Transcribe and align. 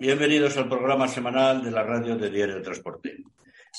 Bienvenidos 0.00 0.56
al 0.56 0.66
programa 0.66 1.06
semanal 1.06 1.62
de 1.62 1.70
la 1.70 1.82
radio 1.82 2.16
de 2.16 2.30
Diario 2.30 2.54
de 2.54 2.62
Transporte. 2.62 3.22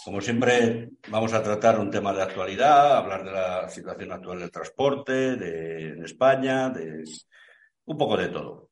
Como 0.06 0.22
siempre, 0.22 0.92
vamos 1.08 1.34
a 1.34 1.42
tratar 1.42 1.80
un 1.80 1.90
tema 1.90 2.14
de 2.14 2.22
actualidad, 2.22 2.96
hablar 2.96 3.24
de 3.24 3.32
la 3.32 3.68
situación 3.68 4.12
actual 4.12 4.38
del 4.38 4.52
transporte 4.52 5.36
de, 5.36 5.94
en 5.94 6.06
España, 6.06 6.70
de 6.70 7.04
un 7.86 7.98
poco 7.98 8.18
de 8.18 8.28
todo. 8.28 8.70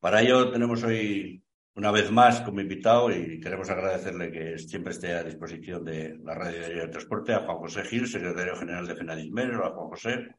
Para 0.00 0.20
ello 0.20 0.50
tenemos 0.50 0.82
hoy 0.82 1.40
una 1.76 1.92
vez 1.92 2.10
más 2.10 2.40
como 2.40 2.60
invitado 2.60 3.08
y 3.12 3.38
queremos 3.38 3.70
agradecerle 3.70 4.32
que 4.32 4.58
siempre 4.58 4.94
esté 4.94 5.12
a 5.12 5.22
disposición 5.22 5.84
de 5.84 6.18
la 6.24 6.34
radio 6.34 6.58
de 6.58 6.66
Diario 6.66 6.82
de 6.86 6.88
Transporte 6.88 7.34
a 7.34 7.44
Juan 7.44 7.58
José 7.58 7.84
Gil, 7.84 8.08
secretario 8.08 8.56
general 8.56 8.84
de 8.84 8.96
Fenadismer. 8.96 9.54
Hola, 9.54 9.70
Juan 9.70 9.90
José. 9.90 10.34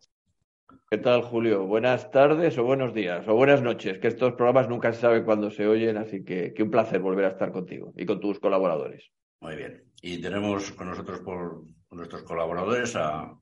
¿Qué 0.89 0.97
tal, 0.97 1.21
Julio? 1.23 1.65
Buenas 1.65 2.11
tardes 2.11 2.57
o 2.57 2.63
buenos 2.63 2.93
días 2.93 3.27
o 3.27 3.35
buenas 3.35 3.61
noches, 3.61 3.99
que 3.99 4.07
estos 4.07 4.33
programas 4.33 4.69
nunca 4.69 4.91
se 4.93 5.01
sabe 5.01 5.23
cuándo 5.23 5.49
se 5.51 5.67
oyen, 5.67 5.97
así 5.97 6.23
que, 6.23 6.53
que 6.53 6.63
un 6.63 6.71
placer 6.71 7.01
volver 7.01 7.25
a 7.25 7.29
estar 7.29 7.51
contigo 7.51 7.93
y 7.95 8.05
con 8.05 8.19
tus 8.19 8.39
colaboradores. 8.39 9.11
Muy 9.41 9.55
bien. 9.55 9.83
Y 10.01 10.21
tenemos 10.21 10.71
con 10.71 10.89
nosotros 10.89 11.19
por 11.21 11.63
nuestros 11.91 12.23
colaboradores 12.23 12.95
a, 12.95 13.33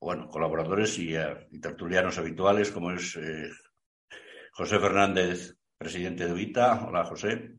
bueno, 0.00 0.28
colaboradores 0.28 0.98
y, 0.98 1.14
y 1.14 1.60
tertulianos 1.60 2.18
habituales, 2.18 2.70
como 2.70 2.92
es 2.92 3.16
eh, 3.16 3.50
José 4.52 4.78
Fernández, 4.78 5.56
presidente 5.76 6.26
de 6.26 6.32
UITA. 6.32 6.86
Hola, 6.88 7.04
José. 7.04 7.56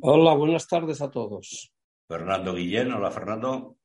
Hola, 0.00 0.34
buenas 0.34 0.66
tardes 0.66 1.00
a 1.02 1.10
todos. 1.10 1.72
Fernando 2.08 2.54
Guillén. 2.54 2.92
Hola, 2.92 3.10
Fernando. 3.10 3.76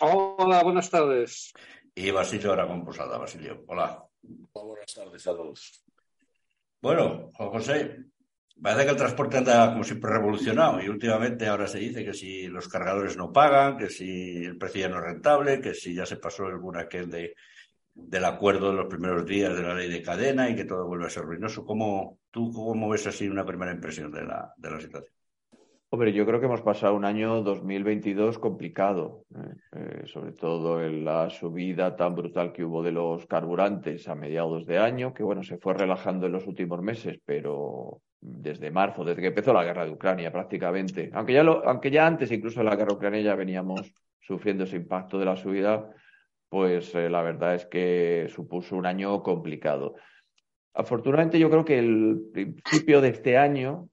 Hola, 0.00 0.62
buenas 0.62 0.90
tardes 0.90 1.54
y 1.94 2.10
Basilio 2.10 2.52
Aragón 2.52 2.84
Posada. 2.84 3.18
Basilio, 3.18 3.64
hola. 3.68 4.04
Buenas 4.52 4.94
tardes 4.94 5.26
a 5.26 5.32
todos. 5.32 5.84
Bueno, 6.80 7.30
Juan 7.34 7.50
José, 7.50 7.96
parece 8.60 8.84
que 8.84 8.90
el 8.90 8.96
transporte 8.96 9.38
anda 9.38 9.70
como 9.70 9.84
siempre 9.84 10.10
revolucionado 10.10 10.82
y 10.82 10.88
últimamente 10.88 11.46
ahora 11.46 11.66
se 11.66 11.78
dice 11.78 12.04
que 12.04 12.14
si 12.14 12.46
los 12.48 12.68
cargadores 12.68 13.16
no 13.16 13.32
pagan, 13.32 13.78
que 13.78 13.88
si 13.88 14.44
el 14.44 14.58
precio 14.58 14.82
ya 14.82 14.88
no 14.88 14.98
es 14.98 15.04
rentable, 15.04 15.60
que 15.60 15.74
si 15.74 15.94
ya 15.94 16.04
se 16.04 16.16
pasó 16.16 16.46
el 16.48 16.60
aquel 16.76 17.10
de, 17.10 17.34
del 17.94 18.24
acuerdo 18.24 18.70
de 18.70 18.76
los 18.76 18.86
primeros 18.86 19.24
días 19.24 19.54
de 19.54 19.62
la 19.62 19.74
ley 19.74 19.88
de 19.88 20.02
cadena 20.02 20.50
y 20.50 20.56
que 20.56 20.64
todo 20.64 20.86
vuelve 20.86 21.06
a 21.06 21.10
ser 21.10 21.24
ruinoso. 21.24 21.64
¿Cómo, 21.64 22.18
¿Tú 22.30 22.52
cómo 22.52 22.88
ves 22.88 23.06
así 23.06 23.28
una 23.28 23.46
primera 23.46 23.72
impresión 23.72 24.10
de 24.10 24.24
la, 24.24 24.52
de 24.56 24.70
la 24.70 24.80
situación? 24.80 25.14
Hombre, 25.94 26.12
yo 26.12 26.26
creo 26.26 26.40
que 26.40 26.46
hemos 26.46 26.60
pasado 26.60 26.96
un 26.96 27.04
año 27.04 27.40
2022 27.42 28.40
complicado, 28.40 29.26
¿eh? 29.32 29.54
Eh, 29.76 30.02
sobre 30.06 30.32
todo 30.32 30.82
en 30.82 31.04
la 31.04 31.30
subida 31.30 31.94
tan 31.94 32.16
brutal 32.16 32.52
que 32.52 32.64
hubo 32.64 32.82
de 32.82 32.90
los 32.90 33.26
carburantes 33.26 34.08
a 34.08 34.16
mediados 34.16 34.66
de 34.66 34.78
año, 34.78 35.14
que 35.14 35.22
bueno, 35.22 35.44
se 35.44 35.56
fue 35.56 35.72
relajando 35.72 36.26
en 36.26 36.32
los 36.32 36.48
últimos 36.48 36.82
meses, 36.82 37.20
pero 37.24 38.00
desde 38.20 38.72
marzo, 38.72 39.04
desde 39.04 39.22
que 39.22 39.28
empezó 39.28 39.52
la 39.52 39.62
guerra 39.62 39.84
de 39.84 39.92
Ucrania 39.92 40.32
prácticamente, 40.32 41.12
aunque 41.14 41.32
ya, 41.32 41.42
aunque 41.42 41.92
ya 41.92 42.08
antes 42.08 42.32
incluso 42.32 42.58
de 42.58 42.64
la 42.64 42.74
guerra 42.74 42.88
de 42.88 42.96
Ucrania 42.96 43.20
ya 43.20 43.36
veníamos 43.36 43.94
sufriendo 44.18 44.64
ese 44.64 44.78
impacto 44.78 45.16
de 45.16 45.26
la 45.26 45.36
subida, 45.36 45.88
pues 46.48 46.92
eh, 46.96 47.08
la 47.08 47.22
verdad 47.22 47.54
es 47.54 47.66
que 47.66 48.26
supuso 48.30 48.74
un 48.74 48.86
año 48.86 49.22
complicado. 49.22 49.94
Afortunadamente 50.72 51.38
yo 51.38 51.48
creo 51.48 51.64
que 51.64 51.78
el 51.78 52.20
principio 52.32 53.00
de 53.00 53.10
este 53.10 53.38
año 53.38 53.90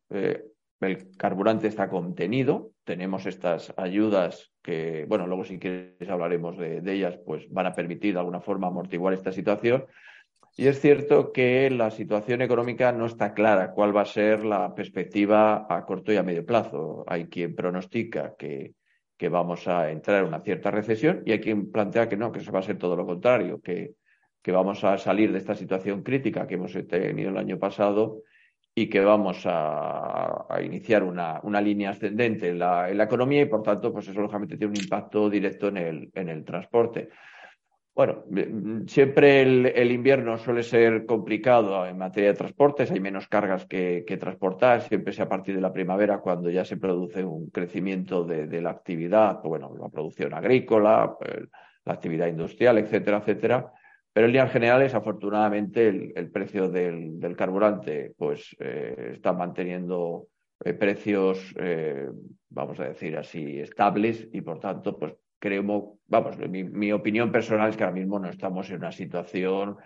el 0.82 1.16
carburante 1.16 1.68
está 1.68 1.90
contenido, 1.90 2.72
tenemos 2.84 3.28
estas 3.28 3.74
ayudas 3.78 4.52
que, 4.64 5.06
bueno, 5.08 5.28
luego 5.28 5.44
si 5.44 5.60
quieres 5.60 6.10
hablaremos 6.10 6.58
de, 6.58 6.82
ellas, 6.92 7.20
pues 7.26 7.48
van 7.52 7.68
a 7.68 7.74
permitir 7.74 8.14
de 8.14 8.20
alguna 8.20 8.42
forma 8.42 8.68
amortiguar 8.68 9.14
esta 9.14 9.32
situación. 9.32 9.86
Y 10.58 10.68
es 10.68 10.82
cierto 10.82 11.32
que 11.32 11.70
la 11.70 11.92
situación 11.92 12.42
económica 12.42 12.92
no 12.92 13.06
está 13.06 13.34
clara 13.34 13.72
cuál 13.72 13.96
va 13.96 14.02
a 14.02 14.06
ser 14.06 14.44
la 14.44 14.74
perspectiva 14.76 15.66
a 15.70 15.86
corto 15.86 16.12
y 16.12 16.18
a 16.18 16.24
medio 16.24 16.46
plazo. 16.46 17.06
Hay 17.08 17.28
quien 17.28 17.56
pronostica 17.56 18.36
que, 18.38 18.74
vamos 19.30 19.68
a 19.68 19.92
entrar 19.92 20.22
en 20.22 20.30
una 20.30 20.42
cierta 20.42 20.72
recesión 20.72 21.22
y 21.28 21.32
hay 21.32 21.40
quien 21.40 21.72
plantea 21.72 22.10
que 22.10 22.18
no, 22.18 22.32
que 22.32 22.40
eso 22.40 22.52
va 22.52 22.58
a 22.58 22.64
ser 22.64 22.80
todo 22.80 22.96
lo 22.96 23.06
contrario, 23.06 23.62
que 23.62 23.94
vamos 24.48 24.84
a 24.84 24.98
salir 24.98 25.32
de 25.32 25.38
esta 25.38 25.54
situación 25.54 26.02
crítica 26.02 26.48
que 26.48 26.56
hemos 26.56 26.74
tenido 26.88 27.30
el 27.30 27.38
año 27.38 27.60
pasado 27.60 28.24
y 28.74 28.90
que 28.90 29.02
vamos 29.02 29.44
a, 29.46 30.48
iniciar 30.64 31.04
una, 31.04 31.40
una, 31.44 31.60
línea 31.60 31.92
ascendente 31.92 32.50
en 32.50 32.60
la, 32.60 32.90
en 32.90 32.98
la, 32.98 33.04
economía 33.04 33.42
y, 33.42 33.46
por 33.46 33.64
tanto, 33.64 33.92
pues 33.92 34.08
eso 34.08 34.22
lógicamente 34.22 34.58
tiene 34.58 34.72
un 34.72 34.82
impacto 34.82 35.30
directo 35.30 35.68
en 35.68 35.78
el, 35.78 36.12
en 36.14 36.30
el 36.30 36.46
transporte. 36.46 37.10
Bueno, 37.94 38.24
siempre 38.88 39.42
el, 39.42 39.92
invierno 39.92 40.38
suele 40.38 40.64
ser 40.64 41.06
complicado 41.06 41.86
en 41.86 41.98
materia 41.98 42.30
de 42.30 42.38
transportes, 42.38 42.90
hay 42.90 43.02
menos 43.02 43.28
cargas 43.28 43.66
que, 43.66 44.06
transportar, 44.18 44.82
siempre 44.82 45.12
es 45.12 45.20
a 45.20 45.28
partir 45.28 45.56
de 45.56 45.62
la 45.62 45.74
primavera 45.74 46.20
cuando 46.20 46.50
ya 46.50 46.64
se 46.64 46.78
produce 46.78 47.26
un 47.26 47.50
crecimiento 47.50 48.24
de, 48.24 48.62
la 48.62 48.70
actividad, 48.70 49.42
bueno, 49.44 49.76
la 49.78 49.90
producción 49.90 50.34
agrícola, 50.34 51.18
pues, 51.20 51.50
la 51.84 51.94
actividad 51.94 52.28
industrial, 52.28 52.78
etcétera, 52.78 53.18
etcétera. 53.18 53.74
Pero 54.14 54.26
en 54.26 54.34
líneas 54.34 54.52
generales, 54.52 54.94
afortunadamente, 54.94 55.88
el, 55.88 56.32
precio 56.32 56.68
del, 56.68 57.36
carburante 57.38 58.14
pues, 58.18 58.56
eh, 58.60 59.12
está 59.14 59.32
manteniendo 59.32 60.28
eh, 60.64 60.74
precios, 60.74 61.54
eh, 61.58 62.10
vamos 62.50 62.80
a 62.82 62.90
decir 62.90 63.18
así, 63.18 63.60
estables 63.60 64.28
y, 64.34 64.42
por 64.42 64.60
tanto, 64.60 64.98
pues 64.98 65.14
creo, 65.40 65.98
vamos, 66.08 66.38
mi, 66.38 66.92
opinión 66.92 67.32
personal 67.32 67.70
es 67.70 67.78
que 67.78 67.84
ahora 67.84 67.96
mismo 67.96 68.20
no 68.20 68.30
estamos 68.30 68.70
en 68.70 68.78
una 68.78 68.92
situación 68.92 69.78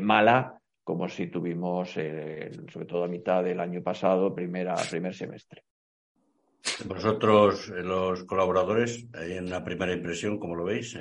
mala 0.00 0.58
como 0.84 1.08
si 1.08 1.26
tuvimos, 1.26 1.90
sobre 1.90 2.86
todo 2.86 3.04
a 3.04 3.08
mitad 3.08 3.42
del 3.42 3.58
año 3.58 3.82
pasado, 3.82 4.34
primera, 4.34 4.74
primer 4.88 5.14
semestre. 5.14 5.64
Vosotros, 6.86 7.68
los 7.68 8.24
colaboradores, 8.24 9.06
en 9.14 9.50
la 9.50 9.64
primera 9.64 9.92
impresión, 9.92 10.38
¿cómo 10.38 10.54
lo 10.54 10.64
veis? 10.64 10.96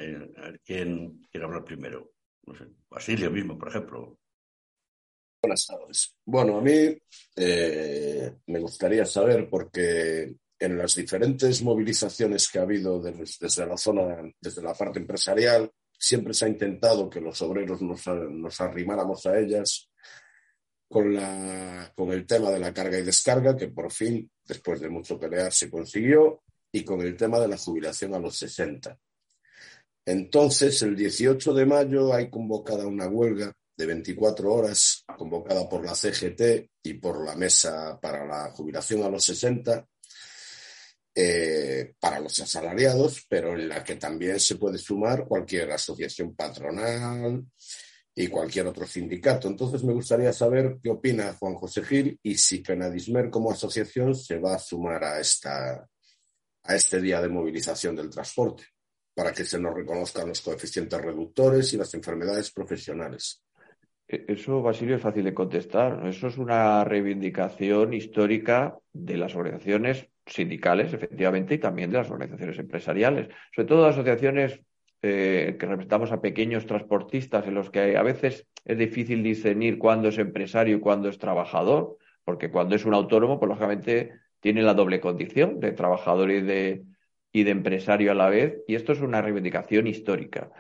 ¿Quién 0.66 1.22
quiere 1.29 1.45
hablar 1.45 1.63
primero? 1.63 2.12
No 2.45 2.55
sé, 2.55 2.65
Basilio 2.89 3.31
mismo, 3.31 3.57
por 3.57 3.69
ejemplo. 3.69 4.17
Buenas 5.41 5.65
tardes. 5.67 6.15
Bueno, 6.25 6.57
a 6.57 6.61
mí 6.61 6.97
eh, 7.35 8.35
me 8.47 8.59
gustaría 8.59 9.05
saber, 9.05 9.49
porque 9.49 10.35
en 10.57 10.77
las 10.77 10.95
diferentes 10.95 11.61
movilizaciones 11.61 12.49
que 12.49 12.59
ha 12.59 12.61
habido 12.61 13.01
desde, 13.01 13.65
la 13.65 13.77
zona, 13.77 14.21
desde 14.39 14.61
la 14.61 14.73
parte 14.73 14.99
empresarial, 14.99 15.69
siempre 15.91 16.33
se 16.33 16.45
ha 16.45 16.49
intentado 16.49 17.09
que 17.09 17.19
los 17.19 17.41
obreros 17.41 17.81
nos, 17.81 18.61
arrimáramos 18.61 19.25
a 19.25 19.37
ellas 19.37 19.89
con, 20.87 21.13
la, 21.13 21.91
con 21.95 22.11
el 22.11 22.25
tema 22.25 22.49
de 22.49 22.59
la 22.59 22.73
carga 22.73 22.97
y 22.97 23.03
descarga, 23.03 23.57
que 23.57 23.67
por 23.67 23.91
fin, 23.91 24.29
después 24.45 24.79
de 24.79 24.89
mucho 24.89 25.19
pelear, 25.19 25.51
se 25.51 25.69
consiguió, 25.69 26.43
y 26.71 26.83
con 26.83 27.01
el 27.01 27.15
tema 27.17 27.39
de 27.39 27.47
la 27.49 27.57
jubilación 27.57 28.13
a 28.15 28.19
los 28.19 28.37
60. 28.37 28.97
Entonces, 30.06 30.81
el 30.81 30.96
18 30.96 31.53
de 31.53 31.66
mayo 31.66 32.14
hay 32.14 32.30
convocada 32.30 32.86
una 32.86 33.08
huelga 33.08 33.53
de 33.75 33.86
24 33.86 34.53
horas, 34.53 35.06
convocada 35.18 35.68
por 35.69 35.86
la 35.86 35.96
CGT 35.96 36.69
y 36.84 36.96
por 36.96 37.25
la 37.25 37.36
Mesa 37.36 38.00
para 38.02 38.25
la 38.25 38.52
Jubilación 38.52 39.03
a 39.03 39.09
los 39.09 39.24
60, 39.24 39.88
eh, 41.16 41.94
para 42.00 42.19
los 42.19 42.38
asalariados, 42.40 43.25
pero 43.30 43.53
en 43.53 43.69
la 43.69 43.84
que 43.84 43.96
también 43.96 44.40
se 44.40 44.56
puede 44.56 44.78
sumar 44.78 45.25
cualquier 45.25 45.72
asociación 45.72 46.35
patronal 46.35 47.46
y 48.14 48.28
cualquier 48.28 48.68
otro 48.68 48.85
sindicato. 48.85 49.47
Entonces, 49.47 49.84
me 49.84 49.94
gustaría 49.94 50.34
saber 50.34 50.79
qué 50.84 50.90
opina 50.90 51.34
Juan 51.40 51.56
José 51.56 51.84
Gil 51.84 52.20
y 52.22 52.35
si 52.38 52.61
Fenadismer 52.61 53.29
como 53.29 53.52
asociación 53.52 54.16
se 54.16 54.38
va 54.38 54.56
a 54.56 54.59
sumar 54.59 55.03
a, 55.03 55.20
esta, 55.22 55.88
a 56.64 56.76
este 56.76 56.99
día 56.99 57.22
de 57.22 57.29
movilización 57.29 57.96
del 57.96 58.09
transporte 58.09 58.72
para 59.13 59.31
que 59.31 59.45
se 59.45 59.59
nos 59.59 59.73
reconozcan 59.73 60.27
los 60.27 60.41
coeficientes 60.41 60.99
reductores 60.99 61.73
y 61.73 61.77
las 61.77 61.93
enfermedades 61.93 62.51
profesionales. 62.51 63.43
E, 64.07 64.25
eso, 64.27 64.61
Basilio, 64.61 64.95
es 64.95 65.01
fácil 65.01 65.23
de 65.23 65.33
contestar. 65.33 66.05
Eso 66.07 66.27
es 66.27 66.37
una 66.37 66.83
reivindicación 66.83 67.93
histórica 67.93 68.77
de 68.91 69.17
las 69.17 69.35
organizaciones 69.35 70.07
sindicales, 70.25 70.93
efectivamente, 70.93 71.55
y 71.55 71.57
también 71.57 71.91
de 71.91 71.97
las 71.97 72.09
organizaciones 72.09 72.57
empresariales. 72.57 73.29
Sobre 73.53 73.67
todo 73.67 73.85
asociaciones 73.85 74.59
eh, 75.01 75.57
que 75.59 75.65
representamos 75.65 76.11
a 76.11 76.21
pequeños 76.21 76.65
transportistas, 76.65 77.45
en 77.47 77.55
los 77.55 77.69
que 77.69 77.97
a 77.97 78.03
veces 78.03 78.47
es 78.65 78.77
difícil 78.77 79.21
discernir 79.21 79.77
cuándo 79.77 80.09
es 80.09 80.17
empresario 80.17 80.77
y 80.77 80.79
cuándo 80.79 81.09
es 81.09 81.17
trabajador, 81.17 81.97
porque 82.23 82.49
cuando 82.49 82.75
es 82.75 82.85
un 82.85 82.93
autónomo, 82.93 83.37
pues 83.37 83.49
lógicamente 83.49 84.13
tiene 84.39 84.61
la 84.61 84.73
doble 84.73 85.01
condición 85.01 85.59
de 85.59 85.73
trabajador 85.73 86.31
y 86.31 86.41
de, 86.41 86.83
y 87.34 87.44
de 87.44 87.52
empresario 87.52 88.12
a 88.12 88.16
la 88.16 88.30
vez, 88.30 88.64
y 88.68 88.76
esto 88.76 88.94
es 88.94 89.02
una 89.02 89.22
reivindicación 89.22 89.88
histórica. 89.88 90.52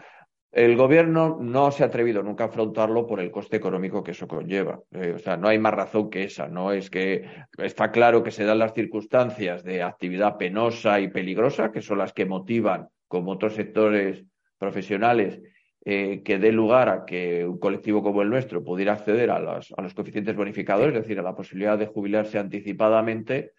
El 0.51 0.75
gobierno 0.75 1.37
no 1.39 1.71
se 1.71 1.83
ha 1.83 1.87
atrevido 1.87 2.21
nunca 2.21 2.43
a 2.43 2.47
afrontarlo 2.47 3.07
por 3.07 3.19
el 3.19 3.31
coste 3.31 3.57
económico 3.57 4.03
que 4.03 4.11
eso 4.11 4.27
conlleva. 4.27 4.79
Eh, 4.91 5.13
o 5.15 5.19
sea, 5.19 5.37
no 5.37 5.47
hay 5.47 5.57
más 5.57 5.73
razón 5.73 6.09
que 6.09 6.23
esa. 6.23 6.47
No 6.47 6.71
es 6.71 6.91
que 6.91 7.25
está 7.57 7.91
claro 7.91 8.21
que 8.21 8.29
se 8.29 8.43
dan 8.43 8.59
las 8.59 8.73
circunstancias 8.73 9.63
de 9.63 9.81
actividad 9.81 10.37
penosa 10.37 10.99
y 10.99 11.07
peligrosa, 11.07 11.71
que 11.71 11.81
son 11.81 11.97
las 11.99 12.13
que 12.13 12.25
motivan, 12.25 12.87
como 13.07 13.31
otros 13.31 13.55
sectores 13.55 14.25
profesionales, 14.59 15.41
eh, 15.85 16.21
que 16.23 16.37
dé 16.37 16.51
lugar 16.51 16.89
a 16.89 17.05
que 17.05 17.45
un 17.45 17.57
colectivo 17.57 18.03
como 18.03 18.21
el 18.21 18.29
nuestro 18.29 18.63
pudiera 18.63 18.93
acceder 18.93 19.31
a 19.31 19.39
los, 19.39 19.73
a 19.75 19.81
los 19.81 19.95
coeficientes 19.95 20.35
bonificadores, 20.35 20.95
es 20.95 21.01
decir, 21.01 21.19
a 21.19 21.23
la 21.23 21.35
posibilidad 21.35 21.79
de 21.79 21.87
jubilarse 21.87 22.37
anticipadamente, 22.37 23.53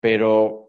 pero 0.00 0.63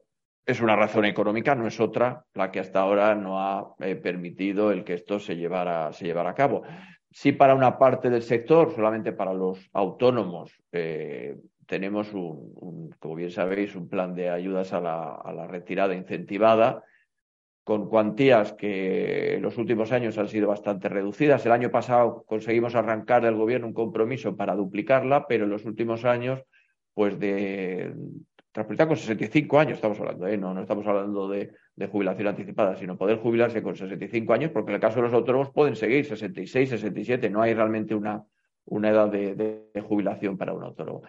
es 0.46 0.62
una 0.62 0.76
razón 0.76 1.06
económica, 1.06 1.56
no 1.56 1.68
es 1.68 1.80
otra, 1.80 2.24
la 2.34 2.52
que 2.52 2.60
hasta 2.60 2.80
ahora 2.80 3.16
no 3.16 3.40
ha 3.40 3.76
eh, 3.80 3.96
permitido 3.96 4.72
el 4.72 4.84
que 4.84 4.94
esto 4.94 5.20
se 5.20 5.36
llevara, 5.36 5.92
se 5.92 6.06
llevara 6.06 6.30
a 6.30 6.36
cabo. 6.36 6.64
Sí 7.10 7.32
para 7.32 7.56
una 7.56 7.78
parte 7.80 8.10
del 8.10 8.22
sector, 8.22 8.74
solamente 8.76 9.12
para 9.14 9.34
los 9.34 9.70
autónomos, 9.74 10.54
eh, 10.72 11.36
tenemos, 11.66 12.14
un, 12.14 12.94
como 13.00 13.16
bien 13.16 13.32
sabéis, 13.32 13.76
un 13.76 13.90
plan 13.90 14.14
de 14.14 14.30
ayudas 14.30 14.72
a 14.74 14.82
la, 14.82 15.16
a 15.16 15.34
la 15.34 15.48
retirada 15.48 15.96
incentivada 15.96 16.84
con 17.64 17.90
cuantías 17.90 18.54
que 18.54 19.36
en 19.36 19.42
los 19.42 19.58
últimos 19.58 19.92
años 19.92 20.20
han 20.20 20.28
sido 20.28 20.50
bastante 20.50 20.88
reducidas. 20.88 21.44
El 21.48 21.52
año 21.52 21.72
pasado 21.72 22.24
conseguimos 22.28 22.76
arrancar 22.76 23.24
del 23.24 23.34
gobierno 23.34 23.66
un 23.66 23.74
compromiso 23.74 24.38
para 24.38 24.54
duplicarla, 24.54 25.26
pero 25.26 25.46
en 25.46 25.50
los 25.50 25.66
últimos 25.66 26.06
años, 26.06 26.44
pues 26.94 27.18
de 27.18 27.96
transportar 28.56 28.88
con 28.88 28.96
65 28.96 29.60
años, 29.60 29.74
estamos 29.74 30.00
hablando, 30.00 30.26
¿eh? 30.28 30.38
no, 30.38 30.54
no 30.54 30.62
estamos 30.62 30.88
hablando 30.88 31.28
de, 31.28 31.52
jubilación 31.92 32.30
anticipada, 32.30 32.76
sino 32.78 32.98
poder 32.98 33.18
jubilarse 33.18 33.62
con 33.62 33.76
65 33.76 34.34
años, 34.34 34.52
porque 34.52 34.72
en 34.72 34.76
el 34.76 34.82
caso 34.82 34.96
de 34.96 35.02
los 35.04 35.14
autónomos 35.14 35.52
pueden 35.52 35.76
seguir 35.76 36.06
66, 36.06 36.70
67, 36.70 37.30
no 37.30 37.42
hay 37.42 37.54
realmente 37.54 37.94
una, 37.94 38.24
una 38.64 38.90
edad 38.90 39.10
de 39.12 39.84
jubilación 39.86 40.38
para 40.38 40.54
un 40.54 40.64
autónomo 40.64 41.04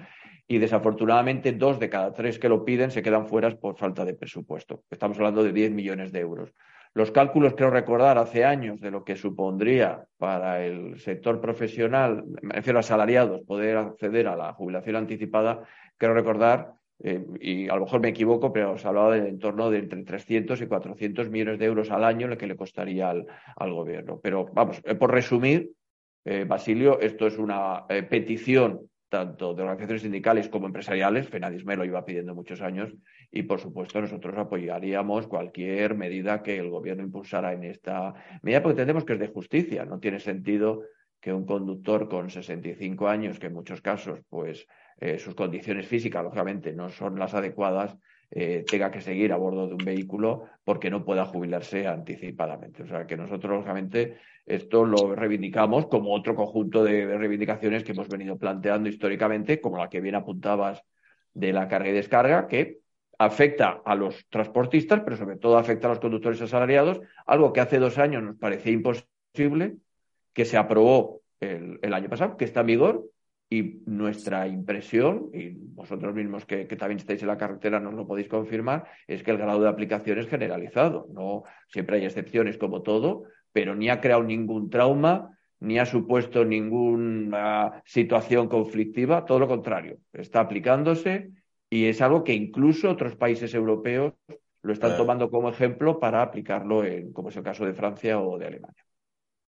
y 0.49 0.59
desafortunadamente 0.59 1.53
dos 1.53 1.79
de 1.79 1.89
cada 1.89 2.13
tres 2.13 2.39
que 2.39 2.49
lo 2.49 2.65
piden 2.65 2.91
se 2.91 3.03
quedan 3.03 3.27
fuera 3.27 3.51
por 3.57 3.77
falta 3.77 4.05
de 4.05 4.15
presupuesto. 4.15 4.83
Estamos 4.91 5.19
hablando 5.19 5.43
de 5.43 5.53
10 5.53 5.73
millones 5.73 6.13
de 6.13 6.21
euros. 6.21 6.53
Los 6.95 7.11
cálculos, 7.11 7.55
creo 7.55 7.71
recordar, 7.71 8.17
hace 8.17 8.45
años 8.45 8.81
de 8.81 8.91
lo 8.91 9.05
que 9.05 9.17
supondría 9.17 10.07
para 10.17 10.65
el 10.65 10.99
sector 10.99 11.41
profesional, 11.41 12.25
me 12.41 12.55
refiero 12.55 12.79
a 12.79 12.81
asalariados, 12.81 13.43
poder 13.43 13.77
acceder 13.77 14.29
a 14.29 14.37
la 14.37 14.55
jubilación 14.55 14.97
anticipada, 14.97 15.63
quiero 15.99 16.15
recordar, 16.15 16.73
eh, 17.03 17.25
y 17.41 17.69
a 17.69 17.75
lo 17.75 17.83
mejor 17.83 18.01
me 18.01 18.09
equivoco, 18.09 18.53
pero 18.53 18.73
os 18.73 18.85
hablaba 18.85 19.15
de 19.15 19.29
en 19.29 19.39
torno 19.39 19.71
de 19.71 19.79
entre 19.79 20.03
300 20.03 20.61
y 20.61 20.67
400 20.67 21.31
millones 21.31 21.59
de 21.59 21.67
euros 21.67 21.91
al 21.91 22.05
año 22.05 22.29
lo 22.29 22.39
que 22.39 22.47
le 22.47 22.57
costaría 22.57 23.11
al, 23.11 23.73
gobierno. 23.73 24.21
Pero 24.23 24.47
vamos, 24.53 24.81
eh, 24.85 24.95
por 24.95 25.13
resumir, 25.13 25.73
eh, 26.25 26.45
Basilio, 26.45 27.01
esto 27.01 27.27
es 27.27 27.39
una 27.39 27.87
petición 27.87 28.89
tanto 29.09 29.55
de 29.55 29.63
organizaciones 29.63 30.03
sindicales 30.03 30.49
como 30.49 30.67
empresariales. 30.67 31.29
Fenadisme 31.29 31.77
lo 31.77 31.85
iba 31.85 32.05
pidiendo 32.05 32.35
muchos 32.35 32.61
años 32.61 32.93
y, 33.31 33.43
por 33.43 33.61
supuesto, 33.61 34.01
nosotros 34.01 34.37
apoyaríamos 34.37 35.29
cualquier 35.29 35.95
medida 35.95 36.43
que 36.43 36.59
el 36.59 36.71
gobierno 36.71 37.05
impulsara 37.05 37.53
en 37.53 37.65
esta 37.65 38.15
medida 38.43 38.63
porque 38.63 38.73
entendemos 38.73 39.05
que 39.05 39.15
es 39.15 39.21
de 39.21 39.29
justicia. 39.29 39.85
No 39.85 40.01
tiene 40.01 40.19
sentido 40.19 40.83
que 41.21 41.33
un 41.33 41.47
conductor 41.47 42.09
con 42.09 42.31
65 42.31 43.09
años, 43.09 43.39
que 43.39 43.47
en 43.47 43.55
muchos 43.55 43.81
casos, 43.81 44.21
pues, 44.29 44.67
eh, 44.99 45.19
sus 45.19 45.35
condiciones 45.35 45.87
físicas, 45.87 46.25
lógicamente, 46.25 46.73
no 46.73 46.89
son 46.89 47.19
las 47.19 47.35
adecuadas, 47.35 47.97
eh, 48.31 48.65
tenga 48.69 48.91
que 48.91 49.01
seguir 49.01 49.33
a 49.33 49.37
bordo 49.37 49.69
de 49.69 49.75
un 49.75 49.85
vehículo 49.85 50.45
porque 50.65 50.91
no 50.91 51.05
pueda 51.05 51.27
jubilarse 51.27 51.87
anticipadamente. 51.87 52.83
O 52.83 52.87
sea 52.87 53.07
que 53.07 53.17
nosotros, 53.17 53.53
lógicamente, 53.53 54.17
esto 54.45 54.85
lo 54.85 55.15
reivindicamos 55.15 55.87
como 55.87 56.15
otro 56.15 56.35
conjunto 56.35 56.83
de 56.83 57.17
reivindicaciones 57.19 57.85
que 57.85 57.93
hemos 57.93 58.09
venido 58.09 58.39
planteando 58.39 58.89
históricamente, 58.89 59.61
como 59.61 59.77
la 59.77 59.89
que 59.89 60.01
bien 60.01 60.15
apuntabas 60.15 60.83
de 61.35 61.53
la 61.53 61.69
carga 61.69 61.91
y 61.91 61.93
descarga, 61.93 62.49
que 62.49 62.79
afecta 63.19 63.83
a 63.85 63.95
los 63.95 64.27
transportistas, 64.29 65.03
pero 65.05 65.17
sobre 65.17 65.37
todo 65.37 65.59
afecta 65.59 65.87
a 65.87 65.91
los 65.91 66.01
conductores 66.01 66.41
asalariados, 66.41 67.01
algo 67.27 67.53
que 67.53 67.61
hace 67.61 67.79
dos 67.79 67.99
años 67.99 68.23
nos 68.23 68.37
parecía 68.37 68.73
imposible, 68.73 69.77
que 70.33 70.45
se 70.45 70.57
aprobó 70.57 71.21
el, 71.41 71.79
el 71.83 71.95
año 71.95 72.09
pasado, 72.09 72.37
que 72.37 72.45
está 72.45 72.61
en 72.61 72.67
vigor 72.67 73.05
y 73.49 73.83
nuestra 73.87 74.49
impresión, 74.49 75.31
y 75.33 75.51
vosotros 75.51 76.15
mismos 76.15 76.45
que, 76.45 76.65
también 76.65 76.99
estáis 76.99 77.23
en 77.23 77.29
la 77.29 77.37
carretera 77.37 77.79
nos 77.79 77.95
lo 77.95 78.07
podéis 78.07 78.29
confirmar, 78.29 78.85
es 79.07 79.23
que 79.23 79.31
el 79.31 79.39
grado 79.39 79.61
de 79.61 79.69
aplicación 79.69 80.19
es 80.19 80.27
generalizado. 80.27 81.07
No 81.13 81.45
siempre 81.69 81.99
hay 81.99 82.05
excepciones 82.07 82.59
como 82.59 82.83
todo, 82.83 83.25
pero 83.53 83.75
ni 83.75 83.89
ha 83.89 84.01
creado 84.01 84.25
ningún 84.25 84.69
trauma, 84.69 85.31
ni 85.61 85.79
ha 85.79 85.87
supuesto 85.87 86.45
ninguna 86.45 87.83
situación 87.85 88.49
conflictiva, 88.49 89.25
todo 89.25 89.39
lo 89.39 89.49
contrario, 89.49 89.99
está 90.13 90.41
aplicándose 90.41 91.31
y 91.71 91.87
es 91.87 92.03
algo 92.03 92.25
que 92.25 92.35
incluso 92.35 92.91
otros 92.91 93.17
países 93.17 93.55
europeos 93.55 94.15
lo 94.63 94.73
están 94.73 94.97
tomando 94.97 95.31
como 95.31 95.49
ejemplo 95.49 96.01
para 96.01 96.23
aplicarlo, 96.23 96.85
en, 96.85 97.13
como 97.13 97.29
es 97.29 97.37
el 97.37 97.45
caso 97.45 97.65
de 97.65 97.73
Francia 97.73 98.21
o 98.21 98.37
de 98.37 98.47
Alemania. 98.47 98.85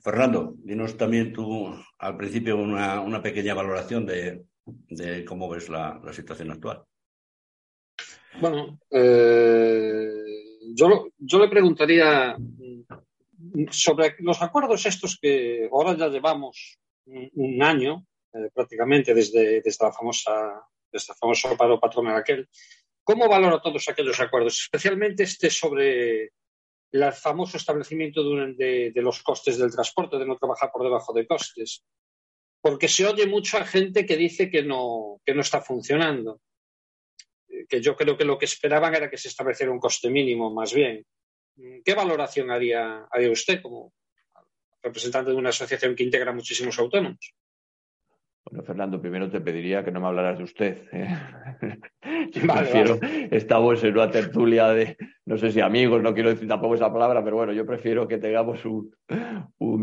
Fernando, 0.00 0.54
dinos 0.58 0.96
también 0.96 1.32
tú 1.32 1.74
al 1.98 2.16
principio 2.16 2.56
una, 2.56 3.22
pequeña 3.22 3.54
valoración 3.54 4.06
de, 4.06 4.44
cómo 5.26 5.48
ves 5.48 5.68
la, 5.68 6.00
situación 6.12 6.52
actual. 6.52 6.84
Bueno, 8.40 8.78
eh, 8.90 10.22
yo, 10.74 11.08
yo 11.18 11.38
le 11.40 11.48
preguntaría 11.48 12.36
sobre 13.70 14.16
los 14.20 14.40
acuerdos 14.42 14.86
estos 14.86 15.18
que 15.20 15.68
ahora 15.70 15.96
ya 15.96 16.08
llevamos 16.08 16.78
un, 17.06 17.62
año, 17.62 18.06
eh, 18.32 18.50
prácticamente 18.54 19.14
desde, 19.14 19.60
desde, 19.62 19.84
la 19.84 19.92
famosa, 19.92 20.62
desde 20.92 21.12
el 21.12 21.18
famoso 21.18 21.56
paro 21.56 21.80
patronal 21.80 22.16
aquel, 22.16 22.48
¿cómo 23.02 23.28
valora 23.28 23.60
todos 23.60 23.88
aquellos 23.88 24.20
acuerdos? 24.20 24.60
Especialmente 24.60 25.22
este 25.22 25.50
sobre 25.50 26.32
el 26.92 27.12
famoso 27.12 27.56
establecimiento 27.56 28.22
de, 28.22 28.92
los 28.96 29.22
costes 29.22 29.58
del 29.58 29.72
transporte, 29.72 30.18
de 30.18 30.26
no 30.26 30.36
trabajar 30.36 30.70
por 30.72 30.82
debajo 30.82 31.12
de 31.12 31.26
costes. 31.26 31.84
Porque 32.60 32.88
se 32.88 33.06
oye 33.06 33.26
mucha 33.26 33.64
gente 33.64 34.06
que 34.06 34.16
dice 34.16 34.50
que 34.50 34.62
no, 34.62 35.20
que 35.24 35.34
no 35.34 35.42
está 35.42 35.60
funcionando. 35.60 36.40
Que 37.68 37.80
yo 37.80 37.96
creo 37.96 38.16
que 38.16 38.24
lo 38.24 38.38
que 38.38 38.46
esperaban 38.46 38.94
era 38.94 39.10
que 39.10 39.18
se 39.18 39.28
estableciera 39.28 39.72
un 39.72 39.78
coste 39.78 40.10
mínimo, 40.10 40.52
más 40.52 40.72
bien. 40.72 41.04
¿Qué 41.84 41.94
valoración 41.94 42.50
haría, 42.50 43.06
haría 43.10 43.30
usted 43.30 43.60
como 43.60 43.92
representante 44.82 45.30
de 45.30 45.36
una 45.36 45.50
asociación 45.50 45.94
que 45.94 46.04
integra 46.04 46.32
muchísimos 46.32 46.78
autónomos? 46.78 47.34
Bueno, 48.44 48.64
Fernando, 48.64 49.00
primero 49.00 49.30
te 49.30 49.40
pediría 49.40 49.84
que 49.84 49.90
no 49.90 50.00
me 50.00 50.06
hablaras 50.06 50.38
de 50.38 50.44
usted. 50.44 50.88
¿eh? 50.92 51.08
Yo 52.32 52.42
prefiero, 52.42 52.98
estamos 53.30 53.82
en 53.84 53.92
una 53.92 54.10
tertulia 54.10 54.68
de, 54.68 54.96
no 55.28 55.36
sé 55.36 55.52
si 55.52 55.60
amigos, 55.60 56.02
no 56.02 56.14
quiero 56.14 56.30
decir 56.30 56.48
tampoco 56.48 56.74
esa 56.74 56.90
palabra, 56.90 57.22
pero 57.22 57.36
bueno, 57.36 57.52
yo 57.52 57.66
prefiero 57.66 58.08
que 58.08 58.16
tengamos 58.16 58.64
un, 58.64 58.90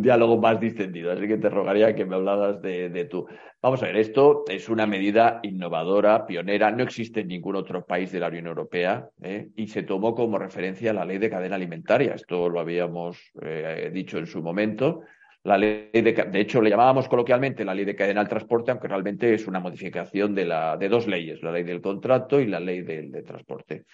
diálogo 0.01 0.37
más 0.41 0.59
distendido. 0.59 1.11
Así 1.11 1.27
que 1.27 1.37
te 1.37 1.51
rogaría 1.51 1.93
que 1.93 2.03
me 2.03 2.15
hablaras 2.15 2.59
de, 2.63 3.07
tú. 3.09 3.27
Vamos 3.61 3.83
a 3.83 3.85
ver, 3.85 3.97
esto 3.97 4.43
es 4.47 4.69
una 4.69 4.87
medida 4.87 5.39
innovadora, 5.43 6.25
pionera, 6.25 6.71
no 6.71 6.81
existe 6.83 7.19
en 7.19 7.27
ningún 7.27 7.55
otro 7.55 7.85
país 7.85 8.11
de 8.11 8.21
la 8.21 8.29
Unión 8.29 8.47
Europea 8.47 9.07
¿eh? 9.21 9.49
y 9.55 9.67
se 9.67 9.83
tomó 9.83 10.15
como 10.15 10.39
referencia 10.39 10.93
la 10.93 11.05
ley 11.05 11.19
de 11.19 11.29
cadena 11.29 11.57
alimentaria. 11.57 12.15
Esto 12.15 12.49
lo 12.49 12.59
habíamos 12.59 13.31
eh, 13.43 13.91
dicho 13.93 14.17
en 14.17 14.25
su 14.25 14.41
momento 14.41 15.03
la 15.43 15.59
ley 15.59 15.91
de, 15.93 16.01
de, 16.31 16.39
hecho, 16.39 16.59
le 16.59 16.71
llamábamos 16.71 17.07
coloquialmente 17.07 17.63
la 17.63 17.75
ley 17.75 17.85
de 17.85 17.95
cadena 17.95 18.21
del 18.21 18.29
transporte, 18.29 18.71
aunque 18.71 18.87
realmente 18.87 19.31
es 19.31 19.47
una 19.47 19.59
modificación 19.59 20.33
de, 20.33 20.45
la, 20.45 20.75
de 20.75 20.89
dos 20.89 21.05
leyes, 21.05 21.43
la 21.43 21.51
ley 21.51 21.61
del 21.61 21.81
contrato 21.81 22.39
y 22.39 22.47
la 22.47 22.59
ley 22.59 22.81
del 22.81 23.11
de 23.11 23.21
transporte. 23.21 23.85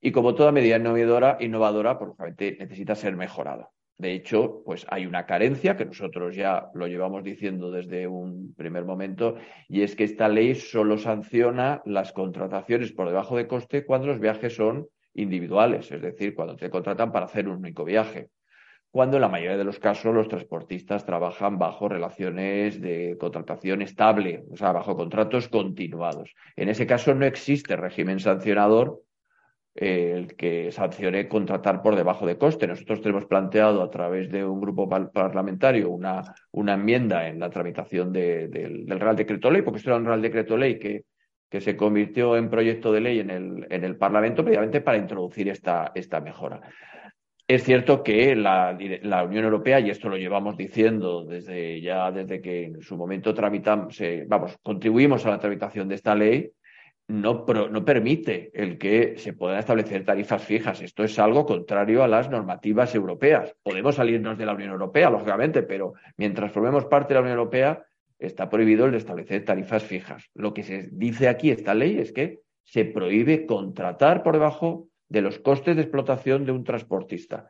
Y 0.00 0.12
como 0.12 0.34
toda 0.34 0.52
medida 0.52 0.76
innovadora, 0.76 1.36
innovadora 1.40 1.98
pues, 1.98 2.12
necesita 2.38 2.94
ser 2.94 3.16
mejorada. 3.16 3.70
De 3.98 4.12
hecho, 4.12 4.62
pues 4.64 4.86
hay 4.90 5.06
una 5.06 5.26
carencia 5.26 5.76
que 5.76 5.84
nosotros 5.84 6.36
ya 6.36 6.70
lo 6.72 6.86
llevamos 6.86 7.24
diciendo 7.24 7.72
desde 7.72 8.06
un 8.06 8.54
primer 8.54 8.84
momento, 8.84 9.34
y 9.68 9.82
es 9.82 9.96
que 9.96 10.04
esta 10.04 10.28
ley 10.28 10.54
solo 10.54 10.98
sanciona 10.98 11.82
las 11.84 12.12
contrataciones 12.12 12.92
por 12.92 13.08
debajo 13.08 13.36
de 13.36 13.48
coste 13.48 13.84
cuando 13.84 14.06
los 14.06 14.20
viajes 14.20 14.54
son 14.54 14.86
individuales, 15.14 15.90
es 15.90 16.00
decir, 16.00 16.36
cuando 16.36 16.54
te 16.54 16.70
contratan 16.70 17.10
para 17.10 17.26
hacer 17.26 17.48
un 17.48 17.56
único 17.56 17.84
viaje 17.84 18.30
cuando 18.90 19.18
en 19.18 19.20
la 19.20 19.28
mayoría 19.28 19.58
de 19.58 19.64
los 19.64 19.78
casos 19.78 20.14
los 20.14 20.28
transportistas 20.28 21.04
trabajan 21.04 21.58
bajo 21.58 21.88
relaciones 21.88 22.80
de 22.80 23.16
contratación 23.20 23.82
estable, 23.82 24.44
o 24.50 24.56
sea, 24.56 24.72
bajo 24.72 24.96
contratos 24.96 25.48
continuados. 25.48 26.34
En 26.56 26.68
ese 26.68 26.86
caso 26.86 27.14
no 27.14 27.26
existe 27.26 27.76
régimen 27.76 28.18
sancionador 28.18 29.02
el 29.80 30.34
que 30.34 30.72
sancione 30.72 31.28
contratar 31.28 31.82
por 31.82 31.94
debajo 31.94 32.26
de 32.26 32.36
coste. 32.36 32.66
Nosotros 32.66 33.00
tenemos 33.00 33.26
planteado 33.26 33.82
a 33.82 33.90
través 33.90 34.30
de 34.30 34.44
un 34.44 34.60
grupo 34.60 34.88
parlamentario 34.88 35.90
una, 35.90 36.22
una 36.52 36.74
enmienda 36.74 37.28
en 37.28 37.38
la 37.38 37.48
tramitación 37.48 38.12
del 38.12 38.86
Real 38.88 39.16
Decreto 39.16 39.50
Ley, 39.50 39.62
porque 39.62 39.78
esto 39.78 39.90
era 39.90 39.98
un 39.98 40.06
Real 40.06 40.22
Decreto 40.22 40.56
Ley 40.56 40.78
que, 40.78 41.04
que 41.48 41.60
se 41.60 41.76
convirtió 41.76 42.36
en 42.36 42.50
proyecto 42.50 42.92
de 42.92 43.00
ley 43.00 43.20
en 43.20 43.30
el, 43.30 43.66
en 43.70 43.84
el 43.84 43.96
Parlamento, 43.96 44.42
precisamente 44.42 44.80
para 44.80 44.98
introducir 44.98 45.48
esta, 45.48 45.92
esta 45.94 46.20
mejora. 46.20 46.60
Es 47.46 47.64
cierto 47.64 48.02
que 48.02 48.36
la, 48.36 48.76
Unión 49.24 49.44
Europea, 49.44 49.80
y 49.80 49.88
esto 49.88 50.10
lo 50.10 50.18
llevamos 50.18 50.58
diciendo 50.58 51.24
desde 51.24 51.80
ya 51.80 52.12
desde 52.12 52.42
que 52.42 52.64
en 52.64 52.82
su 52.82 52.94
momento 52.94 53.32
tramitamos, 53.32 53.98
vamos, 54.26 54.58
contribuimos 54.62 55.24
a 55.24 55.30
la 55.30 55.38
tramitación 55.38 55.88
de 55.88 55.94
esta 55.94 56.14
ley, 56.14 56.50
no, 57.08 57.46
no, 57.46 57.84
permite 57.86 58.50
el 58.52 58.76
que 58.76 59.14
se 59.16 59.32
puedan 59.32 59.58
establecer 59.58 60.04
tarifas 60.04 60.44
fijas. 60.44 60.82
Esto 60.82 61.04
es 61.04 61.18
algo 61.18 61.46
contrario 61.46 62.02
a 62.02 62.08
las 62.08 62.28
normativas 62.28 62.94
europeas. 62.94 63.54
Podemos 63.62 63.94
salirnos 63.94 64.36
de 64.36 64.44
la 64.44 64.52
Unión 64.52 64.70
Europea, 64.70 65.08
lógicamente, 65.08 65.62
pero 65.62 65.94
mientras 66.18 66.52
formemos 66.52 66.84
parte 66.84 67.08
de 67.08 67.14
la 67.14 67.20
Unión 67.22 67.38
Europea, 67.38 67.82
está 68.18 68.50
prohibido 68.50 68.84
el 68.84 68.92
de 68.92 68.98
establecer 68.98 69.44
tarifas 69.44 69.84
fijas. 69.84 70.28
Lo 70.34 70.52
que 70.52 70.62
se 70.62 70.90
dice 70.92 71.28
aquí, 71.28 71.50
esta 71.50 71.74
ley, 71.74 71.98
es 71.98 72.12
que 72.12 72.40
se 72.62 72.84
prohíbe 72.84 73.46
contratar 73.46 74.22
por 74.22 74.34
debajo 74.34 74.88
de 75.08 75.22
los 75.22 75.38
costes 75.38 75.76
de 75.76 75.82
explotación 75.82 76.44
de 76.44 76.52
un 76.52 76.64
transportista. 76.64 77.48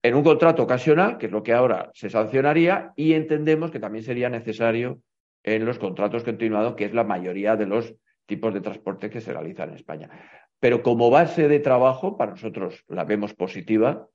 En 0.00 0.14
un 0.14 0.22
contrato 0.22 0.62
ocasional, 0.62 1.18
que 1.18 1.26
es 1.26 1.32
lo 1.32 1.42
que 1.42 1.52
ahora 1.52 1.90
se 1.92 2.08
sancionaría, 2.08 2.92
y 2.94 3.14
entendemos 3.14 3.72
que 3.72 3.80
también 3.80 4.04
sería 4.04 4.30
necesario 4.30 5.00
en 5.42 5.64
los 5.64 5.80
contratos 5.80 6.22
continuados, 6.22 6.74
que 6.74 6.84
es 6.84 6.94
la 6.94 7.02
mayoría 7.02 7.56
de 7.56 7.66
los 7.66 7.94
tipos 8.30 8.54
de 8.54 8.60
transporte 8.60 9.10
que 9.10 9.20
se 9.20 9.32
realizan 9.32 9.70
en 9.70 9.74
España. 9.74 10.08
Pero 10.60 10.82
como 10.82 11.10
base 11.10 11.48
de 11.48 11.58
trabajo, 11.58 12.16
para 12.16 12.30
nosotros 12.30 12.84
la 12.88 13.04
vemos 13.04 13.34
positiva 13.34 14.06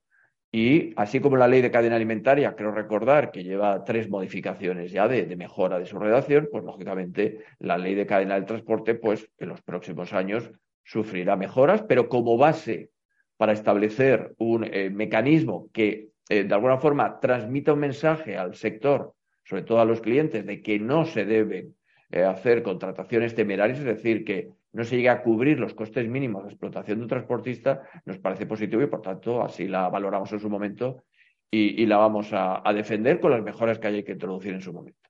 y 0.50 0.94
así 0.96 1.20
como 1.20 1.36
la 1.36 1.48
ley 1.48 1.60
de 1.60 1.70
cadena 1.70 1.96
alimentaria, 1.96 2.56
creo 2.56 2.70
recordar 2.70 3.30
que 3.30 3.44
lleva 3.44 3.84
tres 3.84 4.08
modificaciones 4.08 4.90
ya 4.90 5.06
de, 5.06 5.36
mejora 5.36 5.78
de 5.78 5.84
su 5.84 5.98
redacción, 5.98 6.48
pues 6.50 6.64
lógicamente 6.64 7.44
la 7.58 7.76
ley 7.76 7.94
de 7.94 8.06
cadena 8.06 8.36
del 8.36 8.46
transporte, 8.46 8.94
pues 8.94 9.28
en 9.38 9.50
los 9.50 9.60
próximos 9.60 10.14
años 10.14 10.50
sufrirá 10.82 11.36
mejoras, 11.36 11.82
pero 11.82 12.08
como 12.08 12.38
base 12.38 12.90
para 13.36 13.52
establecer 13.52 14.34
un 14.38 14.64
eh, 14.64 14.88
mecanismo 14.88 15.68
que 15.74 16.08
eh, 16.30 16.44
de 16.44 16.54
alguna 16.54 16.78
forma 16.78 17.20
transmita 17.20 17.74
un 17.74 17.80
mensaje 17.80 18.38
al 18.38 18.54
sector, 18.54 19.12
sobre 19.44 19.62
todo 19.62 19.80
a 19.80 19.84
los 19.84 20.00
clientes, 20.00 20.46
de 20.46 20.62
que 20.62 20.78
no 20.78 21.04
se 21.04 21.26
deben 21.26 21.75
eh, 22.10 22.22
hacer 22.22 22.62
contrataciones 22.62 23.34
temerarias, 23.34 23.78
es 23.80 23.84
decir, 23.84 24.24
que 24.24 24.50
no 24.72 24.84
se 24.84 24.96
llegue 24.96 25.08
a 25.08 25.22
cubrir 25.22 25.58
los 25.58 25.74
costes 25.74 26.08
mínimos 26.08 26.44
de 26.44 26.50
explotación 26.50 26.98
de 26.98 27.04
un 27.04 27.08
transportista, 27.08 27.82
nos 28.04 28.18
parece 28.18 28.46
positivo 28.46 28.82
y, 28.82 28.86
por 28.86 29.02
tanto, 29.02 29.42
así 29.42 29.66
la 29.66 29.88
valoramos 29.88 30.32
en 30.32 30.40
su 30.40 30.50
momento 30.50 31.04
y, 31.50 31.86
la 31.86 31.96
vamos 31.96 32.28
a, 32.32 32.62
defender 32.74 33.20
con 33.20 33.30
las 33.30 33.42
mejoras 33.42 33.78
que 33.78 33.86
hay 33.86 34.04
que 34.04 34.12
introducir 34.12 34.52
en 34.52 34.60
su 34.60 34.72
momento. 34.72 35.08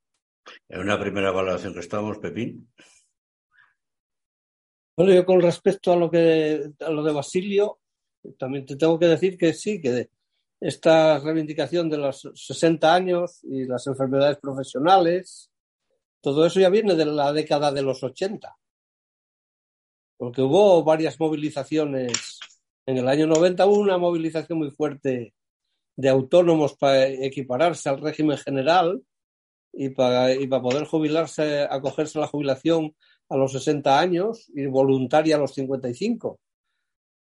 En 0.68 0.80
una 0.80 0.98
primera 0.98 1.32
valoración 1.32 1.74
que 1.74 1.80
estamos, 1.80 2.18
Pepín. 2.18 2.68
Bueno, 4.96 5.12
yo 5.12 5.26
con 5.26 5.40
respecto 5.40 5.92
a 5.92 5.96
lo 5.96 6.10
que 6.10 6.70
a 6.80 6.90
lo 6.90 7.02
de 7.02 7.12
Basilio, 7.12 7.80
también 8.38 8.64
te 8.64 8.76
tengo 8.76 8.98
que 8.98 9.06
decir 9.06 9.36
que 9.36 9.52
sí, 9.52 9.80
que 9.80 10.08
esta 10.60 11.18
reivindicación 11.18 11.90
de 11.90 11.98
los 11.98 12.30
60 12.34 12.94
años 12.94 13.44
y 13.44 13.64
las 13.64 13.86
enfermedades 13.86 14.38
profesionales, 14.38 15.50
todo 16.26 16.44
eso 16.44 16.58
ya 16.58 16.70
viene 16.70 16.96
de 16.96 17.04
la 17.04 17.32
década 17.32 17.70
de 17.70 17.82
los 17.82 18.02
80, 18.02 18.58
porque 20.16 20.42
hubo 20.42 20.82
varias 20.82 21.20
movilizaciones. 21.20 22.40
En 22.84 22.96
el 22.96 23.06
año 23.06 23.28
90 23.28 23.64
hubo 23.64 23.78
una 23.78 23.96
movilización 23.96 24.58
muy 24.58 24.72
fuerte 24.72 25.34
de 25.94 26.08
autónomos 26.08 26.74
para 26.74 27.06
equipararse 27.06 27.88
al 27.88 28.00
régimen 28.00 28.38
general 28.38 29.04
y 29.72 29.90
para, 29.90 30.34
y 30.34 30.48
para 30.48 30.62
poder 30.62 30.86
jubilarse, 30.86 31.62
acogerse 31.70 32.18
a 32.18 32.22
la 32.22 32.26
jubilación 32.26 32.96
a 33.28 33.36
los 33.36 33.52
60 33.52 33.96
años 33.96 34.50
y 34.52 34.66
voluntaria 34.66 35.36
a 35.36 35.38
los 35.38 35.54
55. 35.54 36.40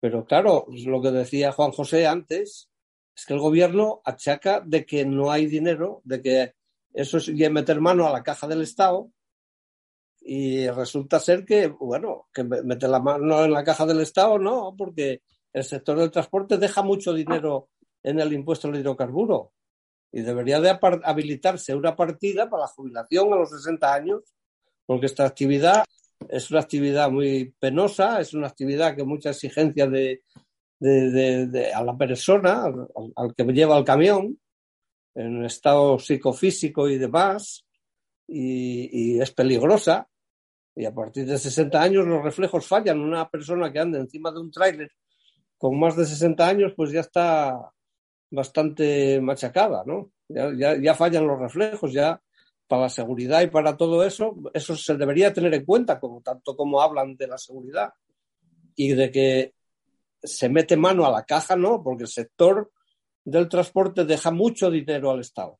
Pero 0.00 0.24
claro, 0.24 0.64
lo 0.86 1.02
que 1.02 1.10
decía 1.10 1.52
Juan 1.52 1.72
José 1.72 2.06
antes 2.06 2.70
es 3.14 3.26
que 3.26 3.34
el 3.34 3.40
gobierno 3.40 4.00
achaca 4.02 4.62
de 4.64 4.86
que 4.86 5.04
no 5.04 5.30
hay 5.30 5.44
dinero, 5.44 6.00
de 6.04 6.22
que 6.22 6.54
eso 6.94 7.18
es 7.18 7.28
meter 7.50 7.80
mano 7.80 8.06
a 8.06 8.12
la 8.12 8.22
caja 8.22 8.46
del 8.46 8.62
Estado 8.62 9.10
y 10.20 10.66
resulta 10.68 11.20
ser 11.20 11.44
que, 11.44 11.66
bueno, 11.66 12.28
que 12.32 12.44
meter 12.44 12.88
la 12.88 13.00
mano 13.00 13.44
en 13.44 13.52
la 13.52 13.64
caja 13.64 13.84
del 13.84 14.00
Estado, 14.00 14.38
no, 14.38 14.74
porque 14.78 15.22
el 15.52 15.64
sector 15.64 15.98
del 15.98 16.10
transporte 16.10 16.56
deja 16.56 16.82
mucho 16.82 17.12
dinero 17.12 17.68
en 18.02 18.20
el 18.20 18.32
impuesto 18.32 18.68
al 18.68 18.76
hidrocarburo 18.76 19.52
y 20.12 20.22
debería 20.22 20.60
de 20.60 20.78
habilitarse 21.02 21.74
una 21.74 21.96
partida 21.96 22.48
para 22.48 22.62
la 22.62 22.68
jubilación 22.68 23.32
a 23.32 23.36
los 23.36 23.50
60 23.50 23.92
años, 23.92 24.22
porque 24.86 25.06
esta 25.06 25.26
actividad 25.26 25.84
es 26.28 26.50
una 26.52 26.60
actividad 26.60 27.10
muy 27.10 27.52
penosa, 27.58 28.20
es 28.20 28.32
una 28.32 28.46
actividad 28.46 28.94
que 28.94 29.02
mucha 29.02 29.30
exigencia 29.30 29.88
de, 29.88 30.22
de, 30.78 31.72
a 31.74 31.82
la 31.82 31.96
persona, 31.96 32.64
al, 33.16 33.34
que 33.34 33.44
lleva 33.44 33.76
el 33.76 33.84
camión, 33.84 34.38
en 35.14 35.44
estado 35.44 35.98
psicofísico 35.98 36.88
y 36.88 36.98
demás, 36.98 37.64
y, 38.26 39.20
es 39.20 39.30
peligrosa. 39.32 40.08
Y 40.76 40.84
a 40.84 40.94
partir 40.94 41.26
de 41.26 41.38
60 41.38 41.80
años 41.80 42.06
los 42.06 42.22
reflejos 42.22 42.66
fallan. 42.66 42.98
Una 43.00 43.28
persona 43.28 43.72
que 43.72 43.78
anda 43.78 43.98
encima 43.98 44.32
de 44.32 44.40
un 44.40 44.50
tráiler 44.50 44.90
con 45.56 45.78
más 45.78 45.96
de 45.96 46.04
60 46.04 46.46
años, 46.46 46.72
pues 46.76 46.90
ya 46.90 47.00
está 47.00 47.72
bastante 48.30 49.20
machacada, 49.20 49.84
¿no? 49.86 50.10
Ya, 50.28 50.76
ya, 50.80 50.94
fallan 50.94 51.26
los 51.26 51.38
reflejos, 51.38 51.92
ya 51.92 52.20
para 52.66 52.82
la 52.82 52.88
seguridad 52.88 53.42
y 53.42 53.48
para 53.48 53.76
todo 53.76 54.02
eso, 54.02 54.34
eso 54.52 54.74
se 54.74 54.96
debería 54.96 55.32
tener 55.32 55.54
en 55.54 55.64
cuenta, 55.64 56.00
como 56.00 56.22
tanto 56.22 56.56
como 56.56 56.80
hablan 56.80 57.14
de 57.14 57.26
la 57.28 57.38
seguridad 57.38 57.92
y 58.74 58.92
de 58.94 59.10
que 59.10 59.54
se 60.22 60.48
mete 60.48 60.76
mano 60.76 61.04
a 61.06 61.10
la 61.10 61.24
caja, 61.24 61.56
no, 61.56 61.82
porque 61.82 62.04
el 62.04 62.08
sector 62.08 62.72
del 63.24 63.48
transporte 63.48 64.04
deja 64.04 64.30
mucho 64.30 64.70
dinero 64.70 65.10
al 65.10 65.20
Estado 65.20 65.58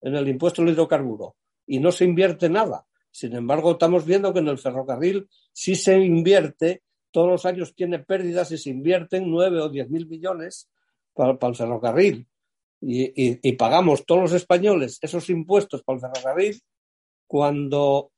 en 0.00 0.14
el 0.14 0.28
impuesto 0.28 0.62
al 0.62 0.68
hidrocarburo 0.68 1.36
y 1.66 1.80
no 1.80 1.92
se 1.92 2.04
invierte 2.04 2.48
nada. 2.48 2.86
Sin 3.10 3.34
embargo, 3.34 3.72
estamos 3.72 4.04
viendo 4.04 4.32
que 4.32 4.40
en 4.40 4.48
el 4.48 4.58
ferrocarril 4.58 5.28
sí 5.52 5.74
se 5.74 5.98
invierte, 5.98 6.82
todos 7.10 7.28
los 7.28 7.46
años 7.46 7.74
tiene 7.74 7.98
pérdidas 7.98 8.52
y 8.52 8.58
se 8.58 8.70
invierten 8.70 9.30
nueve 9.30 9.60
o 9.60 9.68
diez 9.68 9.88
mil 9.90 10.06
millones 10.06 10.70
para, 11.14 11.36
el 11.40 11.56
ferrocarril. 11.56 12.26
Y, 12.80 13.52
pagamos 13.54 14.06
todos 14.06 14.22
los 14.22 14.32
españoles 14.34 14.98
esos 15.02 15.28
impuestos 15.30 15.82
para 15.82 15.96
el 15.96 16.00
ferrocarril 16.00 16.62
cuando 17.26 18.12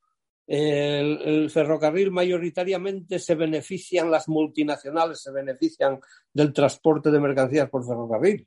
el, 0.47 1.23
el, 1.23 1.51
ferrocarril 1.51 2.11
mayoritariamente 2.11 3.19
se 3.19 3.37
benefician, 3.37 4.11
las 4.11 4.29
multinacionales 4.29 5.23
se 5.23 5.33
benefician 5.33 5.99
del 6.33 6.53
transporte 6.53 7.11
de 7.11 7.21
mercancías 7.21 7.71
por 7.71 7.87
ferrocarril. 7.87 8.47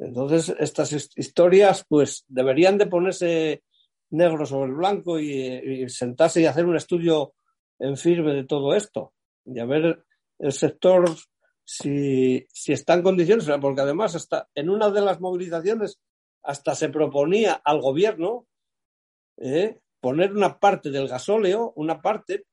Entonces, 0.00 0.54
estas 0.58 0.92
historias, 1.14 1.84
pues, 1.86 2.24
deberían 2.26 2.78
de 2.78 2.86
ponerse 2.86 3.62
negro 4.10 4.46
sobre 4.46 4.72
blanco 4.72 5.20
y, 5.20 5.88
sentarse 5.90 6.40
y 6.40 6.46
hacer 6.46 6.64
un 6.64 6.76
estudio 6.76 7.34
en 7.78 7.96
firme 7.96 8.34
de 8.34 8.44
todo 8.44 8.74
esto 8.74 9.12
y 9.44 9.58
a 9.58 9.66
ver 9.66 10.04
el 10.38 10.52
sector 10.52 11.04
si, 11.64 12.46
si 12.52 12.72
está 12.72 12.94
en 12.94 13.02
condiciones, 13.02 13.48
porque 13.60 13.82
además 13.82 14.14
hasta 14.14 14.48
en 14.54 14.70
una 14.70 14.90
de 14.90 15.02
las 15.02 15.20
movilizaciones 15.20 16.00
hasta 16.42 16.74
se 16.74 16.88
proponía 16.88 17.60
al 17.64 17.80
gobierno 17.80 18.46
eh, 19.36 19.78
poner 20.00 20.32
una 20.32 20.58
parte 20.58 20.90
del 20.90 21.08
gasóleo, 21.08 21.72
una 21.76 22.00
parte, 22.00 22.46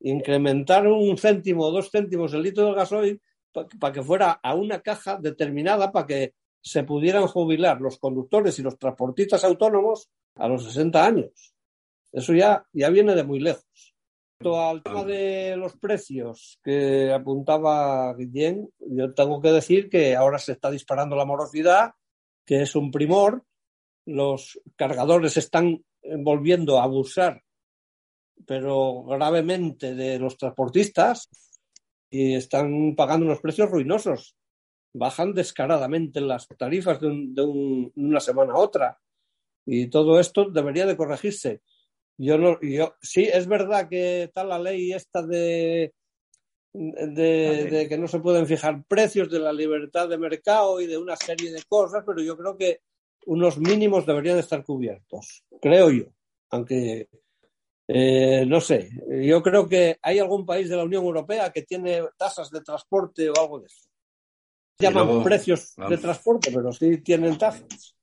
incrementar 0.00 0.86
un 0.86 1.16
céntimo 1.16 1.64
o 1.64 1.72
dos 1.72 1.90
céntimos 1.90 2.34
el 2.34 2.42
litro 2.42 2.66
del 2.66 2.74
gasoil 2.74 3.20
para 3.52 3.92
que 3.92 4.02
fuera 4.02 4.32
a 4.42 4.54
una 4.54 4.80
caja 4.80 5.18
determinada 5.20 5.90
para 5.90 6.06
que 6.06 6.34
se 6.62 6.84
pudieran 6.84 7.26
jubilar 7.26 7.80
los 7.80 7.98
conductores 7.98 8.58
y 8.58 8.62
los 8.62 8.78
transportistas 8.78 9.44
autónomos 9.44 10.10
a 10.36 10.48
los 10.48 10.64
60 10.64 11.04
años. 11.04 11.54
Eso 12.12 12.34
ya, 12.34 12.66
ya 12.72 12.90
viene 12.90 13.14
de 13.14 13.24
muy 13.24 13.40
lejos. 13.40 13.94
Al 14.42 14.82
tema 14.82 15.04
de 15.04 15.54
los 15.56 15.76
precios 15.76 16.58
que 16.64 17.12
apuntaba 17.12 18.14
Guillén, 18.14 18.70
yo 18.78 19.12
tengo 19.12 19.40
que 19.40 19.52
decir 19.52 19.90
que 19.90 20.16
ahora 20.16 20.38
se 20.38 20.52
está 20.52 20.70
disparando 20.70 21.14
la 21.14 21.26
morosidad, 21.26 21.92
que 22.46 22.62
es 22.62 22.74
un 22.74 22.90
primor. 22.90 23.44
Los 24.06 24.58
cargadores 24.76 25.36
están 25.36 25.84
volviendo 26.02 26.80
a 26.80 26.84
abusar, 26.84 27.42
pero 28.46 29.04
gravemente, 29.04 29.94
de 29.94 30.18
los 30.18 30.38
transportistas 30.38 31.28
y 32.08 32.34
están 32.34 32.94
pagando 32.96 33.26
unos 33.26 33.40
precios 33.40 33.70
ruinosos 33.70 34.36
bajan 34.92 35.34
descaradamente 35.34 36.20
las 36.20 36.46
tarifas 36.48 37.00
de, 37.00 37.42
una 37.94 38.20
semana 38.20 38.54
a 38.54 38.58
otra. 38.58 39.00
Y 39.66 39.88
todo 39.88 40.18
esto 40.18 40.50
debería 40.50 40.86
de 40.86 40.96
corregirse. 40.96 41.60
Yo 42.18 42.38
no, 42.38 42.60
yo, 42.60 42.94
sí, 43.00 43.28
es 43.32 43.46
verdad 43.46 43.88
que 43.88 44.24
está 44.24 44.44
la 44.44 44.58
ley 44.58 44.92
esta 44.92 45.22
de, 45.22 45.94
de, 46.72 47.86
que 47.88 47.98
no 47.98 48.08
se 48.08 48.20
pueden 48.20 48.46
fijar 48.46 48.84
precios, 48.86 49.30
de 49.30 49.38
la 49.38 49.52
libertad 49.52 50.08
de 50.08 50.18
mercado 50.18 50.80
y 50.80 50.86
de 50.86 50.98
una 50.98 51.16
serie 51.16 51.52
de 51.52 51.62
cosas, 51.68 52.02
pero 52.04 52.20
yo 52.20 52.36
creo 52.36 52.56
que 52.56 52.80
unos 53.26 53.58
mínimos 53.58 54.06
deberían 54.06 54.36
de 54.36 54.42
estar 54.42 54.62
cubiertos, 54.64 55.44
creo 55.62 55.90
yo. 55.90 56.04
Aunque, 56.50 57.08
eh, 57.88 58.44
no 58.46 58.60
sé, 58.60 58.90
yo 59.22 59.42
creo 59.42 59.68
que 59.68 59.98
hay 60.02 60.18
algún 60.18 60.44
país 60.44 60.68
de 60.68 60.76
la 60.76 60.84
Unión 60.84 61.04
Europea 61.04 61.50
que 61.50 61.62
tiene 61.62 62.02
tasas 62.18 62.50
de 62.50 62.60
transporte 62.60 63.30
o 63.30 63.34
algo 63.40 63.60
de 63.60 63.66
eso 63.66 63.89
llaman 64.80 65.22
precios 65.22 65.74
de 65.76 65.96
transporte, 65.98 66.50
pero 66.54 66.72
sí 66.72 66.98
tienen 66.98 67.38
tasas. 67.38 67.96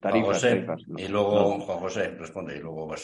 Tarifas, 0.00 0.40
tarifas 0.40 0.82
y 0.96 1.08
luego 1.08 1.58
Juan 1.58 1.78
José 1.78 2.10
responde 2.10 2.56
y 2.56 2.60
luego 2.60 2.94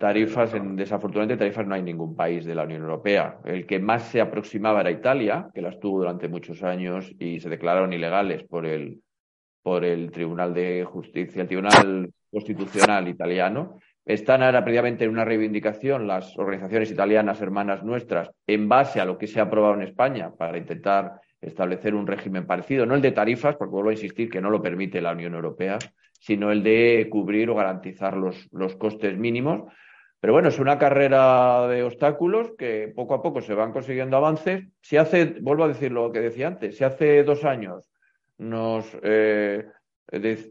tarifas, 0.00 0.52
en, 0.54 0.74
desafortunadamente, 0.74 1.36
tarifas 1.36 1.64
no 1.64 1.76
hay 1.76 1.82
ningún 1.82 2.16
país 2.16 2.44
de 2.44 2.56
la 2.56 2.64
Unión 2.64 2.82
Europea. 2.82 3.38
El 3.44 3.66
que 3.66 3.78
más 3.78 4.08
se 4.08 4.20
aproximaba 4.20 4.80
era 4.80 4.90
Italia, 4.90 5.48
que 5.54 5.62
las 5.62 5.78
tuvo 5.78 5.98
durante 5.98 6.28
muchos 6.28 6.64
años 6.64 7.08
y 7.20 7.38
se 7.38 7.48
declararon 7.48 7.92
ilegales 7.92 8.42
por 8.42 8.66
el, 8.66 9.00
por 9.62 9.84
el 9.84 10.10
Tribunal 10.10 10.52
de 10.52 10.84
Justicia, 10.84 11.42
el 11.42 11.48
Tribunal 11.48 12.12
Constitucional 12.32 13.06
italiano. 13.06 13.78
Están 14.04 14.42
ahora 14.42 14.64
previamente 14.64 15.04
en 15.04 15.10
una 15.10 15.24
reivindicación 15.24 16.08
las 16.08 16.36
organizaciones 16.36 16.90
italianas 16.90 17.40
hermanas 17.40 17.84
nuestras 17.84 18.28
en 18.48 18.68
base 18.68 19.00
a 19.00 19.04
lo 19.04 19.18
que 19.18 19.28
se 19.28 19.38
ha 19.38 19.44
aprobado 19.44 19.74
en 19.74 19.82
España 19.82 20.32
para 20.36 20.58
intentar 20.58 21.20
establecer 21.40 21.94
un 21.94 22.06
régimen 22.06 22.46
parecido, 22.46 22.86
no 22.86 22.94
el 22.94 23.02
de 23.02 23.12
tarifas, 23.12 23.56
porque 23.56 23.72
vuelvo 23.72 23.90
a 23.90 23.94
insistir 23.94 24.28
que 24.28 24.40
no 24.40 24.50
lo 24.50 24.62
permite 24.62 25.00
la 25.00 25.12
Unión 25.12 25.34
Europea, 25.34 25.78
sino 26.18 26.50
el 26.52 26.62
de 26.62 27.08
cubrir 27.10 27.48
o 27.50 27.54
garantizar 27.54 28.16
los, 28.16 28.48
los 28.52 28.76
costes 28.76 29.16
mínimos. 29.16 29.72
Pero 30.20 30.34
bueno, 30.34 30.48
es 30.48 30.58
una 30.58 30.78
carrera 30.78 31.66
de 31.66 31.82
obstáculos 31.82 32.52
que 32.58 32.92
poco 32.94 33.14
a 33.14 33.22
poco 33.22 33.40
se 33.40 33.54
van 33.54 33.72
consiguiendo 33.72 34.18
avances. 34.18 34.66
Si 34.82 34.98
hace, 34.98 35.36
vuelvo 35.40 35.64
a 35.64 35.68
decir 35.68 35.92
lo 35.92 36.12
que 36.12 36.20
decía 36.20 36.46
antes, 36.46 36.76
si 36.76 36.84
hace 36.84 37.24
dos 37.24 37.44
años 37.44 37.90
nos, 38.36 38.94
eh, 39.02 39.64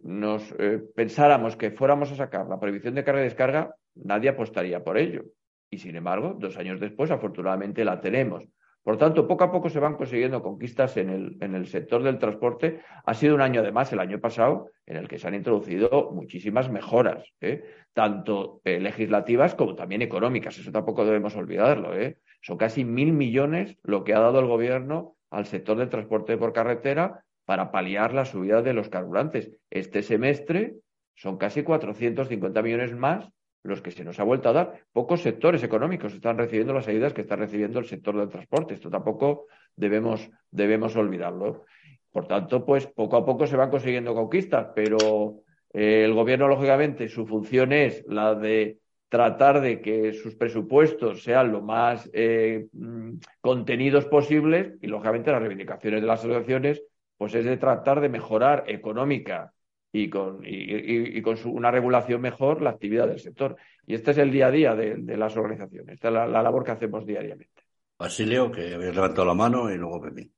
nos 0.04 0.56
eh, 0.58 0.82
pensáramos 0.96 1.56
que 1.56 1.70
fuéramos 1.70 2.12
a 2.12 2.16
sacar 2.16 2.48
la 2.48 2.60
prohibición 2.60 2.96
de 2.96 3.04
carga 3.04 3.22
y 3.22 3.26
descarga, 3.26 3.76
nadie 3.94 4.30
apostaría 4.30 4.84
por 4.84 4.98
ello. 4.98 5.26
Y 5.70 5.78
sin 5.78 5.96
embargo, 5.96 6.36
dos 6.40 6.58
años 6.58 6.80
después, 6.80 7.12
afortunadamente 7.12 7.86
la 7.86 8.02
tenemos. 8.02 8.44
Por 8.90 8.98
tanto, 8.98 9.28
poco 9.28 9.44
a 9.44 9.52
poco 9.52 9.70
se 9.70 9.80
van 9.80 9.98
consiguiendo 9.98 10.42
conquistas 10.42 10.98
en 10.98 11.38
el, 11.40 11.68
sector 11.68 12.02
del 12.02 12.18
transporte. 12.18 12.82
Ha 13.06 13.14
sido 13.14 13.36
un 13.36 13.42
año, 13.42 13.62
además, 13.62 13.94
el 13.94 14.00
año 14.00 14.20
pasado, 14.20 14.72
en 14.88 14.98
el 14.98 15.08
que 15.08 15.20
se 15.20 15.28
han 15.28 15.36
introducido 15.36 16.10
muchísimas 16.12 16.72
mejoras, 16.72 17.24
¿eh? 17.40 17.64
tanto 17.94 18.62
eh, 18.64 18.80
legislativas 18.80 19.54
como 19.54 19.76
también 19.76 20.02
económicas. 20.02 20.58
Eso 20.58 20.72
tampoco 20.72 21.06
debemos 21.06 21.36
olvidarlo. 21.36 21.96
¿eh? 21.96 22.18
Son 22.42 22.58
casi 22.58 22.84
mil 22.84 23.14
millones 23.14 23.78
lo 23.84 24.04
que 24.04 24.16
ha 24.16 24.20
dado 24.20 24.40
el 24.40 24.48
gobierno 24.48 25.18
al 25.30 25.46
sector 25.46 25.78
del 25.78 25.90
transporte 25.90 26.36
por 26.36 26.52
carretera 26.52 27.24
para 27.46 27.70
paliar 27.70 28.16
la 28.16 28.26
subida 28.26 28.64
de 28.64 28.74
los 28.74 28.90
carburantes. 28.90 29.52
Este 29.70 30.02
semestre 30.02 30.78
son 31.14 31.38
casi 31.38 31.62
450 31.62 32.64
millones 32.64 32.96
más 32.96 33.30
los 33.64 33.82
que 33.82 33.92
se 33.92 34.04
nos 34.04 34.20
ha 34.20 34.24
vuelto 34.24 34.50
a 34.50 34.54
dar. 34.54 34.86
Pocos 34.92 35.22
sectores 35.22 35.64
económicos 35.64 36.14
están 36.14 36.38
recibiendo 36.38 36.74
las 36.74 36.88
ayudas 36.88 37.14
que 37.14 37.22
está 37.22 37.36
recibiendo 37.36 37.80
el 37.80 37.86
sector 37.86 38.18
del 38.18 38.30
transporte. 38.30 38.74
Esto 38.74 38.90
tampoco 38.90 39.48
debemos, 39.76 40.30
debemos 40.52 40.96
olvidarlo. 40.96 41.66
Por 42.12 42.28
tanto, 42.28 42.66
pues 42.66 42.88
poco 42.88 43.18
a 43.18 43.26
poco 43.26 43.46
se 43.46 43.58
van 43.58 43.70
consiguiendo 43.70 44.16
conquistas, 44.16 44.70
pero 44.74 45.42
eh, 45.74 46.04
el 46.06 46.14
gobierno, 46.14 46.48
lógicamente, 46.48 47.08
su 47.08 47.28
función 47.28 47.74
es 47.74 48.04
la 48.08 48.34
de 48.36 48.80
tratar 49.10 49.62
de 49.62 49.82
que 49.82 50.14
sus 50.14 50.36
presupuestos 50.36 51.24
sean 51.24 51.52
lo 51.52 51.62
más 51.62 52.10
eh, 52.14 52.68
mm, 52.72 53.14
contenidos 53.42 54.06
posibles 54.06 54.76
y, 54.82 54.88
lógicamente, 54.88 55.32
las 55.32 55.42
reivindicaciones 55.42 56.02
de 56.02 56.08
las 56.08 56.20
asociaciones, 56.20 56.84
pues 57.18 57.36
es 57.36 57.46
de 57.46 57.58
tratar 57.58 58.02
de 58.02 58.10
mejorar 58.10 58.64
económica 58.68 59.52
y 59.92 60.10
con, 60.10 60.42
y, 60.46 61.22
con 61.22 61.38
una 61.46 61.72
regulación 61.72 62.22
mejor 62.22 62.62
la 62.62 62.72
actividad 62.72 63.08
del 63.08 63.20
sector. 63.20 63.58
Y 63.86 63.96
este 63.96 64.12
es 64.12 64.18
el 64.20 64.32
día 64.32 64.48
a 64.48 64.52
día 64.52 64.76
de, 64.76 65.18
las 65.18 65.36
organizaciones, 65.36 65.96
esta 65.96 66.10
es 66.10 66.14
la, 66.14 66.28
labor 66.28 66.64
que 66.64 66.72
hacemos 66.72 67.06
diariamente. 67.06 67.64
Basilio, 67.98 68.52
que 68.52 68.76
habéis 68.76 68.96
levantado 68.96 69.26
la 69.26 69.34
mano 69.34 69.72
y 69.72 69.78
luego 69.78 70.02
Pepín. 70.02 70.34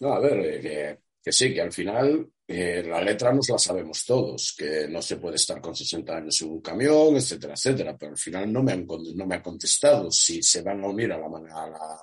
No, 0.00 0.12
a 0.12 0.20
ver, 0.20 0.38
eh, 0.38 0.98
que, 1.22 1.32
sí, 1.32 1.52
que 1.52 1.60
al 1.60 1.72
final 1.72 2.30
eh, 2.46 2.84
la 2.86 3.02
letra 3.02 3.32
nos 3.32 3.48
la 3.50 3.58
sabemos 3.58 4.04
todos, 4.06 4.54
que 4.56 4.86
no 4.88 5.02
se 5.02 5.16
puede 5.16 5.36
estar 5.36 5.60
con 5.60 5.74
60 5.74 6.16
años 6.16 6.40
en 6.40 6.50
un 6.50 6.60
camión, 6.62 7.16
etcétera, 7.16 7.54
etcétera, 7.54 7.96
pero 7.98 8.12
al 8.12 8.18
final 8.18 8.52
no 8.52 8.62
me, 8.62 8.72
han, 8.72 8.86
no 8.86 9.26
me 9.26 9.34
ha 9.34 9.42
contestado 9.42 10.10
si 10.10 10.42
se 10.42 10.62
van 10.62 10.82
a 10.84 10.88
unir 10.88 11.12
a 11.12 11.18
la, 11.18 11.26
a 11.26 11.68
la, 11.68 11.98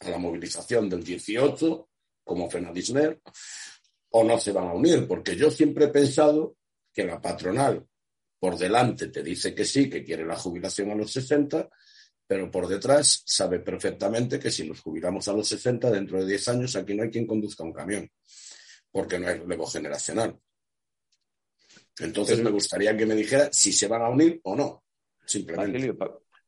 a 0.00 0.10
la 0.10 0.18
movilización 0.18 0.88
del 0.88 1.04
18, 1.04 1.88
como 2.24 2.50
Fenadisner, 2.50 3.20
o 4.18 4.24
no 4.24 4.38
se 4.38 4.50
van 4.50 4.68
a 4.68 4.72
unir, 4.72 5.06
porque 5.06 5.36
yo 5.36 5.50
siempre 5.50 5.84
he 5.84 5.88
pensado 5.88 6.56
que 6.90 7.04
la 7.04 7.20
patronal 7.20 7.86
por 8.38 8.56
delante 8.56 9.08
te 9.08 9.22
dice 9.22 9.54
que 9.54 9.66
sí, 9.66 9.90
que 9.90 10.02
quiere 10.02 10.24
la 10.24 10.36
jubilación 10.36 10.90
a 10.90 10.94
los 10.94 11.12
60, 11.12 11.68
pero 12.26 12.50
por 12.50 12.66
detrás 12.66 13.22
sabe 13.26 13.60
perfectamente 13.60 14.38
que 14.38 14.50
si 14.50 14.66
nos 14.66 14.80
jubilamos 14.80 15.28
a 15.28 15.34
los 15.34 15.46
60, 15.48 15.90
dentro 15.90 16.18
de 16.18 16.28
10 16.28 16.48
años 16.48 16.76
aquí 16.76 16.94
no 16.94 17.02
hay 17.02 17.10
quien 17.10 17.26
conduzca 17.26 17.62
un 17.62 17.74
camión, 17.74 18.10
porque 18.90 19.18
no 19.18 19.28
hay 19.28 19.38
relevo 19.38 19.66
generacional. 19.66 20.38
Entonces 21.98 22.40
me 22.40 22.50
gustaría 22.50 22.96
que 22.96 23.04
me 23.04 23.14
dijera 23.14 23.50
si 23.52 23.70
se 23.70 23.86
van 23.86 24.00
a 24.00 24.08
unir 24.08 24.40
o 24.44 24.56
no, 24.56 24.84
simplemente 25.26 25.94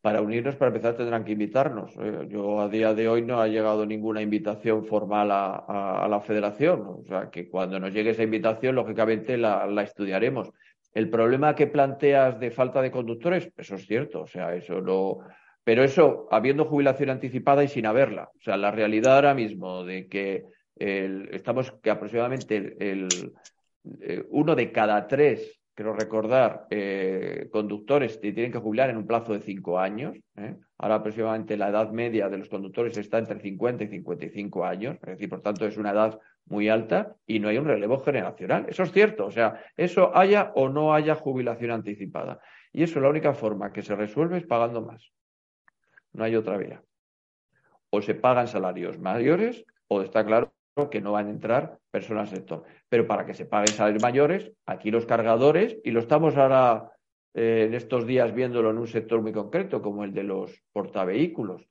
para 0.00 0.20
unirnos, 0.20 0.56
para 0.56 0.68
empezar, 0.68 0.96
tendrán 0.96 1.24
que 1.24 1.32
invitarnos. 1.32 1.92
Eh, 2.00 2.26
yo 2.28 2.60
a 2.60 2.68
día 2.68 2.94
de 2.94 3.08
hoy 3.08 3.22
no 3.22 3.40
ha 3.40 3.48
llegado 3.48 3.84
ninguna 3.84 4.22
invitación 4.22 4.84
formal 4.84 5.30
a, 5.30 6.06
la 6.08 6.20
federación. 6.20 6.82
O 6.86 7.04
sea, 7.06 7.30
que 7.30 7.48
cuando 7.48 7.80
nos 7.80 7.92
llegue 7.92 8.10
esa 8.10 8.22
invitación, 8.22 8.74
lógicamente 8.74 9.36
la, 9.36 9.82
estudiaremos. 9.82 10.50
El 10.94 11.10
problema 11.10 11.54
que 11.54 11.66
planteas 11.66 12.38
de 12.40 12.50
falta 12.50 12.80
de 12.80 12.90
conductores, 12.90 13.50
eso 13.56 13.74
es 13.74 13.86
cierto. 13.86 14.22
O 14.22 14.26
sea, 14.26 14.54
eso 14.54 14.80
no. 14.80 15.18
Pero 15.64 15.82
eso, 15.82 16.28
habiendo 16.30 16.64
jubilación 16.64 17.10
anticipada 17.10 17.64
y 17.64 17.68
sin 17.68 17.86
haberla. 17.86 18.30
O 18.38 18.40
sea, 18.40 18.56
la 18.56 18.70
realidad 18.70 19.16
ahora 19.16 19.34
mismo 19.34 19.84
de 19.84 20.06
que 20.06 20.44
estamos 20.76 21.72
que 21.82 21.90
aproximadamente 21.90 22.76
el, 22.78 23.08
eh, 24.00 24.24
uno 24.30 24.54
de 24.54 24.70
cada 24.70 25.06
tres 25.06 25.57
quiero 25.78 25.92
recordar, 25.92 26.66
eh, 26.70 27.48
conductores 27.52 28.18
que 28.18 28.32
tienen 28.32 28.50
que 28.50 28.58
jubilar 28.58 28.90
en 28.90 28.96
un 28.96 29.06
plazo 29.06 29.32
de 29.32 29.38
cinco 29.38 29.78
años. 29.78 30.16
¿eh? 30.34 30.56
Ahora 30.76 30.96
aproximadamente 30.96 31.56
la 31.56 31.68
edad 31.68 31.92
media 31.92 32.28
de 32.28 32.36
los 32.36 32.48
conductores 32.48 32.98
está 32.98 33.18
entre 33.18 33.38
50 33.38 33.84
y 33.84 33.86
55 33.86 34.64
años, 34.64 34.96
es 34.96 35.10
decir, 35.10 35.28
por 35.28 35.40
tanto 35.40 35.68
es 35.68 35.76
una 35.76 35.92
edad 35.92 36.18
muy 36.46 36.68
alta 36.68 37.14
y 37.28 37.38
no 37.38 37.48
hay 37.48 37.58
un 37.58 37.66
relevo 37.66 38.00
generacional. 38.00 38.66
Eso 38.68 38.82
es 38.82 38.90
cierto, 38.90 39.26
o 39.26 39.30
sea, 39.30 39.62
eso 39.76 40.10
haya 40.16 40.50
o 40.56 40.68
no 40.68 40.94
haya 40.94 41.14
jubilación 41.14 41.70
anticipada. 41.70 42.40
Y 42.72 42.82
eso 42.82 42.98
la 42.98 43.10
única 43.10 43.32
forma 43.32 43.72
que 43.72 43.82
se 43.82 43.94
resuelve 43.94 44.38
es 44.38 44.46
pagando 44.46 44.82
más. 44.82 45.12
No 46.12 46.24
hay 46.24 46.34
otra 46.34 46.56
vía. 46.56 46.82
O 47.90 48.02
se 48.02 48.16
pagan 48.16 48.48
salarios 48.48 48.98
mayores 48.98 49.64
o 49.86 50.02
está 50.02 50.26
claro 50.26 50.52
que 50.90 51.00
no 51.00 51.12
van 51.12 51.28
a 51.28 51.30
entrar 51.30 51.78
personas 51.92 52.32
del 52.32 52.40
sector. 52.40 52.64
Pero 52.88 53.06
para 53.06 53.26
que 53.26 53.34
se 53.34 53.46
paguen 53.46 53.72
salarios 53.72 54.00
mayores, 54.00 54.52
aquí 54.66 54.90
los 54.90 55.06
cargadores, 55.06 55.76
y 55.84 55.90
lo 55.90 56.00
estamos 56.00 56.36
ahora 56.36 56.90
eh, 57.34 57.64
en 57.68 57.74
estos 57.74 58.06
días 58.06 58.34
viéndolo 58.34 58.70
en 58.70 58.78
un 58.78 58.86
sector 58.86 59.20
muy 59.20 59.32
concreto, 59.32 59.82
como 59.82 60.04
el 60.04 60.12
de 60.12 60.24
los 60.24 60.62
portavehículos, 60.72 61.68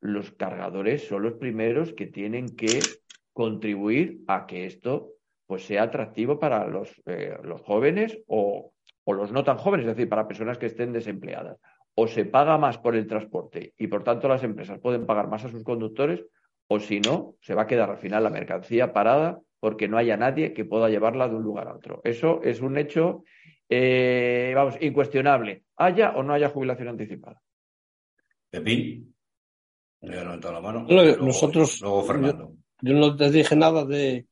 los 0.00 0.30
cargadores 0.32 1.06
son 1.06 1.22
los 1.22 1.34
primeros 1.34 1.92
que 1.92 2.06
tienen 2.06 2.56
que 2.56 3.00
contribuir 3.32 4.20
a 4.26 4.46
que 4.46 4.66
esto 4.66 5.12
pues 5.46 5.66
sea 5.66 5.82
atractivo 5.82 6.38
para 6.38 6.66
los, 6.68 7.02
eh, 7.06 7.36
los 7.42 7.60
jóvenes 7.62 8.18
o, 8.28 8.72
o 9.04 9.12
los 9.12 9.32
no 9.32 9.42
tan 9.42 9.56
jóvenes, 9.56 9.86
es 9.86 9.96
decir, 9.96 10.08
para 10.08 10.28
personas 10.28 10.58
que 10.58 10.66
estén 10.66 10.92
desempleadas. 10.92 11.58
O 11.96 12.06
se 12.06 12.24
paga 12.24 12.56
más 12.56 12.78
por 12.78 12.94
el 12.94 13.08
transporte 13.08 13.74
y 13.76 13.88
por 13.88 14.04
tanto 14.04 14.28
las 14.28 14.44
empresas 14.44 14.78
pueden 14.78 15.06
pagar 15.06 15.28
más 15.28 15.44
a 15.44 15.48
sus 15.48 15.64
conductores 15.64 16.24
o 16.68 16.78
si 16.78 17.00
no, 17.00 17.34
se 17.40 17.54
va 17.54 17.62
a 17.62 17.66
quedar 17.66 17.90
al 17.90 17.98
final 17.98 18.22
la 18.22 18.30
mercancía 18.30 18.92
parada 18.92 19.40
porque 19.60 19.86
no 19.86 19.98
haya 19.98 20.16
nadie 20.16 20.54
que 20.54 20.64
pueda 20.64 20.88
llevarla 20.88 21.28
de 21.28 21.36
un 21.36 21.42
lugar 21.42 21.68
a 21.68 21.76
otro. 21.76 22.00
Eso 22.02 22.40
es 22.42 22.60
un 22.60 22.78
hecho, 22.78 23.24
eh, 23.68 24.52
vamos, 24.54 24.76
incuestionable, 24.80 25.64
haya 25.76 26.12
o 26.12 26.22
no 26.22 26.32
haya 26.32 26.48
jubilación 26.48 26.88
anticipada. 26.88 27.40
Pepín, 28.48 29.14
me 30.00 30.14
he 30.14 30.20
levantado 30.20 30.54
la 30.54 30.60
mano. 30.60 30.86
nosotros, 31.20 31.80
Yo, 31.80 32.94
no 32.94 33.14
te 33.14 33.30
dije 33.30 33.54
nada 33.54 33.84
de, 33.84 34.26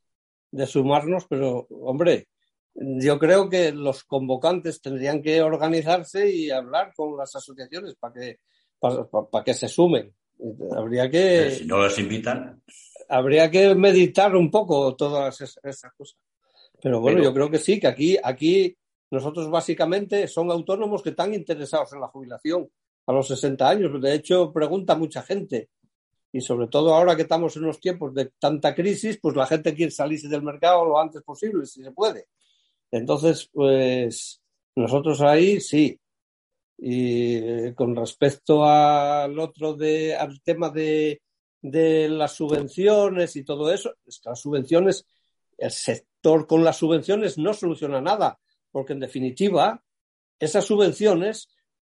sumarnos, 0.67 1.27
pero 1.29 1.67
hombre, 1.71 2.29
yo 2.75 3.19
creo 3.19 3.49
que 3.51 3.71
los 3.73 4.05
convocantes 4.05 4.81
tendrían 4.81 5.21
que 5.23 5.43
organizarse 5.43 6.31
y 6.31 6.51
hablar 6.51 6.93
con 6.97 7.17
las 7.17 7.37
asociaciones 7.37 7.97
para 7.97 8.15
que, 8.15 8.39
para 8.81 9.45
que 9.45 9.55
se 9.55 9.69
sumen. 9.69 10.15
Habría 10.75 11.11
que. 11.11 11.51
si 11.51 11.67
no 11.67 11.79
las 11.79 11.99
invitan. 11.99 12.63
Habría 13.09 13.51
que 13.51 13.75
meditar 13.75 14.37
un 14.37 14.51
poco 14.51 14.95
todas 14.95 15.41
esas, 15.41 15.93
cosas. 15.97 16.19
Pero 16.81 17.01
bueno, 17.01 17.23
yo 17.23 17.33
creo 17.33 17.51
que 17.51 17.59
sí, 17.59 17.81
que 17.81 17.87
aquí, 17.87 18.17
aquí 18.23 18.77
nosotros 19.11 19.51
básicamente 19.51 20.29
son 20.29 20.51
autónomos 20.51 21.03
que 21.03 21.11
están 21.11 21.35
interesados 21.35 21.93
en 21.93 22.01
la 22.01 22.09
jubilación 22.09 22.69
a 23.07 23.13
los 23.13 23.27
60 23.29 23.69
años. 23.69 24.03
De 24.03 24.15
hecho, 24.15 24.53
pregunta 24.53 24.95
mucha 24.95 25.23
gente. 25.23 25.71
Y 26.31 26.43
sobre 26.43 26.69
todo 26.69 26.95
ahora 26.95 27.17
que 27.17 27.23
estamos 27.23 27.57
en 27.57 27.65
unos 27.65 27.81
tiempos 27.81 28.15
de 28.15 28.31
tanta 28.39 28.75
crisis, 28.75 29.19
pues 29.21 29.35
la 29.35 29.47
gente 29.47 29.75
quiere 29.75 29.91
salirse 29.91 30.29
del 30.29 30.43
mercado 30.43 30.85
lo 30.85 31.01
antes 31.01 31.23
posible, 31.23 31.65
si 31.65 31.83
se 31.83 31.91
puede. 31.91 32.27
Entonces, 32.91 33.49
pues 33.53 34.43
nosotros 34.77 35.21
ahí 35.23 35.61
sí, 35.61 35.99
y 36.79 37.37
eh, 37.37 37.75
con 37.75 37.97
respecto 37.97 38.65
al 38.65 39.39
otro 39.39 39.75
de, 39.75 40.15
al 40.15 40.41
tema 40.43 40.71
de, 40.71 41.23
de 41.61 42.09
las 42.09 42.35
subvenciones 42.35 43.37
y 43.37 43.45
todo 43.45 43.73
eso, 43.73 43.95
las 44.25 44.41
subvenciones, 44.41 45.07
el 45.57 45.71
sector 45.71 46.47
con 46.47 46.65
las 46.65 46.77
subvenciones 46.77 47.39
no 47.39 47.53
soluciona 47.55 48.01
nada. 48.01 48.39
porque 48.71 48.93
en 48.93 49.01
definitiva, 49.01 49.83
esas 50.39 50.65
subvenciones, 50.65 51.49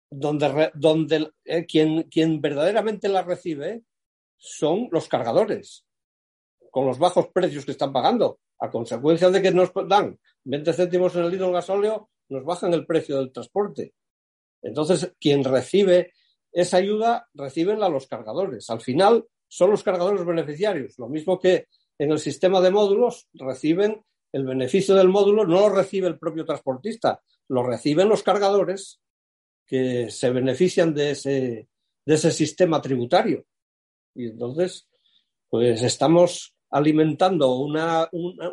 donde, 0.09 0.71
donde 0.75 1.31
eh, 1.43 1.65
quien, 1.65 2.03
quien 2.03 2.39
verdaderamente 2.39 3.09
las 3.09 3.25
recibe 3.25 3.83
son 4.37 4.87
los 4.91 5.07
cargadores, 5.07 5.85
con 6.71 6.85
los 6.85 6.99
bajos 6.99 7.29
precios 7.33 7.65
que 7.65 7.71
están 7.71 7.91
pagando. 7.91 8.39
A 8.59 8.71
consecuencia 8.71 9.29
de 9.29 9.41
que 9.41 9.51
nos 9.51 9.71
dan 9.87 10.19
20 10.43 10.73
céntimos 10.73 11.15
en 11.15 11.23
el 11.25 11.31
litro 11.31 11.47
de 11.47 11.53
gasóleo, 11.53 12.09
nos 12.29 12.43
bajan 12.43 12.73
el 12.73 12.85
precio 12.85 13.17
del 13.17 13.31
transporte. 13.31 13.93
Entonces, 14.61 15.13
quien 15.19 15.43
recibe 15.43 16.13
esa 16.51 16.77
ayuda, 16.77 17.27
reciben 17.33 17.83
a 17.83 17.89
los 17.89 18.07
cargadores. 18.07 18.69
Al 18.69 18.81
final, 18.81 19.25
son 19.47 19.71
los 19.71 19.83
cargadores 19.83 20.25
beneficiarios. 20.25 20.97
Lo 20.97 21.07
mismo 21.07 21.39
que 21.39 21.67
en 21.97 22.11
el 22.11 22.19
sistema 22.19 22.61
de 22.61 22.71
módulos 22.71 23.27
reciben 23.33 24.03
el 24.31 24.45
beneficio 24.45 24.93
del 24.95 25.07
módulo, 25.07 25.45
no 25.45 25.61
lo 25.61 25.69
recibe 25.69 26.07
el 26.07 26.19
propio 26.19 26.45
transportista, 26.45 27.21
lo 27.47 27.63
reciben 27.63 28.09
los 28.09 28.23
cargadores 28.23 28.99
que 29.65 30.11
se 30.11 30.29
benefician 30.29 30.93
de 30.93 31.11
ese, 31.11 31.67
de 32.05 32.13
ese 32.13 32.31
sistema 32.31 32.81
tributario. 32.81 33.45
Y 34.13 34.27
entonces, 34.27 34.87
pues 35.49 35.81
estamos 35.81 36.55
alimentando 36.69 37.55
un, 37.55 37.77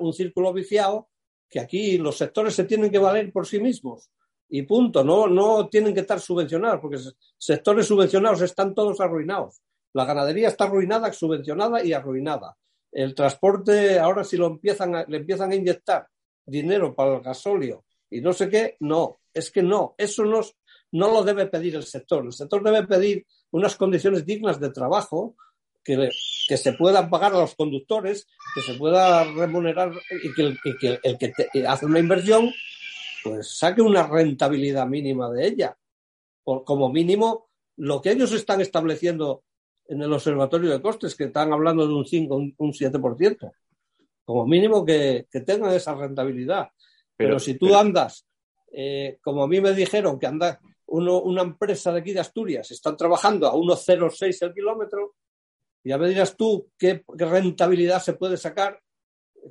un 0.00 0.12
círculo 0.12 0.52
viciado 0.52 1.08
que 1.48 1.60
aquí 1.60 1.98
los 1.98 2.16
sectores 2.16 2.54
se 2.54 2.64
tienen 2.64 2.90
que 2.90 2.98
valer 2.98 3.32
por 3.32 3.46
sí 3.46 3.60
mismos 3.60 4.10
y 4.48 4.62
punto, 4.62 5.02
no, 5.02 5.26
no 5.26 5.68
tienen 5.68 5.94
que 5.94 6.00
estar 6.00 6.20
subvencionados, 6.20 6.80
porque 6.80 6.98
sectores 7.38 7.86
subvencionados 7.86 8.40
están 8.42 8.74
todos 8.74 9.00
arruinados. 9.00 9.60
La 9.94 10.04
ganadería 10.04 10.48
está 10.48 10.64
arruinada, 10.64 11.12
subvencionada 11.12 11.82
y 11.84 11.92
arruinada. 11.92 12.56
El 12.92 13.14
transporte, 13.14 13.98
ahora 13.98 14.22
si 14.22 14.36
lo 14.36 14.46
empiezan 14.46 15.04
le 15.08 15.16
empiezan 15.16 15.50
a 15.50 15.54
inyectar 15.54 16.06
dinero 16.46 16.94
para 16.94 17.16
el 17.16 17.22
gasóleo 17.22 17.84
y 18.10 18.20
no 18.20 18.32
sé 18.32 18.48
qué, 18.48 18.76
no, 18.80 19.18
es 19.32 19.50
que 19.50 19.62
no, 19.62 19.94
eso 19.98 20.24
no, 20.24 20.40
no 20.92 21.08
lo 21.08 21.24
debe 21.24 21.46
pedir 21.46 21.74
el 21.74 21.82
sector. 21.82 22.24
El 22.24 22.32
sector 22.32 22.62
debe 22.62 22.86
pedir 22.86 23.26
unas 23.50 23.76
condiciones 23.76 24.24
dignas 24.24 24.60
de 24.60 24.70
trabajo 24.70 25.34
que, 25.82 26.08
que 26.48 26.56
se 26.56 26.72
puedan 26.74 27.10
pagar 27.10 27.34
a 27.34 27.40
los 27.40 27.54
conductores, 27.54 28.26
que 28.54 28.60
se 28.62 28.74
pueda 28.74 29.24
remunerar 29.24 29.92
y 30.22 30.32
que 30.32 30.42
el, 30.42 30.58
que, 31.18 31.32
que 31.52 31.66
hace 31.66 31.86
una 31.86 31.98
inversión 31.98 32.52
pues 33.24 33.56
saque 33.56 33.82
una 33.82 34.06
rentabilidad 34.06 34.86
mínima 34.86 35.30
de 35.30 35.46
ella. 35.46 35.76
Por, 36.44 36.62
como 36.64 36.90
mínimo, 36.90 37.48
lo 37.76 38.00
que 38.00 38.12
ellos 38.12 38.32
están 38.32 38.60
estableciendo 38.60 39.42
en 39.86 40.02
el 40.02 40.12
observatorio 40.12 40.70
de 40.70 40.82
costes, 40.82 41.14
que 41.14 41.24
están 41.24 41.52
hablando 41.52 41.86
de 41.86 41.94
un 41.94 42.04
5, 42.04 42.34
un, 42.34 42.72
7%. 42.72 43.52
Como 44.24 44.46
mínimo 44.46 44.84
que, 44.84 45.26
que 45.30 45.40
tengan 45.40 45.74
esa 45.74 45.94
rentabilidad. 45.94 46.68
Pero, 47.16 47.38
si 47.38 47.54
tú 47.54 47.74
andas, 47.74 48.26
eh, 48.72 49.18
como 49.22 49.42
a 49.44 49.48
mí 49.48 49.60
me 49.60 49.72
dijeron 49.72 50.18
que 50.18 50.26
anda 50.26 50.60
uno, 50.86 51.20
una 51.20 51.42
empresa 51.42 51.92
de 51.92 52.00
aquí 52.00 52.12
de 52.12 52.20
Asturias, 52.20 52.70
están 52.70 52.96
trabajando 52.96 53.46
a 53.46 53.54
1,06 53.54 54.46
el 54.46 54.54
kilómetro, 54.54 55.14
ya 55.84 55.98
me 55.98 56.08
dirás 56.08 56.36
tú 56.36 56.70
qué, 56.78 57.04
qué 57.16 57.24
rentabilidad 57.26 58.02
se 58.02 58.14
puede 58.14 58.36
sacar 58.36 58.80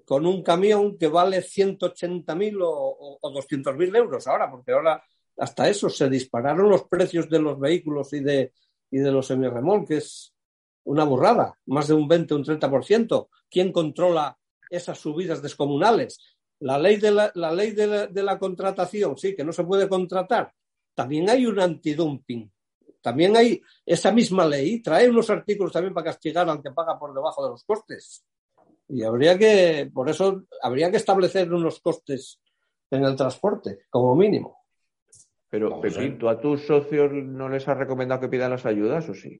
con 0.05 0.25
un 0.25 0.41
camión 0.41 0.97
que 0.97 1.07
vale 1.07 1.37
180.000 1.37 2.57
o, 2.63 3.19
o 3.21 3.31
200.000 3.31 3.95
euros 3.95 4.27
ahora, 4.27 4.49
porque 4.49 4.71
ahora 4.71 5.03
hasta 5.37 5.69
eso 5.69 5.89
se 5.89 6.09
dispararon 6.09 6.69
los 6.69 6.83
precios 6.83 7.29
de 7.29 7.39
los 7.39 7.59
vehículos 7.59 8.11
y 8.13 8.19
de, 8.19 8.51
y 8.93 8.99
de 8.99 9.11
los 9.11 9.25
semirremolques. 9.25 10.35
Una 10.85 11.03
burrada, 11.03 11.57
más 11.65 11.87
de 11.87 11.95
un 11.95 12.07
20 12.07 12.33
o 12.33 12.37
un 12.37 12.43
30%. 12.43 13.27
¿Quién 13.49 13.71
controla 13.71 14.37
esas 14.69 14.99
subidas 14.99 15.41
descomunales? 15.41 16.19
La 16.59 16.77
ley, 16.77 16.97
de 16.97 17.09
la, 17.09 17.31
la 17.33 17.51
ley 17.51 17.71
de 17.71 17.87
la, 17.87 18.07
de 18.07 18.21
la 18.21 18.37
contratación, 18.37 19.17
sí, 19.17 19.35
que 19.35 19.43
no 19.43 19.51
se 19.51 19.63
puede 19.63 19.89
contratar. 19.89 20.53
También 20.93 21.27
hay 21.27 21.47
un 21.47 21.59
antidumping. 21.59 22.51
También 23.01 23.35
hay 23.35 23.59
esa 23.83 24.11
misma 24.11 24.45
ley, 24.45 24.79
trae 24.81 25.09
unos 25.09 25.29
artículos 25.31 25.73
también 25.73 25.93
para 25.93 26.05
castigar 26.05 26.47
al 26.47 26.61
que 26.61 26.71
paga 26.71 26.99
por 26.99 27.15
debajo 27.15 27.43
de 27.43 27.49
los 27.49 27.63
costes. 27.63 28.23
Y 28.89 29.01
habría 29.01 29.39
que, 29.39 29.89
por 29.91 30.07
eso, 30.07 30.43
habría 30.61 30.91
que 30.91 30.97
establecer 30.97 31.51
unos 31.51 31.79
costes 31.79 32.39
en 32.91 33.03
el 33.03 33.15
transporte, 33.15 33.85
como 33.89 34.15
mínimo. 34.15 34.62
Pero, 35.53 35.79
Pepín, 35.79 36.17
¿tú 36.17 36.27
a 36.29 36.41
tus 36.41 36.65
socios 36.65 37.11
no 37.13 37.47
les 37.47 37.67
has 37.67 37.77
recomendado 37.77 38.21
que 38.21 38.27
pidan 38.27 38.49
las 38.49 38.65
ayudas 38.65 39.07
o 39.07 39.13
sí? 39.13 39.39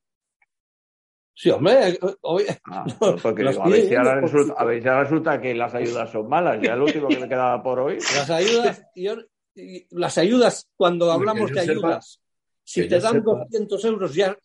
Sí, 1.34 1.50
hombre, 1.50 1.98
hoy, 2.22 2.46
ah, 2.66 2.86
no, 3.02 3.16
porque 3.16 3.42
digo, 3.42 3.64
a, 3.64 3.68
ver 3.68 3.88
si 3.88 3.96
ahora 3.96 4.22
resulta, 4.22 4.54
a 4.56 4.64
ver 4.64 4.84
si 4.84 4.88
ahora 4.88 5.04
resulta 5.06 5.42
que 5.42 5.56
las 5.56 5.74
ayudas 5.74 6.12
son 6.12 6.30
malas, 6.30 6.62
ya 6.62 6.76
lo 6.76 6.84
último 6.84 7.08
que 7.08 7.18
me 7.18 7.28
quedaba 7.28 7.64
por 7.64 7.80
hoy. 7.80 7.98
Las 8.16 8.30
ayudas, 8.30 8.86
yo, 8.96 9.16
las 9.90 10.18
ayudas, 10.20 10.70
cuando 10.76 11.12
hablamos 11.12 11.52
de 11.52 11.62
ayudas, 11.62 12.22
si 12.64 12.88
te 12.88 13.00
dan 13.00 13.14
sepa. 13.14 13.46
200 13.50 13.86
euros, 13.86 14.14
ya 14.14 14.38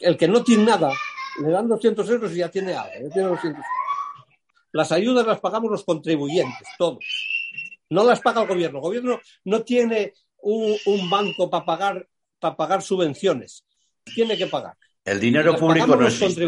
el 0.00 0.16
que 0.16 0.26
no 0.26 0.42
tiene 0.42 0.64
nada, 0.64 0.90
le 1.40 1.48
dan 1.48 1.68
200 1.68 2.10
euros 2.10 2.32
y 2.32 2.38
ya 2.38 2.50
tiene 2.50 2.74
algo. 2.74 2.92
Ya 3.04 3.14
tiene 3.14 3.28
200 3.28 3.64
las 4.72 4.90
ayudas 4.90 5.24
las 5.24 5.38
pagamos 5.38 5.70
los 5.70 5.84
contribuyentes, 5.84 6.66
todos. 6.76 7.04
No 7.88 8.02
las 8.02 8.20
paga 8.20 8.42
el 8.42 8.48
gobierno. 8.48 8.78
El 8.78 8.82
gobierno 8.82 9.20
no 9.44 9.62
tiene 9.62 10.12
un, 10.42 10.76
un 10.86 11.10
banco 11.10 11.50
para 11.50 11.64
pagar, 11.64 12.08
para 12.38 12.56
pagar 12.56 12.82
subvenciones. 12.82 13.64
Tiene 14.04 14.36
que 14.36 14.46
pagar. 14.46 14.74
El 15.04 15.20
dinero 15.20 15.52
las 15.52 15.60
público 15.60 15.96
no 15.96 16.06
existe. 16.06 16.44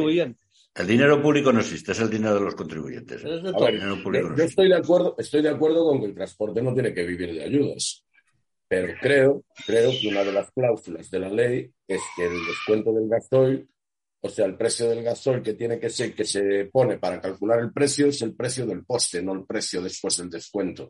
El 0.74 0.86
dinero 0.86 1.20
público 1.20 1.52
no 1.52 1.60
existe, 1.60 1.92
es 1.92 2.00
el 2.00 2.10
dinero 2.10 2.34
de 2.34 2.40
los 2.42 2.54
contribuyentes. 2.54 3.24
¿eh? 3.24 3.28
De 3.28 3.52
ver, 3.52 3.80
yo, 3.80 4.36
yo 4.36 4.44
estoy 4.44 4.68
de 4.68 4.76
acuerdo, 4.76 5.16
estoy 5.18 5.42
de 5.42 5.48
acuerdo 5.48 5.84
con 5.84 6.00
que 6.00 6.06
el 6.06 6.14
transporte 6.14 6.62
no 6.62 6.72
tiene 6.72 6.94
que 6.94 7.04
vivir 7.04 7.34
de 7.34 7.44
ayudas. 7.44 8.04
Pero 8.68 8.94
creo, 9.00 9.44
creo 9.66 9.90
que 9.90 10.08
una 10.08 10.22
de 10.22 10.32
las 10.32 10.48
cláusulas 10.52 11.10
de 11.10 11.18
la 11.18 11.28
ley 11.28 11.72
es 11.88 12.00
que 12.16 12.24
el 12.24 12.46
descuento 12.46 12.92
del 12.92 13.08
gasoil 13.08 13.68
o 14.22 14.28
sea, 14.28 14.44
el 14.44 14.56
precio 14.56 14.88
del 14.88 15.02
gasol 15.02 15.42
que 15.42 15.54
tiene 15.54 15.78
que 15.78 15.88
ser, 15.88 16.14
que 16.14 16.24
se 16.24 16.66
pone 16.66 16.98
para 16.98 17.20
calcular 17.20 17.60
el 17.60 17.72
precio 17.72 18.06
es 18.06 18.20
el 18.20 18.34
precio 18.34 18.66
del 18.66 18.84
poste, 18.84 19.22
no 19.22 19.32
el 19.32 19.46
precio 19.46 19.80
después 19.80 20.18
del 20.18 20.28
descuento. 20.28 20.88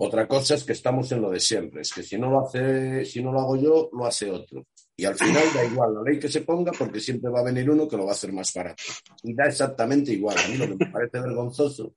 Otra 0.00 0.28
cosa 0.28 0.54
es 0.54 0.62
que 0.62 0.74
estamos 0.74 1.10
en 1.10 1.20
lo 1.20 1.30
de 1.30 1.40
siempre, 1.40 1.80
es 1.80 1.92
que 1.92 2.04
si 2.04 2.16
no 2.16 2.30
lo 2.30 2.46
hace, 2.46 3.04
si 3.04 3.20
no 3.20 3.32
lo 3.32 3.40
hago 3.40 3.56
yo, 3.56 3.90
lo 3.92 4.06
hace 4.06 4.30
otro. 4.30 4.64
Y 4.96 5.04
al 5.04 5.16
final 5.16 5.42
da 5.52 5.64
igual 5.64 5.94
la 5.94 6.02
ley 6.02 6.20
que 6.20 6.28
se 6.28 6.42
ponga 6.42 6.70
porque 6.70 7.00
siempre 7.00 7.30
va 7.30 7.40
a 7.40 7.42
venir 7.42 7.68
uno 7.68 7.88
que 7.88 7.96
lo 7.96 8.04
va 8.04 8.12
a 8.12 8.14
hacer 8.14 8.32
más 8.32 8.54
barato. 8.54 8.80
Y 9.24 9.34
da 9.34 9.46
exactamente 9.46 10.12
igual. 10.12 10.38
A 10.38 10.46
mí 10.46 10.56
lo 10.56 10.68
que 10.68 10.84
me 10.84 10.92
parece 10.92 11.18
vergonzoso 11.18 11.96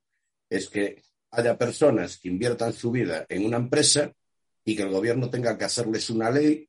es 0.49 0.67
que 0.67 1.03
haya 1.29 1.55
personas 1.55 2.17
que 2.17 2.29
inviertan 2.29 2.73
su 2.73 2.89
vida 2.89 3.27
en 3.29 3.45
una 3.45 3.57
empresa 3.57 4.11
y 4.65 4.75
que 4.75 4.81
el 4.81 4.89
gobierno 4.89 5.29
tenga 5.29 5.55
que 5.55 5.65
hacerles 5.65 6.09
una 6.09 6.31
ley 6.31 6.67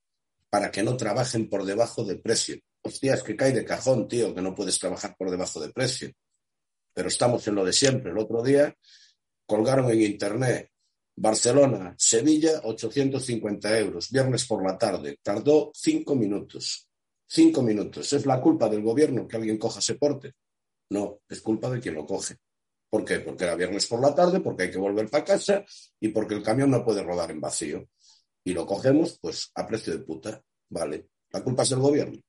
para 0.51 0.71
que 0.71 0.83
no 0.83 0.99
trabajen 0.99 1.49
por 1.49 1.64
debajo 1.64 2.05
del 2.05 2.21
precio. 2.21 2.59
Hostia, 2.83 3.14
es 3.14 3.23
que 3.23 3.37
cae 3.37 3.53
de 3.53 3.64
cajón, 3.64 4.07
tío, 4.07 4.35
que 4.35 4.42
no 4.42 4.55
puedes 4.55 4.79
trabajar 4.79 5.16
por 5.16 5.31
debajo 5.31 5.61
de 5.61 5.73
precio. 5.73 6.11
Pero 6.92 7.09
estamos 7.09 7.49
en 7.49 7.55
lo 7.55 7.64
de 7.64 7.73
siempre. 7.73 8.11
El 8.11 8.18
otro 8.18 8.42
día 8.42 8.77
colgaron 9.47 9.90
en 9.90 10.03
internet 10.03 10.72
Barcelona, 11.16 11.94
Sevilla, 11.98 12.61
850 12.64 13.79
euros, 13.79 14.11
viernes 14.11 14.46
por 14.46 14.64
la 14.64 14.77
tarde. 14.79 15.18
Tardó 15.22 15.70
cinco 15.75 16.14
minutos. 16.14 16.88
Cinco 17.27 17.62
minutos. 17.62 18.12
¿Es 18.12 18.27
la 18.27 18.40
culpa 18.40 18.68
del 18.68 18.83
gobierno 18.83 19.27
que 19.27 19.37
alguien 19.37 19.59
coja 19.59 19.79
ese 19.81 19.94
porte? 19.94 20.33
No, 20.90 21.20
es 21.29 21.40
culpa 21.40 21.70
de 21.70 21.81
quien 21.81 21.94
lo 21.94 22.07
coge. 22.07 22.37
¿Por 22.90 23.05
qué? 23.05 23.20
Porque 23.20 23.44
era 23.44 23.55
viernes 23.55 23.87
por 23.87 24.01
la 24.01 24.14
tarde, 24.14 24.40
porque 24.40 24.64
hay 24.64 24.70
que 24.70 24.79
volver 24.79 25.09
para 25.09 25.25
casa 25.25 25.64
y 25.98 26.09
porque 26.09 26.35
el 26.35 26.42
camión 26.42 26.70
no 26.70 26.85
puede 26.85 27.03
rodar 27.03 27.31
en 27.31 27.40
vacío. 27.40 27.88
Y 28.44 28.53
lo 28.53 28.66
cogemos, 28.66 29.18
pues, 29.20 29.51
a 29.55 29.66
precio 29.66 29.92
de 29.92 30.01
puta. 30.01 30.42
Vale. 30.68 31.09
La 31.31 31.42
culpa 31.42 31.62
es 31.62 31.70
del 31.70 31.79
gobierno 31.79 32.20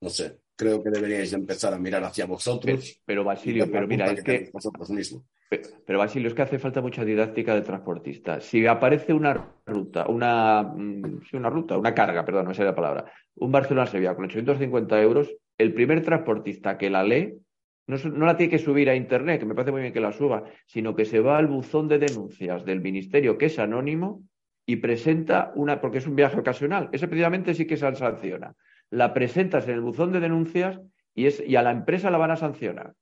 no 0.00 0.10
sé, 0.10 0.40
creo 0.58 0.82
que 0.82 0.90
deberíais 0.90 1.32
empezar 1.32 1.72
a 1.72 1.78
mirar 1.78 2.02
hacia 2.02 2.26
vosotros. 2.26 2.80
Pero, 2.80 3.02
pero 3.06 3.24
Basilio, 3.24 3.70
pero 3.70 3.86
mira, 3.86 4.06
es 4.06 4.22
que, 4.24 4.50
vosotros 4.52 4.90
mismos. 4.90 5.22
Pero, 5.48 5.98
Basilio, 5.98 6.28
es 6.28 6.34
que 6.34 6.42
hace 6.42 6.58
falta 6.58 6.82
mucha 6.82 7.04
didáctica 7.04 7.54
de 7.54 7.62
transportista. 7.62 8.40
Si 8.40 8.66
aparece 8.66 9.14
una 9.14 9.54
ruta, 9.64 10.06
una, 10.08 10.62
mm, 10.62 11.22
sí, 11.30 11.36
una 11.36 11.48
ruta, 11.48 11.78
una 11.78 11.94
carga, 11.94 12.24
perdón, 12.24 12.46
no 12.46 12.54
sé 12.54 12.64
la 12.64 12.74
palabra, 12.74 13.10
un 13.36 13.52
Barcelona-Sevilla 13.52 14.14
con 14.14 14.26
850 14.26 15.00
euros, 15.00 15.32
el 15.56 15.72
primer 15.72 16.02
transportista 16.02 16.76
que 16.76 16.90
la 16.90 17.04
lee 17.04 17.38
no, 17.86 17.96
no, 17.96 18.26
la 18.26 18.36
tiene 18.36 18.50
que 18.50 18.58
subir 18.58 18.90
a 18.90 18.96
Internet, 18.96 19.40
que 19.40 19.46
me 19.46 19.54
parece 19.54 19.72
muy 19.72 19.80
bien 19.80 19.94
que 19.94 20.00
la 20.00 20.12
suba, 20.12 20.44
sino 20.66 20.94
que 20.94 21.06
se 21.06 21.20
va 21.20 21.38
al 21.38 21.46
buzón 21.46 21.88
de 21.88 21.98
denuncias 21.98 22.66
del 22.66 22.82
Ministerio, 22.82 23.38
que 23.38 23.46
es 23.46 23.58
anónimo, 23.58 24.24
y 24.66 24.76
presenta 24.76 25.52
una, 25.54 25.80
porque 25.80 25.96
es 25.96 26.06
un 26.06 26.14
viaje 26.14 26.38
ocasional. 26.38 26.90
Ese 26.92 27.08
precisamente 27.08 27.54
sí 27.54 27.66
que 27.66 27.78
se 27.78 27.94
sanciona 27.94 28.54
la 28.90 29.12
presentas 29.14 29.66
en 29.68 29.74
el 29.74 29.80
buzón 29.80 30.12
de 30.12 30.20
denuncias 30.20 30.80
y, 31.14 31.26
es, 31.26 31.42
y 31.46 31.56
a 31.56 31.62
la 31.62 31.72
empresa 31.72 32.10
la 32.10 32.18
van 32.18 32.30
a 32.30 32.36
sancionar. 32.36 32.94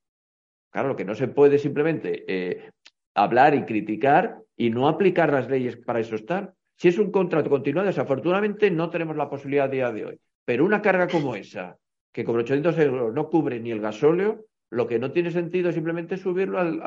Claro, 0.71 0.89
lo 0.89 0.97
que 0.97 1.05
no 1.05 1.15
se 1.15 1.29
puede 1.29 1.59
simplemente 1.59 2.25
eh, 2.29 2.71
hablar 3.15 3.55
y 3.55 3.65
criticar 3.65 4.39
y 4.57 4.71
no 4.71 4.89
aplicar 4.89 5.33
las 5.33 5.49
leyes 5.49 5.77
para 5.77 6.01
eso 6.01 6.17
estar. 6.17 6.53
Si 6.77 6.89
es 6.89 6.99
un 6.99 7.11
contrato 7.11 7.49
continuado, 7.49 7.87
desafortunadamente 7.87 8.71
no 8.71 8.91
tenemos 8.91 9.17
la 9.17 9.31
posibilidad 9.31 9.67
a 9.67 9.71
día 9.71 9.93
de 9.93 10.05
hoy. 10.05 10.21
Pero 10.45 10.65
una 10.65 10.83
carga 10.83 11.09
como 11.09 11.35
esa, 11.35 11.77
que 12.13 12.25
con 12.25 12.37
800 12.37 12.79
euros 12.79 13.15
no 13.15 13.29
cubre 13.29 13.61
ni 13.61 13.71
el 13.71 13.81
gasóleo, 13.81 14.45
Lo 14.69 14.87
que 14.87 14.99
no 14.99 15.13
tiene 15.13 15.31
sentido 15.31 15.69
es 15.69 15.77
simplemente 15.77 16.17
subirlo 16.17 16.59
al, 16.59 16.83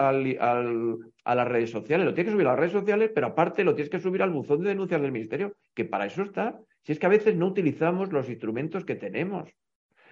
a 1.23 1.35
las 1.35 1.47
redes 1.47 1.71
sociales. 1.71 2.05
Lo 2.05 2.13
tienes 2.13 2.31
que 2.31 2.35
subir 2.35 2.47
a 2.47 2.51
las 2.51 2.59
redes 2.59 2.73
sociales, 2.73 3.11
pero 3.15 3.27
aparte 3.27 3.63
lo 3.63 3.73
tienes 3.73 3.89
que 3.89 4.01
subir 4.01 4.21
al 4.21 4.31
buzón 4.31 4.61
de 4.61 4.69
denuncias 4.69 5.01
del 5.01 5.13
Ministerio, 5.13 5.55
que 5.73 5.85
para 5.85 6.05
eso 6.05 6.23
está. 6.23 6.59
Si 6.83 6.91
es 6.91 6.99
que 6.99 7.05
a 7.05 7.09
veces 7.09 7.35
no 7.35 7.47
utilizamos 7.47 8.11
los 8.11 8.29
instrumentos 8.29 8.85
que 8.85 8.95
tenemos. 8.95 9.49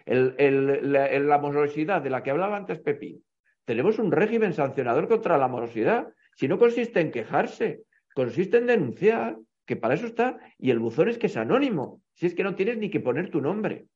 la, 0.06 1.38
morosidad 1.40 2.02
de 2.02 2.10
la 2.10 2.24
que 2.24 2.32
hablaba 2.32 2.58
antes 2.58 2.80
Pepín. 2.80 3.24
Tenemos 3.66 4.00
un 4.00 4.12
régimen 4.12 4.54
sancionador 4.54 5.08
contra 5.08 5.38
la 5.38 5.48
morosidad. 5.48 6.08
Si 6.36 6.48
no 6.48 6.58
consiste 6.58 7.02
en 7.02 7.12
quejarse, 7.12 7.82
consiste 8.14 8.58
en 8.58 8.68
denunciar, 8.68 9.38
que 9.66 9.76
para 9.76 9.96
eso 9.96 10.06
está, 10.06 10.40
y 10.58 10.72
el 10.72 10.80
buzón 10.80 11.10
es 11.10 11.18
que 11.18 11.28
es 11.28 11.36
anónimo. 11.36 12.02
Si 12.14 12.26
es 12.26 12.34
que 12.34 12.44
no 12.44 12.56
tienes 12.56 12.78
ni 12.78 12.90
que 12.90 13.02
poner 13.02 13.30
tu 13.30 13.42
nombre. 13.42 13.88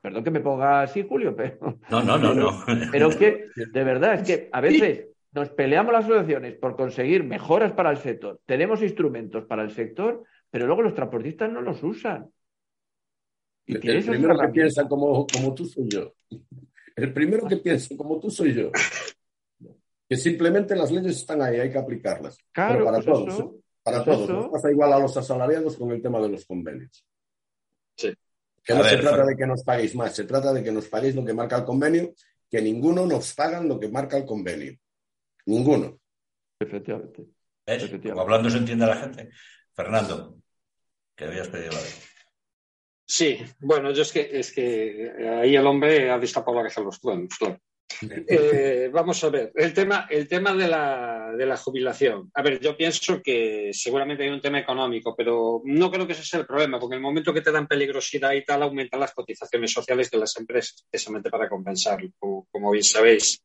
Perdón 0.00 0.24
que 0.24 0.30
me 0.30 0.40
ponga 0.40 0.82
así, 0.82 1.06
Julio, 1.08 1.36
pero. 1.36 1.78
No, 1.90 2.02
no, 2.02 2.18
no, 2.18 2.34
no. 2.34 2.64
Pero 2.90 3.10
que, 3.10 3.46
de 3.54 3.84
verdad, 3.84 4.14
es 4.14 4.22
que 4.22 4.48
a 4.50 4.60
veces 4.60 5.08
nos 5.32 5.48
peleamos 5.50 5.92
las 5.92 6.04
asociaciones 6.04 6.54
por 6.54 6.76
conseguir 6.76 7.24
mejoras 7.24 7.72
para 7.72 7.90
el 7.90 7.98
sector. 7.98 8.40
Tenemos 8.44 8.82
instrumentos 8.82 9.44
para 9.44 9.62
el 9.62 9.70
sector, 9.70 10.24
pero 10.52 10.66
luego 10.66 10.82
los 10.82 10.94
transportistas 10.94 11.50
no 11.50 11.62
los 11.62 11.82
usan. 11.82 12.30
el, 13.66 13.80
primero 13.80 14.38
que 14.38 14.48
piensa 14.48 14.86
como, 14.86 15.26
como 15.26 15.54
tú 15.54 15.64
soy 15.64 15.88
yo. 15.88 16.12
El 16.94 17.10
primero 17.14 17.48
que 17.48 17.56
piensa 17.56 17.96
como 17.96 18.20
tú 18.20 18.30
soy 18.30 18.52
yo. 18.52 18.70
Que 20.06 20.16
simplemente 20.18 20.76
las 20.76 20.92
leyes 20.92 21.16
están 21.16 21.40
ahí, 21.40 21.58
hay 21.58 21.72
que 21.72 21.78
aplicarlas. 21.78 22.36
Claro, 22.52 22.84
para 22.84 23.00
pues 23.00 23.06
todos. 23.06 23.40
¿eh? 23.40 23.50
para 23.82 24.04
pues 24.04 24.18
todos. 24.18 24.28
Nos 24.28 24.48
pasa 24.50 24.70
igual 24.70 24.92
a 24.92 24.98
los 24.98 25.16
asalariados 25.16 25.74
con 25.78 25.90
el 25.90 26.02
tema 26.02 26.20
de 26.20 26.28
los 26.28 26.44
convenios. 26.44 27.02
Sí. 27.96 28.12
Que 28.62 28.74
no 28.74 28.84
se 28.84 28.98
trata 28.98 29.24
de 29.24 29.34
que 29.34 29.46
nos 29.46 29.64
paguéis 29.64 29.94
más, 29.94 30.14
se 30.14 30.24
trata 30.24 30.52
de 30.52 30.62
que 30.62 30.70
nos 30.70 30.86
paguéis 30.86 31.14
lo 31.14 31.24
que 31.24 31.32
marca 31.32 31.56
el 31.56 31.64
convenio, 31.64 32.12
que 32.50 32.60
ninguno 32.60 33.06
nos 33.06 33.32
pagan 33.32 33.66
lo 33.66 33.80
que 33.80 33.88
marca 33.88 34.18
el 34.18 34.26
convenio. 34.26 34.78
Ninguno. 35.46 35.98
Efectivamente. 36.60 37.26
hablando 38.14 38.50
se 38.50 38.58
entiende 38.58 38.84
a 38.84 38.88
la 38.88 38.96
gente. 38.96 39.30
Fernando, 39.74 40.41
habías 41.24 41.48
pedido 41.48 41.72
la 41.72 41.80
vez. 41.80 42.08
Sí, 43.04 43.38
bueno, 43.60 43.90
yo 43.92 44.02
es 44.02 44.12
que, 44.12 44.30
es 44.32 44.52
que 44.52 45.12
ahí 45.40 45.54
el 45.54 45.66
hombre 45.66 46.10
ha 46.10 46.18
destapado 46.18 46.62
la 46.62 46.68
que 46.68 46.80
los. 46.80 47.00
Eh, 48.28 48.90
vamos 48.92 49.22
a 49.22 49.28
ver, 49.28 49.52
el 49.54 49.72
tema, 49.74 50.06
el 50.10 50.26
tema 50.26 50.54
de, 50.54 50.68
la, 50.68 51.32
de 51.36 51.46
la 51.46 51.56
jubilación. 51.56 52.30
A 52.34 52.42
ver, 52.42 52.58
yo 52.60 52.76
pienso 52.76 53.20
que 53.22 53.70
seguramente 53.72 54.24
hay 54.24 54.30
un 54.30 54.40
tema 54.40 54.58
económico, 54.58 55.14
pero 55.16 55.60
no 55.64 55.90
creo 55.90 56.06
que 56.06 56.14
ese 56.14 56.24
sea 56.24 56.40
el 56.40 56.46
problema, 56.46 56.78
porque 56.78 56.94
en 56.94 57.00
el 57.00 57.02
momento 57.02 57.34
que 57.34 57.42
te 57.42 57.52
dan 57.52 57.66
peligrosidad 57.66 58.32
y 58.32 58.44
tal, 58.44 58.62
aumentan 58.62 59.00
las 59.00 59.12
cotizaciones 59.12 59.72
sociales 59.72 60.10
de 60.10 60.18
las 60.18 60.36
empresas, 60.36 60.86
precisamente 60.90 61.30
para 61.30 61.48
compensarlo, 61.48 62.10
como, 62.18 62.70
bien 62.70 62.84
sabéis. 62.84 63.44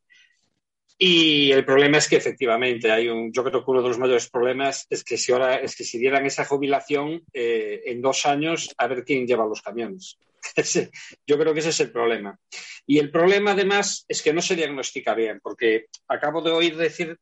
Y 1.00 1.52
el 1.52 1.64
problema 1.64 2.00
es 2.00 2.10
que 2.10 2.16
efectivamente 2.16 2.92
hay 2.92 3.08
un, 3.08 3.32
yo 3.32 3.44
creo 3.44 3.64
que 3.64 3.72
uno 3.72 3.84
de 3.84 3.90
los 3.90 4.00
mayores 4.00 4.30
problemas 4.30 4.88
es 4.90 5.04
que 5.04 5.18
si 5.18 5.32
ahora, 5.32 5.58
es 5.58 5.76
que 5.76 5.84
si 5.84 6.00
dieran 6.00 6.26
esa 6.26 6.46
jubilación 6.46 7.22
eh, 7.34 7.84
en 7.86 8.02
dos 8.02 8.26
años, 8.26 8.74
a 8.78 8.88
ver 8.88 9.04
quién 9.06 9.28
lleva 9.28 9.46
los 9.46 9.62
camiones. 9.62 10.18
Yo 11.28 11.38
creo 11.38 11.54
que 11.54 11.60
ese 11.60 11.70
es 11.70 11.80
el 11.82 11.92
problema. 11.92 12.40
Y 12.88 12.98
el 12.98 13.12
problema, 13.12 13.52
además, 13.52 14.06
es 14.08 14.24
que 14.24 14.34
no 14.34 14.42
se 14.42 14.56
diagnostica 14.56 15.14
bien, 15.14 15.40
porque 15.42 15.86
acabo 16.08 16.42
de 16.42 16.52
oír 16.52 16.76
decir, 16.76 17.16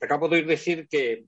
acabo 0.00 0.28
de 0.28 0.36
oír 0.36 0.46
decir 0.46 0.88
que 0.88 1.24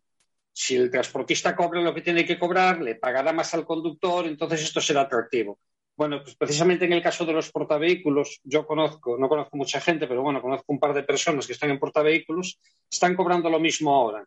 si 0.52 0.74
el 0.74 0.90
transportista 0.90 1.54
cobra 1.54 1.80
lo 1.80 1.94
que 1.94 2.00
tiene 2.00 2.24
que 2.24 2.38
cobrar, 2.38 2.80
le 2.80 2.96
pagará 2.96 3.32
más 3.32 3.54
al 3.54 3.64
conductor, 3.64 4.26
entonces 4.26 4.62
esto 4.62 4.80
será 4.80 5.02
atractivo. 5.02 5.60
Bueno, 5.96 6.22
pues 6.22 6.34
precisamente 6.34 6.86
en 6.86 6.92
el 6.92 7.02
caso 7.02 7.24
de 7.24 7.32
los 7.32 7.52
portavehículos, 7.52 8.40
yo 8.42 8.66
conozco, 8.66 9.16
no 9.16 9.28
conozco 9.28 9.56
mucha 9.56 9.80
gente, 9.80 10.06
pero 10.08 10.22
bueno, 10.22 10.42
conozco 10.42 10.72
un 10.72 10.80
par 10.80 10.92
de 10.92 11.04
personas 11.04 11.46
que 11.46 11.52
están 11.52 11.70
en 11.70 11.78
portavehículos, 11.78 12.58
están 12.90 13.14
cobrando 13.14 13.48
lo 13.48 13.60
mismo 13.60 13.94
ahora 13.94 14.24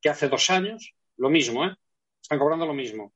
que 0.00 0.08
hace 0.08 0.28
dos 0.28 0.50
años, 0.50 0.92
lo 1.16 1.30
mismo, 1.30 1.64
¿eh? 1.64 1.74
Están 2.20 2.38
cobrando 2.38 2.66
lo 2.66 2.74
mismo 2.74 3.12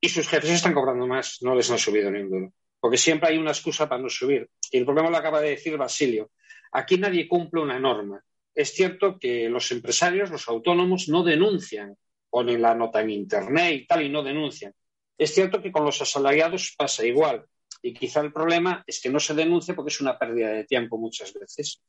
y 0.00 0.08
sus 0.08 0.28
jefes 0.28 0.50
están 0.50 0.74
cobrando 0.74 1.06
más, 1.06 1.38
no 1.42 1.54
les 1.54 1.70
han 1.70 1.78
subido 1.78 2.10
ni 2.10 2.20
un 2.20 2.30
duro. 2.30 2.52
Porque 2.80 2.96
siempre 2.96 3.30
hay 3.30 3.38
una 3.38 3.50
excusa 3.50 3.88
para 3.88 4.00
no 4.00 4.08
subir. 4.08 4.48
Y 4.70 4.78
el 4.78 4.84
problema 4.84 5.10
lo 5.10 5.16
acaba 5.16 5.40
de 5.40 5.50
decir 5.50 5.76
Basilio. 5.76 6.30
Aquí 6.72 6.96
nadie 6.96 7.26
cumple 7.26 7.60
una 7.60 7.78
norma. 7.78 8.22
Es 8.54 8.72
cierto 8.72 9.18
que 9.18 9.48
los 9.48 9.70
empresarios, 9.72 10.30
los 10.30 10.48
autónomos, 10.48 11.08
no 11.08 11.24
denuncian, 11.24 11.96
ponen 12.30 12.62
la 12.62 12.74
nota 12.74 13.00
en 13.00 13.10
Internet 13.10 13.74
y 13.74 13.86
tal, 13.86 14.02
y 14.04 14.08
no 14.08 14.22
denuncian. 14.22 14.72
Es 15.18 15.34
cierto 15.34 15.60
que 15.60 15.72
con 15.72 15.84
los 15.84 16.00
asalariados 16.00 16.74
pasa 16.78 17.04
igual. 17.04 17.44
Y 17.82 17.92
quizá 17.92 18.20
el 18.20 18.32
problema 18.32 18.84
es 18.86 19.00
que 19.00 19.10
no 19.10 19.18
se 19.18 19.34
denuncia 19.34 19.74
porque 19.74 19.90
es 19.90 20.00
una 20.00 20.16
pérdida 20.16 20.50
de 20.50 20.64
tiempo 20.64 20.96
muchas 20.96 21.34
veces. 21.34 21.82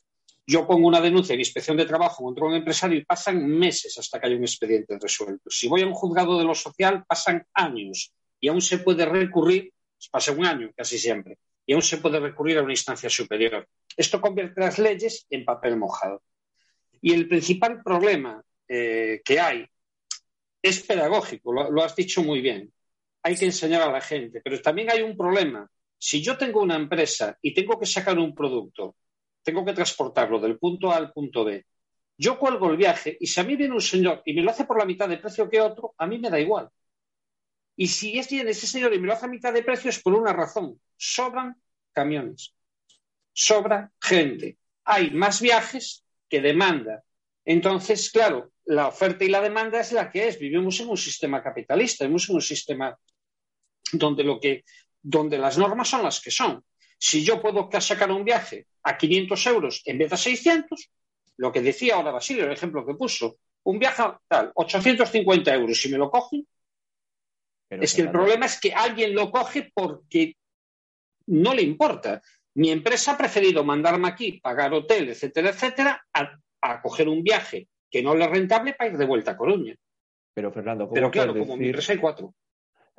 Yo 0.46 0.66
pongo 0.66 0.88
una 0.88 1.00
denuncia 1.00 1.34
en 1.34 1.40
inspección 1.40 1.78
de 1.78 1.86
trabajo 1.86 2.24
contra 2.24 2.46
un 2.46 2.56
empresario 2.56 2.98
y 2.98 3.06
pasan 3.06 3.46
meses 3.46 3.96
hasta 4.00 4.20
que 4.20 4.28
hay 4.28 4.34
un 4.34 4.42
expediente 4.42 4.98
resuelto. 5.00 5.50
Si 5.52 5.68
voy 5.68 5.84
a 5.84 5.88
un 5.88 5.94
juzgado 5.94 6.40
de 6.40 6.44
lo 6.44 6.56
social, 6.56 7.06
pasan 7.08 7.46
años 7.54 8.12
y 8.40 8.48
aún 8.48 8.62
se 8.62 8.80
puede 8.80 9.06
recurrir, 9.06 9.72
pues 9.96 10.10
pasa 10.10 10.32
un 10.32 10.46
año 10.46 10.72
casi 10.76 10.98
siempre, 10.98 11.38
y 11.68 11.74
aún 11.74 11.84
se 11.84 11.98
puede 11.98 12.20
recurrir 12.20 12.58
a 12.58 12.64
una 12.64 12.74
instancia 12.74 13.12
superior. 13.12 13.68
Esto 13.96 14.20
convierte 14.20 14.62
las 14.62 14.80
leyes 14.80 15.28
en 15.30 15.46
papel 15.46 15.78
mojado. 15.78 16.24
Y 17.00 17.14
el 17.14 17.28
principal 17.28 17.84
problema 17.84 18.42
eh, 18.68 19.22
que 19.24 19.40
hay 19.40 19.68
es 20.62 20.82
pedagógico, 20.82 21.54
lo 21.54 21.84
has 21.84 21.96
dicho 21.96 22.24
muy 22.24 22.42
bien. 22.42 22.72
Hay 23.24 23.36
que 23.36 23.46
enseñar 23.46 23.82
a 23.82 23.92
la 23.92 24.02
gente, 24.02 24.42
pero 24.42 24.62
también 24.62 24.90
hay 24.92 25.02
un 25.02 25.16
problema. 25.18 25.70
Si 25.98 26.22
yo 26.22 26.38
tengo 26.38 26.62
una 26.62 26.76
empresa 26.76 27.38
y 27.42 27.54
tengo 27.54 27.80
que 27.80 27.86
sacar 27.86 28.18
un 28.18 28.34
producto 28.34 28.96
tengo 29.44 29.66
que 29.66 29.74
transportarlo 29.74 30.40
del 30.40 30.58
punto 30.58 30.92
A 30.92 30.98
al 30.98 31.12
punto 31.12 31.44
B. 31.44 31.66
Yo 32.18 32.38
cuelgo 32.38 32.70
el 32.70 32.78
viaje 32.78 33.18
y 33.20 33.28
si 33.28 33.40
a 33.40 33.44
mí 33.44 33.56
viene 33.56 33.74
un 33.74 33.82
señor 33.82 34.22
y 34.26 34.34
me 34.34 34.42
lo 34.42 34.52
hace 34.52 34.66
por 34.66 34.78
la 34.78 34.86
mitad 34.86 35.08
de 35.08 35.18
precio 35.18 35.50
que 35.50 35.62
otro, 35.62 35.96
a 35.98 36.06
mí 36.06 36.20
me 36.20 36.30
da 36.30 36.40
igual. 36.40 36.70
Y 37.76 37.88
si 37.88 38.20
es 38.20 38.30
bien 38.30 38.48
ese 38.50 38.68
señor 38.68 38.94
y 38.94 39.00
me 39.00 39.08
lo 39.08 39.14
hace 39.14 39.26
a 39.26 39.30
mitad 39.30 39.54
de 39.54 39.64
precio 39.64 39.90
es 39.90 40.02
por 40.02 40.14
una 40.14 40.34
razón. 40.34 40.80
Sobran 40.98 41.56
camiones. 41.94 42.54
Sobra 43.32 43.92
gente. 44.02 44.58
Hay 44.84 45.12
más 45.12 45.42
viajes 45.42 46.04
que 46.28 46.42
demanda. 46.42 47.04
Entonces, 47.46 48.12
claro, 48.12 48.52
la 48.70 48.88
oferta 48.88 49.26
y 49.26 49.30
la 49.30 49.42
demanda 49.42 49.80
es 49.80 49.92
la 49.92 50.12
que 50.12 50.28
es. 50.28 50.38
Vivimos 50.38 50.80
en 50.80 50.90
un 50.90 50.98
sistema 50.98 51.42
capitalista, 51.42 52.04
vivimos 52.04 52.30
en 52.30 52.36
un 52.36 52.42
sistema 52.42 52.98
donde, 53.94 54.24
lo 54.24 54.40
que, 54.40 54.64
donde 55.02 55.40
las 55.40 55.58
normas 55.58 55.90
son 55.90 56.04
las 56.04 56.22
que 56.22 56.30
son. 56.30 56.64
Si 56.98 57.24
yo 57.24 57.42
puedo 57.42 57.68
sacar 57.82 58.12
un 58.12 58.24
viaje 58.24 58.68
a 58.84 58.96
500 58.96 59.48
euros 59.48 59.82
en 59.86 59.98
vez 59.98 60.12
de 60.12 60.18
600, 60.18 60.92
lo 61.38 61.52
que 61.52 61.62
decía 61.62 61.96
ahora 61.96 62.12
Basilio, 62.12 62.46
el 62.46 62.52
ejemplo 62.52 62.86
que 62.86 62.94
puso, 62.94 63.38
un 63.64 63.80
viaje 63.80 64.04
tal, 64.28 64.52
850 64.54 65.54
euros, 65.56 65.82
si 65.82 65.90
me 65.90 65.98
lo 65.98 66.12
cogen, 66.12 66.46
es 67.72 67.94
que 67.96 68.02
el 68.02 68.12
problema 68.12 68.46
es 68.46 68.60
que 68.60 68.74
alguien 68.74 69.16
lo 69.16 69.32
coge 69.32 69.72
porque 69.74 70.36
no 71.28 71.56
le 71.56 71.64
importa. 71.64 72.22
Mi 72.54 72.70
empresa 72.70 73.14
ha 73.14 73.18
preferido 73.18 73.64
mandarme 73.64 74.10
aquí, 74.10 74.40
pagar 74.40 74.74
hotel, 74.74 75.10
etcétera, 75.10 75.50
etcétera, 75.50 76.06
a, 76.14 76.82
coger 76.82 77.08
un 77.08 77.24
viaje 77.24 77.68
que 77.90 78.04
no 78.04 78.16
le 78.16 78.26
es 78.26 78.32
rentable 78.32 78.74
para 78.74 78.92
ir 78.92 78.98
de 78.98 79.06
vuelta 79.06 79.32
a 79.32 79.38
Coruña. 79.38 79.76
Pero 80.34 80.52
Fernando, 80.52 80.86
¿cómo 80.86 80.96
Pero 80.96 81.12
claro, 81.12 81.38
como 81.38 81.58
mi 81.58 81.68
empresa 81.68 81.94
hay 81.94 82.00
cuatro. 82.00 82.34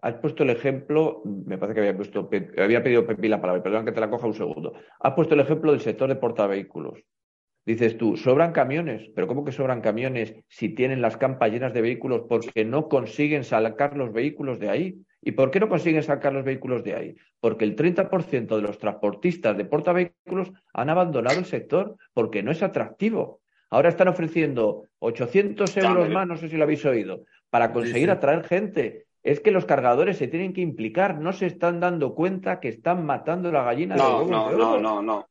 Has 0.03 0.15
puesto 0.15 0.45
el 0.45 0.51
ejemplo, 0.51 1.23
me 1.25 1.59
parece 1.59 1.75
que 1.75 1.81
había 1.81 1.97
puesto, 1.97 2.31
había 2.59 2.83
pedido 2.83 3.07
Pepi 3.07 3.29
la 3.29 3.41
palabra, 3.41 3.63
perdón 3.63 3.85
que 3.85 3.93
te 3.93 4.01
la 4.01 4.09
coja 4.09 4.27
un 4.27 4.35
segundo. 4.35 4.73
Has 4.99 5.15
puesto 5.15 5.35
el 5.35 5.41
ejemplo 5.41 5.73
del 5.73 5.81
sector 5.81 6.09
de 6.09 6.17
portavehículos. 6.17 7.05
Dices 7.67 7.99
tú, 7.99 8.17
sobran 8.17 8.53
camiones, 8.53 9.11
pero 9.15 9.27
¿cómo 9.27 9.45
que 9.45 9.53
sobran 9.53 9.83
camiones 9.83 10.35
si 10.49 10.71
tienen 10.71 11.03
las 11.03 11.19
campas 11.19 11.53
llenas 11.53 11.75
de 11.75 11.83
vehículos 11.83 12.23
porque 12.29 12.65
no 12.65 12.89
consiguen 12.89 13.45
sacar 13.45 13.97
los 13.97 14.13
vehículos 14.13 14.59
de 14.59 14.71
ahí? 14.71 15.03
¿Y 15.23 15.33
por 15.33 15.51
qué 15.51 15.61
no 15.61 15.69
consiguen 15.69 16.03
sacar 16.03 16.33
los 16.33 16.45
vehículos 16.45 16.83
de 16.83 16.95
ahí? 16.95 17.17
Porque 17.39 17.67
el 17.67 17.77
30% 17.77 18.57
de 18.57 18.63
los 18.63 18.79
transportistas 18.79 19.57
de 19.57 19.67
portavehículos 19.67 20.51
han 20.73 20.89
abandonado 20.89 21.39
el 21.39 21.45
sector 21.45 21.97
porque 22.15 22.43
no 22.43 22.51
es 22.51 22.63
atractivo. 22.63 23.41
Ahora 23.71 23.89
están 23.89 24.09
ofreciendo 24.09 24.85
800 24.99 25.77
euros 25.77 26.09
más, 26.11 26.27
no 26.27 26.37
sé 26.37 26.49
si 26.49 26.57
lo 26.57 26.65
habéis 26.65 26.85
oído, 26.85 27.25
para 27.51 27.73
conseguir 27.73 28.11
atraer 28.11 28.45
gente 28.45 29.07
es 29.23 29.41
que 29.41 29.51
los 29.51 29.65
cargadores 29.65 30.17
se 30.17 30.29
tienen 30.29 30.53
que 30.53 30.61
implicar, 30.61 31.19
no 31.19 31.33
se 31.33 31.47
están 31.47 31.79
dando 31.79 32.15
cuenta 32.15 32.59
que 32.59 32.69
están 32.69 33.05
matando 33.05 33.53
la 33.53 33.63
gallina. 33.63 33.97
No, 33.97 34.27
no, 34.27 34.51
no, 34.51 34.81
no, 34.81 35.03
no. 35.03 35.27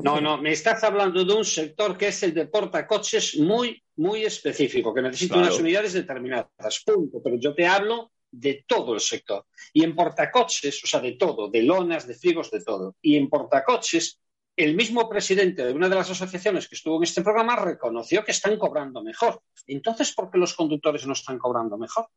No, 0.00 0.20
no, 0.20 0.38
me 0.38 0.52
estás 0.52 0.84
hablando 0.84 1.24
de 1.24 1.34
un 1.34 1.44
sector 1.44 1.96
que 1.98 2.08
es 2.08 2.22
el 2.22 2.32
de 2.32 2.46
portacoches 2.46 3.36
muy, 3.38 3.82
muy 3.96 4.22
específico, 4.24 4.94
que 4.94 5.02
necesita 5.02 5.38
unas 5.38 5.58
unidades 5.58 5.92
determinadas, 5.92 6.84
punto. 6.86 7.20
Pero 7.22 7.36
yo 7.36 7.52
te 7.52 7.66
hablo 7.66 8.12
de 8.30 8.64
todo 8.66 8.94
el 8.94 9.00
sector. 9.00 9.46
Y 9.72 9.82
en 9.82 9.96
portacoches, 9.96 10.84
o 10.84 10.86
sea, 10.86 11.00
de 11.00 11.12
todo, 11.12 11.48
de 11.48 11.62
lonas, 11.62 12.06
de 12.06 12.14
frigos, 12.14 12.50
de 12.50 12.62
todo. 12.62 12.94
Y 13.02 13.16
en 13.16 13.28
portacoches, 13.28 14.20
el 14.58 14.74
mismo 14.74 15.08
presidente 15.08 15.64
de 15.64 15.72
una 15.72 15.88
de 15.88 15.94
las 15.94 16.10
asociaciones 16.10 16.68
que 16.68 16.74
estuvo 16.74 16.96
en 16.96 17.04
este 17.04 17.22
programa 17.22 17.54
reconoció 17.54 18.24
que 18.24 18.32
están 18.32 18.58
cobrando 18.58 19.04
mejor. 19.04 19.40
Entonces, 19.68 20.12
¿por 20.12 20.32
qué 20.32 20.38
los 20.38 20.54
conductores 20.54 21.06
no 21.06 21.12
están 21.12 21.38
cobrando 21.38 21.78
mejor? 21.78 22.08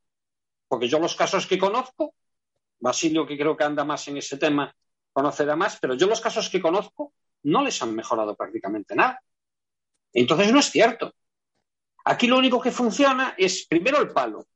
Porque 0.67 0.88
yo 0.88 0.97
los 0.97 1.15
casos 1.15 1.45
que 1.45 1.60
conozco, 1.60 2.15
Basilio, 2.80 3.27
que 3.27 3.38
creo 3.38 3.56
que 3.56 3.63
anda 3.63 3.86
más 3.86 4.08
en 4.08 4.17
ese 4.17 4.38
tema, 4.38 4.75
conocerá 5.13 5.56
más, 5.56 5.77
pero 5.80 5.93
yo 5.93 6.08
los 6.08 6.19
casos 6.19 6.49
que 6.49 6.60
conozco, 6.60 7.13
no 7.43 7.63
les 7.63 7.80
han 7.84 7.93
mejorado 7.93 8.36
prácticamente 8.36 8.95
nada. 8.95 9.21
Entonces 10.12 10.51
no 10.51 10.60
es 10.60 10.71
cierto. 10.71 11.13
Aquí 12.06 12.25
lo 12.25 12.39
único 12.39 12.60
que 12.60 12.71
funciona 12.71 13.36
es 13.38 13.67
primero 13.67 14.01
el 14.01 14.10
palo, 14.10 14.47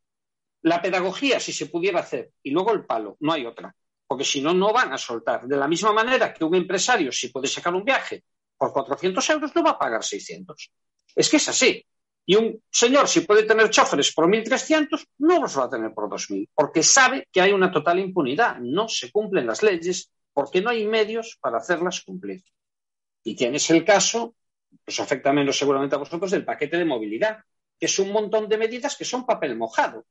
la 0.63 0.81
pedagogía 0.81 1.39
si 1.39 1.53
se 1.53 1.67
pudiera 1.67 1.99
hacer 1.99 2.31
y 2.41 2.49
luego 2.49 2.71
el 2.73 2.83
palo, 2.83 3.15
no 3.19 3.31
hay 3.31 3.45
otra, 3.45 3.75
porque 4.07 4.23
si 4.23 4.41
no, 4.41 4.53
no 4.53 4.71
van 4.71 4.93
a 4.93 4.97
soltar. 4.97 5.47
De 5.47 5.57
la 5.57 5.67
misma 5.67 5.93
manera 5.93 6.33
que 6.33 6.43
un 6.43 6.55
empresario 6.55 7.11
si 7.11 7.29
puede 7.29 7.47
sacar 7.47 7.73
un 7.73 7.83
viaje 7.83 8.23
por 8.57 8.71
400 8.71 9.29
euros 9.31 9.55
no 9.55 9.63
va 9.63 9.71
a 9.71 9.79
pagar 9.79 10.03
600. 10.03 10.71
Es 11.15 11.29
que 11.29 11.37
es 11.37 11.49
así. 11.49 11.85
Y 12.27 12.35
un 12.35 12.61
señor, 12.71 13.07
si 13.07 13.21
puede 13.21 13.43
tener 13.43 13.69
choferes 13.69 14.11
por 14.13 14.25
1.300, 14.25 15.05
no 15.19 15.41
los 15.41 15.57
va 15.57 15.65
a 15.65 15.69
tener 15.69 15.93
por 15.93 16.09
2.000, 16.09 16.49
porque 16.55 16.81
sabe 16.81 17.27
que 17.31 17.39
hay 17.39 17.51
una 17.51 17.71
total 17.71 17.99
impunidad. 17.99 18.57
No 18.59 18.87
se 18.87 19.11
cumplen 19.11 19.45
las 19.45 19.61
leyes 19.61 20.11
porque 20.33 20.61
no 20.61 20.71
hay 20.71 20.87
medios 20.87 21.37
para 21.39 21.57
hacerlas 21.57 22.01
cumplir. 22.01 22.43
Y 23.23 23.35
tienes 23.35 23.69
el 23.69 23.85
caso, 23.85 24.35
pues 24.83 24.99
afecta 24.99 25.31
menos 25.33 25.57
seguramente 25.57 25.95
a 25.95 25.99
vosotros, 25.99 26.31
del 26.31 26.45
paquete 26.45 26.77
de 26.77 26.85
movilidad, 26.85 27.39
que 27.79 27.85
es 27.85 27.99
un 27.99 28.11
montón 28.11 28.49
de 28.49 28.57
medidas 28.57 28.95
que 28.95 29.05
son 29.05 29.25
papel 29.25 29.55
mojado, 29.55 30.05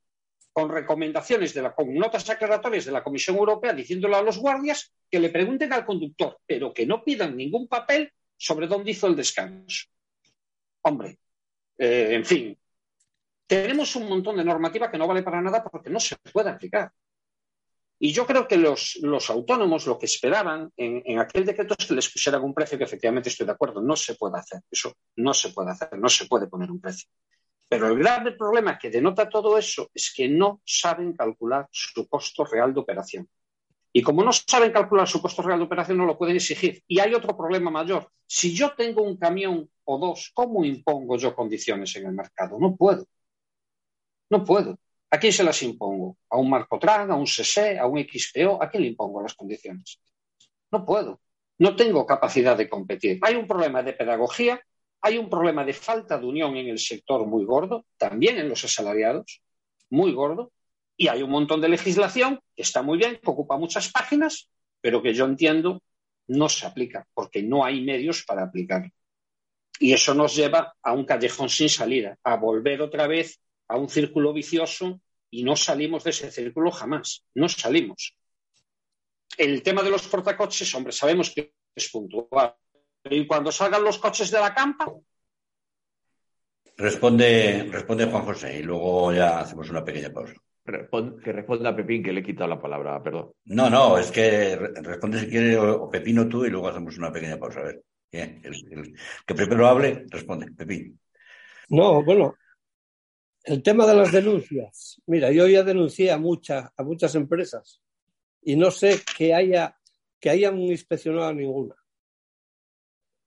con 0.55 0.71
recomendaciones 0.71 1.53
de 1.53 1.63
la, 1.63 1.75
con 1.75 1.93
notas 1.93 2.31
aclaratorias 2.31 2.85
de 2.85 2.93
la 2.93 3.03
Comisión 3.03 3.37
Europea 3.37 3.73
diciéndole 3.73 4.15
a 4.15 4.23
los 4.23 4.39
guardias 4.39 4.95
que 5.11 5.19
le 5.19 5.31
pregunten 5.31 5.73
al 5.73 5.85
conductor, 5.85 6.39
pero 6.47 6.73
que 6.73 6.87
no 6.87 7.03
pidan 7.03 7.37
ningún 7.37 7.67
papel 7.67 8.13
sobre 8.37 8.69
dónde 8.69 8.93
hizo 8.93 9.09
el 9.09 9.17
descanso. 9.17 9.87
Hombre, 10.83 11.19
eh, 11.77 12.11
en 12.13 12.25
fin, 12.25 12.57
tenemos 13.49 13.97
un 13.97 14.09
montón 14.09 14.37
de 14.37 14.45
normativa 14.45 14.89
que 14.89 14.97
no 14.97 15.09
vale 15.09 15.25
para 15.25 15.43
nada 15.43 15.65
porque 15.65 15.91
no 15.91 15.99
se 15.99 16.15
puede 16.33 16.51
aplicar. 16.51 16.93
Y 17.99 18.13
yo 18.13 18.25
creo 18.25 18.47
que 18.47 18.57
los, 18.57 19.01
autónomos 19.29 19.87
lo 19.87 19.99
que 19.99 20.07
esperaban 20.07 20.71
en, 20.77 21.19
aquel 21.19 21.45
decreto 21.45 21.75
es 21.77 21.87
que 21.87 21.95
les 21.95 22.11
pusieran 22.11 22.45
un 22.45 22.55
precio 22.55 22.79
que 22.79 22.85
efectivamente 22.85 23.29
estoy 23.29 23.47
de 23.47 23.53
acuerdo. 23.53 23.81
No 23.81 23.97
se 23.97 24.15
puede 24.15 24.39
hacer. 24.39 24.61
Eso 24.71 24.95
no 25.17 25.35
se 25.35 25.51
puede 25.51 25.71
hacer. 25.71 25.99
No 25.99 26.09
se 26.09 26.27
puede 26.27 26.47
poner 26.47 26.71
un 26.71 26.81
precio. 26.81 27.09
Pero 27.75 27.89
el 27.89 27.99
grave 27.99 28.33
problema 28.33 28.79
que 28.79 28.91
denota 28.91 29.29
todo 29.29 29.59
eso 29.59 29.91
es 29.93 30.13
que 30.15 30.29
no 30.29 30.61
saben 30.65 31.13
calcular 31.13 31.69
su 31.73 32.09
costo 32.09 32.45
real 32.45 32.73
de 32.73 32.81
operación. 32.81 33.29
Y 33.93 34.03
como 34.03 34.25
no 34.25 34.33
saben 34.33 34.73
calcular 34.73 35.09
su 35.09 35.21
costo 35.21 35.43
real 35.43 35.59
de 35.59 35.67
operación, 35.67 35.99
no 35.99 36.07
lo 36.07 36.17
pueden 36.17 36.37
exigir. 36.37 36.83
Y 36.87 36.99
hay 37.01 37.15
otro 37.15 37.37
problema 37.37 37.71
mayor. 37.71 38.11
Si 38.27 38.55
yo 38.55 38.75
tengo 38.75 39.03
un 39.03 39.17
camión 39.17 39.71
o 39.85 39.99
dos, 39.99 40.31
¿cómo 40.35 40.65
impongo 40.65 41.17
yo 41.17 41.35
condiciones 41.35 41.95
en 41.97 42.07
el 42.07 42.13
mercado? 42.13 42.59
No 42.59 42.75
puedo. 42.77 43.07
No 44.31 44.45
puedo. 44.45 44.79
¿A 45.11 45.19
quién 45.19 45.33
se 45.33 45.45
las 45.45 45.63
impongo? 45.63 46.17
¿A 46.29 46.37
un 46.37 46.51
Marcotran, 46.51 47.11
a 47.11 47.15
un 47.15 47.27
CC, 47.27 47.79
a 47.79 47.87
un 47.87 48.01
XPO? 48.01 48.61
¿A 48.63 48.69
quién 48.69 48.83
le 48.83 48.89
impongo 48.91 49.23
las 49.23 49.35
condiciones? 49.35 50.01
No 50.73 50.85
puedo. 50.85 51.21
No 51.59 51.77
tengo 51.77 52.05
capacidad 52.05 52.57
de 52.57 52.69
competir. 52.69 53.21
Hay 53.23 53.37
un 53.37 53.47
problema 53.47 53.83
de 53.83 53.93
pedagogía, 53.93 54.61
hay 55.01 55.19
un 55.19 55.29
problema 55.29 55.65
de 55.65 55.73
falta 55.73 56.19
de 56.19 56.27
unión 56.27 56.57
en 56.57 56.69
el 56.69 56.79
sector 56.79 57.27
muy 57.27 57.45
gordo, 57.45 57.85
también 57.97 58.39
en 58.39 58.49
los 58.49 58.65
asalariados, 58.65 59.43
muy 59.91 60.13
gordo, 60.13 60.53
y 60.97 61.09
hay 61.09 61.23
un 61.23 61.31
montón 61.31 61.61
de 61.61 61.69
legislación 61.69 62.41
que 62.55 62.63
está 62.63 62.83
muy 62.83 62.99
bien, 62.99 63.19
que 63.23 63.31
ocupa 63.31 63.59
muchas 63.59 63.91
páginas, 63.91 64.49
pero 64.81 65.03
que 65.03 65.15
yo 65.15 65.25
entiendo 65.25 65.83
no 66.27 66.49
se 66.49 66.67
aplica, 66.67 67.07
porque 67.13 67.43
no 67.43 67.65
hay 67.65 67.83
medios 67.83 68.25
para 68.25 68.45
aplicarlo. 68.45 68.91
Y 69.79 69.93
eso 69.93 70.15
nos 70.15 70.35
lleva 70.35 70.75
a 70.83 70.93
un 70.93 71.05
callejón 71.05 71.49
sin 71.49 71.69
salida, 71.69 72.17
a 72.23 72.37
volver 72.37 72.81
otra 72.81 73.07
vez 73.07 73.41
a 73.69 73.77
un 73.77 73.89
círculo 73.89 74.33
vicioso 74.33 75.01
y 75.31 75.43
no 75.43 75.57
salimos 75.57 76.05
de 76.05 76.11
ese 76.11 76.31
círculo 76.31 76.71
jamás, 76.71 77.25
no 77.35 77.49
salimos. 77.49 78.15
El 79.37 79.63
tema 79.63 79.83
de 79.83 79.91
los 79.91 80.07
portacoches, 80.07 80.73
hombre, 80.75 80.93
sabemos 80.93 81.31
que 81.31 81.55
es 81.75 81.91
puntual. 81.91 82.55
Y 83.05 83.27
cuando 83.27 83.53
salgan 83.53 83.85
los 83.85 83.99
coches 83.99 84.31
de 84.31 84.41
la 84.41 84.55
campa. 84.55 84.93
Responde, 86.77 87.69
responde 87.71 88.07
Juan 88.07 88.25
José 88.25 88.59
y 88.59 88.63
luego 88.63 89.13
ya 89.13 89.41
hacemos 89.41 89.71
una 89.71 89.85
pequeña 89.85 90.11
pausa 90.11 90.35
que 90.65 91.33
responda 91.33 91.71
a 91.71 91.77
Pepín, 91.77 92.03
que 92.03 92.13
le 92.13 92.21
he 92.21 92.25
quitado 92.25 92.49
la 92.49 92.61
palabra, 92.61 93.03
perdón. 93.03 93.33
No, 93.45 93.69
no, 93.69 93.99
es 93.99 94.11
que 94.11 94.57
responde 94.57 95.21
si 95.21 95.29
quiere 95.29 95.59
o 95.59 95.91
Pepino 95.91 96.27
tú 96.27 96.45
y 96.45 96.51
luego 96.51 96.69
hacemos 96.69 96.97
una 96.97 97.13
pequeña 97.13 97.39
pausa. 97.39 97.61
A 97.61 97.65
ver, 97.65 97.85
que 98.11 99.35
primero 99.35 99.67
hable, 99.67 100.07
responde, 100.09 100.51
Pepín. 100.53 100.99
No, 101.69 102.03
bueno, 102.03 102.37
el 103.43 103.63
tema 103.63 103.87
de 103.87 103.95
las 103.95 104.11
denuncias. 104.11 105.03
Mira, 105.07 105.31
yo 105.31 105.47
ya 105.47 105.63
denuncié 105.63 106.11
a, 106.11 106.19
muchas 106.19 106.71
a 106.77 106.83
muchas 106.83 107.15
empresas 107.15 107.83
y 108.43 108.57
no 108.57 108.71
sé 108.71 109.01
que 109.17 109.35
haya 109.35 109.77
que 110.19 110.31
hayan 110.31 110.59
inspeccionado 110.59 111.29
a 111.29 111.35
ninguna. 111.35 111.75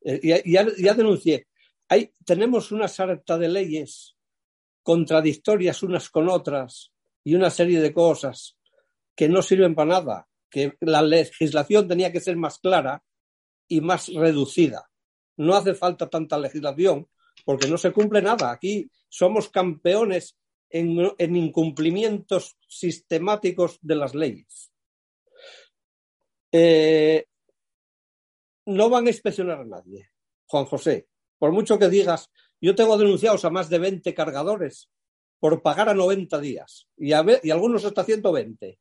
Eh, 0.07 0.41
ya, 0.45 0.65
ya, 0.77 0.93
denuncié. 0.93 1.47
Hay, 1.89 2.13
tenemos 2.25 2.71
una 2.71 2.87
sarta 2.87 3.37
de 3.37 3.49
leyes 3.49 4.15
contradictorias 4.81 5.83
unas 5.83 6.09
con 6.09 6.29
otras 6.29 6.93
y 7.25 7.35
una 7.35 7.49
serie 7.49 7.81
de 7.81 7.91
cosas 7.91 8.57
que 9.13 9.27
no 9.27 9.41
sirven 9.41 9.75
para 9.75 9.99
nada, 9.99 10.27
que 10.49 10.77
la 10.79 11.01
legislación 11.01 11.89
tenía 11.89 12.09
que 12.13 12.21
ser 12.21 12.37
más 12.37 12.57
clara 12.59 13.03
y 13.67 13.81
más 13.81 14.07
reducida. 14.07 14.89
No 15.35 15.55
hace 15.55 15.73
falta 15.73 16.09
tanta 16.09 16.39
legislación 16.39 17.09
porque 17.43 17.67
no 17.67 17.77
se 17.77 17.91
cumple 17.91 18.21
nada. 18.21 18.51
Aquí 18.51 18.89
somos 19.09 19.49
campeones 19.49 20.37
en, 20.69 21.35
incumplimientos 21.35 22.55
sistemáticos 22.65 23.77
de 23.81 23.95
las 23.95 24.15
leyes. 24.15 24.71
Eh, 26.53 27.25
no 28.67 28.89
van 28.89 29.05
a 29.05 29.09
inspeccionar 29.09 29.61
a 29.61 29.65
nadie, 29.65 30.11
Juan 30.45 30.65
José. 30.65 31.07
Por 31.39 31.51
mucho 31.51 31.79
que 31.79 31.89
digas, 31.89 32.29
yo 32.59 32.75
tengo 32.75 32.97
denunciados 32.97 33.45
a 33.45 33.49
más 33.49 33.69
de 33.69 33.79
20 33.79 34.13
cargadores 34.13 34.89
por 35.39 35.61
pagar 35.61 35.89
a 35.89 35.93
90 35.93 36.39
días 36.39 36.87
y, 36.97 37.09
y 37.09 37.51
algunos 37.51 37.85
hasta 37.85 38.03
120. 38.03 38.77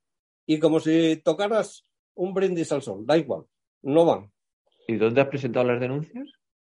Y 0.46 0.58
como 0.58 0.80
si 0.80 1.16
tocaras 1.24 1.84
un 2.14 2.34
brindis 2.34 2.72
al 2.72 2.82
sol, 2.82 3.06
da 3.06 3.16
igual, 3.16 3.44
no 3.82 4.04
van. 4.04 4.32
¿Y 4.88 4.96
dónde 4.96 5.20
has 5.20 5.28
presentado 5.28 5.66
las 5.66 5.80
denuncias? 5.80 6.28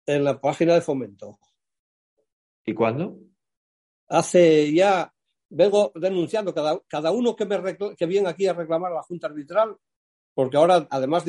En 0.06 0.24
la 0.24 0.40
página 0.40 0.76
de 0.76 0.82
fomento. 0.82 1.38
¿Y 2.66 2.74
cuándo? 2.74 3.18
Hace 4.08 4.74
ya, 4.74 5.14
vengo 5.50 5.92
denunciando 5.96 6.54
cada, 6.54 6.80
cada 6.88 7.12
uno 7.12 7.36
que, 7.36 7.46
me 7.46 7.78
que 7.98 8.06
viene 8.06 8.30
aquí 8.30 8.48
a 8.48 8.54
reclamar 8.54 8.92
a 8.92 8.96
la 8.96 9.04
Junta 9.04 9.28
Arbitral, 9.28 9.76
porque 10.34 10.56
ahora 10.56 10.88
además... 10.90 11.26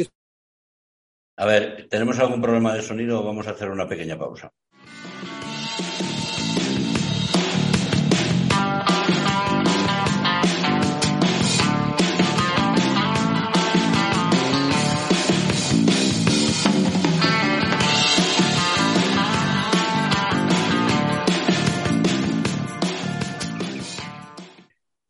A 1.36 1.46
ver, 1.46 1.88
¿tenemos 1.88 2.18
algún 2.18 2.42
problema 2.42 2.74
de 2.74 2.82
sonido? 2.82 3.24
Vamos 3.24 3.46
a 3.46 3.52
hacer 3.52 3.70
una 3.70 3.88
pequeña 3.88 4.18
pausa. 4.18 4.52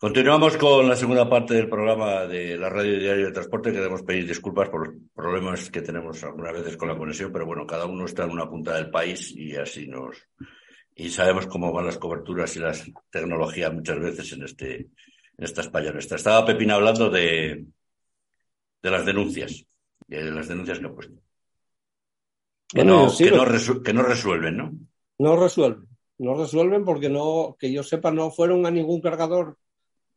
Continuamos 0.02 0.56
con 0.56 0.88
la 0.88 0.96
segunda 0.96 1.30
parte 1.30 1.54
del 1.54 1.68
programa 1.68 2.26
de 2.26 2.58
la 2.58 2.68
Radio 2.68 2.98
Diario 2.98 3.26
de 3.26 3.32
Transporte. 3.32 3.70
Queremos 3.70 4.02
pedir 4.02 4.26
disculpas 4.26 4.68
por 4.68 4.88
los 4.88 4.96
problemas 5.14 5.70
que 5.70 5.80
tenemos 5.80 6.24
algunas 6.24 6.54
veces 6.54 6.76
con 6.76 6.88
la 6.88 6.98
conexión, 6.98 7.30
pero 7.30 7.46
bueno, 7.46 7.64
cada 7.64 7.86
uno 7.86 8.04
está 8.04 8.24
en 8.24 8.32
una 8.32 8.50
punta 8.50 8.74
del 8.74 8.90
país 8.90 9.30
y 9.30 9.54
así 9.54 9.86
nos. 9.86 10.16
Y 10.96 11.08
sabemos 11.08 11.46
cómo 11.46 11.72
van 11.72 11.86
las 11.86 11.98
coberturas 11.98 12.56
y 12.56 12.58
las 12.58 12.84
tecnologías 13.10 13.72
muchas 13.72 14.00
veces 14.00 14.32
en 14.32 14.42
este 14.42 14.74
en 14.74 15.44
esta 15.44 15.60
España 15.60 15.94
Estaba 15.96 16.44
Pepín 16.44 16.72
hablando 16.72 17.08
de, 17.08 17.64
de 18.82 18.90
las 18.90 19.06
denuncias, 19.06 19.64
de 20.08 20.32
las 20.32 20.48
denuncias 20.48 20.80
que 20.80 20.86
ha 20.86 20.92
puesto. 20.92 21.14
Que, 22.66 22.84
no, 22.84 23.06
que, 23.16 23.30
no 23.30 23.82
que 23.84 23.92
no 23.92 24.02
resuelven, 24.02 24.56
¿no? 24.56 24.72
No 25.20 25.36
resuelven. 25.36 25.86
No 26.18 26.34
resuelven 26.34 26.84
porque 26.84 27.08
no, 27.08 27.56
que 27.56 27.72
yo 27.72 27.84
sepa, 27.84 28.10
no 28.10 28.32
fueron 28.32 28.66
a 28.66 28.70
ningún 28.72 29.00
cargador 29.00 29.58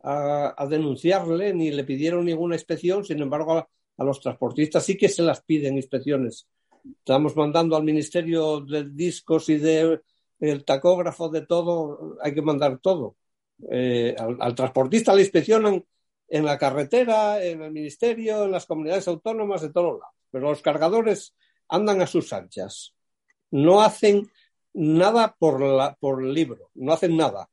a, 0.06 0.68
denunciarle 0.70 1.54
ni 1.54 1.72
le 1.72 1.84
pidieron 1.84 2.26
ninguna 2.26 2.56
inspección, 2.56 3.04
sin 3.04 3.22
embargo 3.22 3.58
a, 3.58 3.68
los 4.04 4.20
transportistas 4.20 4.84
sí 4.86 4.98
que 4.98 5.10
se 5.10 5.24
las 5.24 5.42
piden 5.42 5.78
inspecciones. 5.78 6.48
Estamos 6.86 7.36
mandando 7.36 7.76
al 7.76 7.84
Ministerio 7.84 8.60
de 8.60 8.90
Discos 8.90 9.50
y 9.50 9.58
del 9.58 10.02
tacógrafo 10.66 11.30
de 11.30 11.46
todo, 11.46 12.18
hay 12.22 12.34
que 12.34 12.42
mandar 12.42 12.78
todo. 12.80 13.16
Eh, 13.72 14.16
al, 14.18 14.54
transportista 14.54 15.16
le 15.16 15.22
inspeccionan 15.22 15.84
en 16.28 16.46
la 16.46 16.58
carretera, 16.58 17.44
en 17.44 17.62
el 17.62 17.72
ministerio, 17.72 18.44
en 18.44 18.52
las 18.52 18.66
comunidades 18.66 19.08
autónomas, 19.08 19.62
de 19.62 19.72
todos 19.72 20.00
lados. 20.00 20.16
Pero 20.30 20.50
los 20.50 20.62
cargadores 20.62 21.34
andan 21.70 22.02
a 22.02 22.08
sus 22.08 22.34
anchas. 22.34 22.94
No 23.50 23.82
hacen 23.82 24.30
nada 24.74 25.36
por, 25.40 25.62
la, 25.62 25.96
por 25.96 26.22
el 26.22 26.34
libro, 26.34 26.70
no 26.76 26.92
hacen 26.92 27.16
nada 27.16 27.50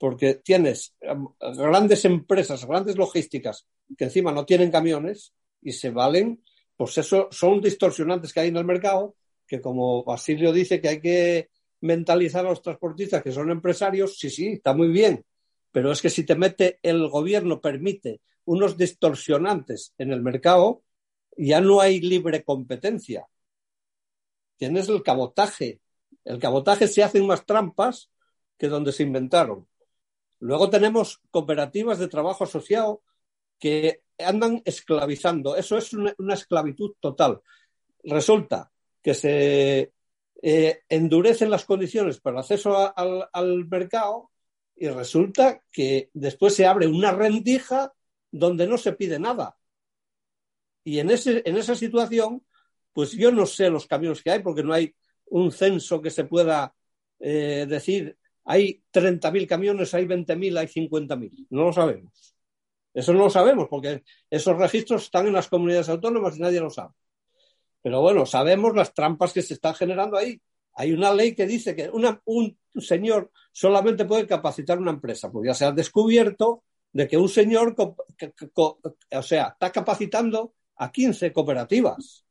porque 0.00 0.36
tienes 0.36 0.96
grandes 1.38 2.06
empresas, 2.06 2.64
grandes 2.64 2.96
logísticas 2.96 3.66
que 3.98 4.04
encima 4.04 4.32
no 4.32 4.46
tienen 4.46 4.70
camiones 4.70 5.34
y 5.60 5.72
se 5.72 5.90
valen 5.90 6.40
pues 6.80 6.96
eso 6.96 7.28
son 7.30 7.60
distorsionantes 7.60 8.32
que 8.32 8.40
hay 8.40 8.48
en 8.48 8.56
el 8.56 8.64
mercado, 8.64 9.14
que 9.46 9.60
como 9.60 10.02
Basilio 10.02 10.50
dice 10.50 10.80
que 10.80 10.88
hay 10.88 11.00
que 11.02 11.50
mentalizar 11.82 12.46
a 12.46 12.48
los 12.48 12.62
transportistas 12.62 13.22
que 13.22 13.32
son 13.32 13.50
empresarios, 13.50 14.18
sí, 14.18 14.30
sí, 14.30 14.52
está 14.54 14.72
muy 14.72 14.88
bien, 14.88 15.22
pero 15.70 15.92
es 15.92 16.00
que 16.00 16.08
si 16.08 16.24
te 16.24 16.36
mete 16.36 16.78
el 16.82 17.06
gobierno, 17.10 17.60
permite 17.60 18.22
unos 18.46 18.78
distorsionantes 18.78 19.92
en 19.98 20.10
el 20.10 20.22
mercado, 20.22 20.82
ya 21.36 21.60
no 21.60 21.82
hay 21.82 22.00
libre 22.00 22.44
competencia. 22.44 23.26
Tienes 24.56 24.88
el 24.88 25.02
cabotaje. 25.02 25.80
El 26.24 26.38
cabotaje 26.38 26.88
se 26.88 27.02
hacen 27.02 27.26
más 27.26 27.44
trampas 27.44 28.10
que 28.56 28.68
donde 28.68 28.92
se 28.92 29.02
inventaron. 29.02 29.68
Luego 30.40 30.70
tenemos 30.70 31.20
cooperativas 31.30 31.98
de 31.98 32.08
trabajo 32.08 32.44
asociado 32.44 33.02
que 33.58 34.02
andan 34.18 34.62
esclavizando. 34.64 35.56
Eso 35.56 35.76
es 35.76 35.92
una, 35.92 36.34
esclavitud 36.34 36.94
total. 36.98 37.40
Resulta 38.02 38.72
que 39.02 39.14
se 39.14 39.92
eh, 40.42 40.80
endurecen 40.88 41.50
las 41.50 41.64
condiciones 41.64 42.20
para 42.20 42.36
el 42.36 42.40
acceso 42.40 42.92
al 42.96 43.68
mercado 43.68 44.30
y 44.76 44.88
resulta 44.88 45.62
que 45.70 46.10
después 46.14 46.54
se 46.54 46.66
abre 46.66 46.86
una 46.86 47.12
rendija 47.12 47.92
donde 48.30 48.66
no 48.66 48.78
se 48.78 48.92
pide 48.92 49.18
nada. 49.18 49.58
Y 50.82 50.98
en, 50.98 51.10
ese, 51.10 51.42
en 51.44 51.58
esa 51.58 51.74
situación, 51.74 52.42
pues 52.94 53.12
yo 53.12 53.30
no 53.30 53.44
sé 53.44 53.68
los 53.68 53.86
camiones 53.86 54.22
que 54.22 54.30
hay, 54.30 54.42
porque 54.42 54.62
no 54.62 54.72
hay 54.72 54.94
un 55.26 55.52
censo 55.52 56.00
que 56.00 56.10
se 56.10 56.24
pueda 56.24 56.74
eh, 57.18 57.66
decir, 57.68 58.16
hay 58.44 58.82
30.000 58.92 59.46
camiones, 59.46 59.94
hay 59.94 60.06
20.000, 60.06 60.58
hay 60.58 60.66
50.000. 60.66 61.46
No 61.50 61.64
lo 61.64 61.72
sabemos. 61.72 62.34
Eso 62.92 63.12
no 63.12 63.20
lo 63.20 63.30
sabemos, 63.30 63.68
porque 63.68 64.02
esos 64.28 64.56
registros 64.56 65.04
están 65.04 65.26
en 65.26 65.34
las 65.34 65.48
comunidades 65.48 65.88
autónomas 65.88 66.36
y 66.36 66.40
nadie 66.40 66.60
lo 66.60 66.70
sabe. 66.70 66.94
Pero 67.82 68.00
bueno, 68.00 68.26
sabemos 68.26 68.74
las 68.74 68.92
trampas 68.92 69.32
que 69.32 69.42
se 69.42 69.54
están 69.54 69.74
generando 69.74 70.16
ahí. 70.16 70.40
Hay 70.74 70.92
una 70.92 71.12
ley 71.12 71.34
que 71.34 71.46
dice 71.46 71.74
que 71.74 71.90
un 71.90 72.58
señor 72.80 73.30
solamente 73.52 74.04
puede 74.04 74.26
capacitar 74.26 74.78
una 74.78 74.90
empresa, 74.90 75.30
pues 75.30 75.46
ya 75.46 75.54
se 75.54 75.64
ha 75.64 75.72
descubierto 75.72 76.64
de 76.92 77.06
que 77.06 77.16
un 77.16 77.28
señor, 77.28 77.74
o 77.76 79.22
sea, 79.22 79.48
está 79.48 79.70
capacitando 79.70 80.54
a 80.76 80.90
15 80.90 81.32
cooperativas. 81.32 82.24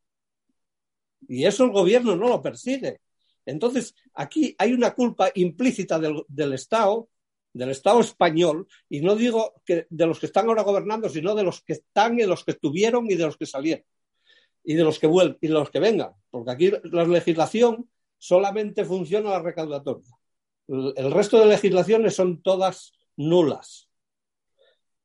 Y 1.28 1.45
eso 1.45 1.64
el 1.64 1.72
gobierno 1.72 2.16
no 2.16 2.28
lo 2.28 2.41
persigue. 2.41 3.01
Entonces, 3.49 3.95
aquí 4.13 4.55
hay 4.57 4.73
una 4.73 4.93
culpa 4.93 5.31
implícita 5.33 5.99
del, 5.99 6.53
Estado, 6.53 7.09
del 7.51 7.69
Estado 7.69 7.99
español, 7.99 8.67
y 8.87 9.01
no 9.01 9.15
digo 9.15 9.61
que 9.65 9.87
de 9.89 10.05
los 10.05 10.19
que 10.19 10.27
están 10.27 10.47
ahora 10.47 10.63
gobernando, 10.63 11.09
sino 11.09 11.33
de 11.33 11.43
los 11.43 11.61
que 11.61 11.73
están 11.73 12.15
y 12.15 12.21
de 12.21 12.27
los 12.27 12.43
que 12.43 12.51
estuvieron 12.51 13.09
y 13.09 13.15
de 13.15 13.25
los 13.25 13.37
que 13.37 13.45
salieron, 13.45 13.85
y 14.63 14.75
de 14.75 14.83
los 14.83 14.99
que 14.99 15.07
vuelven 15.07 15.37
y 15.41 15.47
de 15.47 15.53
los 15.53 15.71
que 15.71 15.79
vengan, 15.79 16.13
porque 16.29 16.51
aquí 16.51 16.71
la 16.83 17.05
legislación 17.05 17.89
solamente 18.17 18.85
funciona 18.85 19.31
la 19.31 19.41
recaudatoria. 19.41 20.15
El 20.67 21.11
resto 21.11 21.39
de 21.39 21.47
legislaciones 21.47 22.15
son 22.15 22.43
todas 22.43 22.91
nulas, 23.15 23.89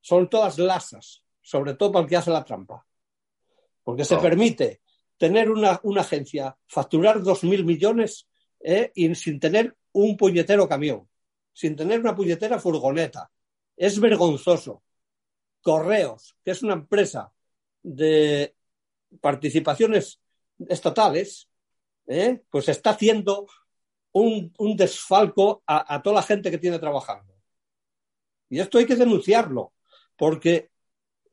son 0.03 0.28
todas 0.28 0.59
lasas, 0.59 1.22
sobre 1.40 1.74
todo 1.74 1.92
para 1.92 2.03
el 2.03 2.09
que 2.11 2.16
hace 2.16 2.30
la 2.30 2.45
trampa, 2.45 2.86
porque 3.82 4.05
se 4.05 4.18
permite 4.18 4.82
tener 5.16 5.51
una, 5.51 5.80
agencia, 5.99 6.57
facturar 6.66 7.22
dos 7.22 7.45
mil 7.45 7.64
millones 7.64 8.26
eh, 8.67 8.91
y 8.95 9.15
sin 9.15 9.39
tener 9.39 9.77
un 9.93 10.17
puñetero 10.17 10.67
camión, 10.67 11.07
sin 11.53 11.77
tener 11.77 12.01
una 12.01 12.17
puñetera 12.17 12.59
furgoneta. 12.59 13.31
Es 13.77 14.01
vergonzoso. 14.01 14.83
Correos, 15.61 16.35
que 16.43 16.53
es 16.53 16.62
una 16.62 16.73
empresa 16.73 17.31
de 17.83 18.55
participaciones 19.21 20.21
estatales, 20.67 21.49
eh, 22.07 22.43
pues 22.51 22.69
está 22.71 22.91
haciendo 22.91 23.47
un, 24.12 24.53
desfalco 24.77 25.62
a, 25.67 26.03
toda 26.03 26.17
la 26.17 26.23
gente 26.23 26.51
que 26.51 26.59
tiene 26.59 26.79
trabajando. 26.79 27.35
Y 28.49 28.61
esto 28.61 28.79
hay 28.79 28.87
que 28.87 28.97
denunciarlo, 28.97 29.75
porque 30.17 30.71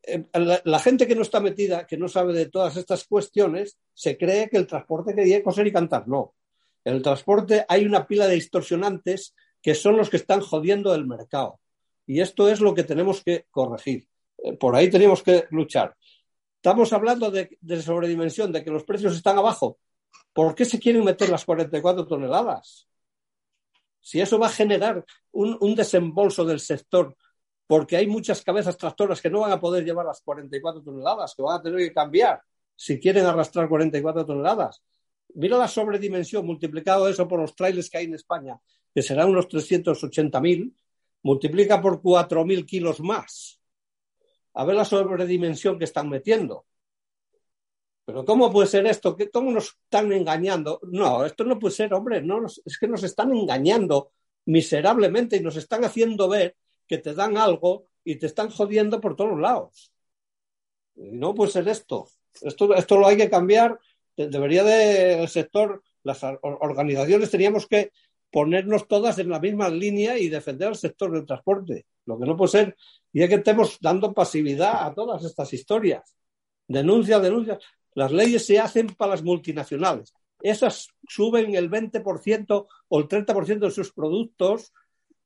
eh, 0.03 0.25
la, 0.33 0.79
gente 0.79 1.07
que 1.07 1.15
no 1.15 1.21
está 1.21 1.39
metida, 1.39 1.87
que 1.87 1.97
no 1.97 2.09
sabe 2.09 2.33
de 2.33 2.49
todas 2.49 2.75
estas 2.75 3.05
cuestiones, 3.05 3.77
se 3.93 4.17
cree 4.17 4.49
que 4.49 4.57
el 4.57 4.67
transporte 4.67 5.15
quería 5.15 5.43
coser 5.43 5.67
y 5.67 5.71
cantar. 5.71 6.07
No. 6.07 6.35
En 6.83 6.95
el 6.95 7.01
transporte 7.01 7.65
hay 7.67 7.85
una 7.85 8.07
pila 8.07 8.27
de 8.27 8.35
distorsionantes 8.35 9.35
que 9.61 9.75
son 9.75 9.97
los 9.97 10.09
que 10.09 10.17
están 10.17 10.41
jodiendo 10.41 10.93
el 10.95 11.05
mercado. 11.05 11.59
Y 12.05 12.21
esto 12.21 12.49
es 12.49 12.59
lo 12.59 12.73
que 12.73 12.83
tenemos 12.83 13.23
que 13.23 13.45
corregir. 13.51 14.07
Eh, 14.37 14.53
por 14.53 14.75
ahí 14.75 14.89
tenemos 14.89 15.21
que 15.21 15.45
luchar. 15.51 15.95
Estamos 16.55 16.93
hablando 16.93 17.31
de, 17.31 17.57
de 17.61 17.81
sobredimensión, 17.81 18.51
de 18.51 18.63
que 18.63 18.71
los 18.71 18.83
precios 18.83 19.15
están 19.15 19.37
abajo. 19.37 19.77
¿Por 20.33 20.55
qué 20.55 20.65
se 20.65 20.79
quieren 20.79 21.03
meter 21.03 21.29
las 21.29 21.45
44 21.45 22.07
toneladas? 22.07 22.87
Si 23.99 24.19
eso 24.19 24.39
va 24.39 24.47
a 24.47 24.51
generar 24.51 25.05
un, 25.31 25.75
desembolso 25.75 26.43
del 26.43 26.59
sector, 26.59 27.15
porque 27.67 27.97
hay 27.97 28.07
muchas 28.07 28.41
cabezas 28.41 28.77
tractoras 28.77 29.21
que 29.21 29.29
no 29.29 29.41
van 29.41 29.51
a 29.51 29.59
poder 29.59 29.85
llevar 29.85 30.05
las 30.05 30.21
44 30.21 30.81
toneladas, 30.81 31.35
que 31.35 31.43
van 31.43 31.59
a 31.59 31.61
tener 31.61 31.79
que 31.79 31.93
cambiar 31.93 32.41
si 32.75 32.99
quieren 32.99 33.25
arrastrar 33.25 33.69
44 33.69 34.25
toneladas. 34.25 34.81
Mira 35.35 35.57
la 35.57 35.67
sobredimensión, 35.67 36.45
multiplicado 36.45 37.07
eso 37.07 37.27
por 37.27 37.39
los 37.39 37.55
trailers 37.55 37.89
que 37.89 37.99
hay 37.99 38.05
en 38.05 38.15
España, 38.15 38.59
que 38.93 39.01
serán 39.01 39.29
unos 39.29 39.47
380.000, 39.47 40.73
multiplica 41.23 41.81
por 41.81 42.01
4.000 42.01 42.65
kilos 42.65 42.99
más. 42.99 43.59
A 44.53 44.65
ver 44.65 44.75
la 44.75 44.85
sobredimensión 44.85 45.77
que 45.77 45.85
están 45.85 46.09
metiendo. 46.09 46.65
Pero 48.05 48.25
¿cómo 48.25 48.51
puede 48.51 48.67
ser 48.67 48.85
esto? 48.87 49.15
¿Cómo 49.31 49.51
nos 49.51 49.77
están 49.83 50.11
engañando? 50.11 50.79
No, 50.83 51.23
esto 51.23 51.43
no 51.43 51.59
puede 51.59 51.75
ser, 51.75 51.93
hombre, 51.93 52.21
no, 52.21 52.45
es 52.45 52.77
que 52.77 52.87
nos 52.87 53.03
están 53.03 53.33
engañando 53.33 54.11
miserablemente 54.45 55.37
y 55.37 55.41
nos 55.41 55.55
están 55.55 55.85
haciendo 55.85 56.27
ver 56.27 56.57
que 56.87 56.97
te 56.97 57.13
dan 57.13 57.37
algo 57.37 57.87
y 58.03 58.15
te 58.15 58.25
están 58.25 58.49
jodiendo 58.49 58.99
por 58.99 59.15
todos 59.15 59.39
lados. 59.39 59.93
Y 60.95 61.11
no 61.11 61.33
puede 61.33 61.51
ser 61.51 61.67
esto. 61.67 62.07
Esto, 62.41 62.73
esto 62.73 62.97
lo 62.97 63.07
hay 63.07 63.17
que 63.17 63.29
cambiar. 63.29 63.79
Debería 64.29 64.63
del 64.63 65.27
sector, 65.27 65.83
las 66.03 66.21
organizaciones 66.41 67.31
teníamos 67.31 67.67
que 67.67 67.91
ponernos 68.31 68.87
todas 68.87 69.19
en 69.19 69.29
la 69.29 69.39
misma 69.39 69.69
línea 69.69 70.17
y 70.17 70.29
defender 70.29 70.69
al 70.69 70.75
sector 70.75 71.11
del 71.11 71.25
transporte. 71.25 71.85
Lo 72.05 72.17
que 72.17 72.25
no 72.25 72.35
puede 72.35 72.51
ser, 72.51 72.77
y 73.13 73.21
es 73.21 73.29
que 73.29 73.35
estemos 73.35 73.77
dando 73.79 74.13
pasividad 74.13 74.85
a 74.85 74.93
todas 74.93 75.23
estas 75.23 75.53
historias. 75.53 76.15
Denuncia, 76.67 77.19
denuncia. 77.19 77.59
Las 77.93 78.11
leyes 78.11 78.45
se 78.45 78.59
hacen 78.59 78.87
para 78.87 79.11
las 79.11 79.23
multinacionales. 79.23 80.13
Esas 80.41 80.87
suben 81.07 81.55
el 81.55 81.69
20% 81.69 82.67
o 82.87 82.99
el 82.99 83.07
30% 83.07 83.59
de 83.59 83.71
sus 83.71 83.91
productos 83.91 84.73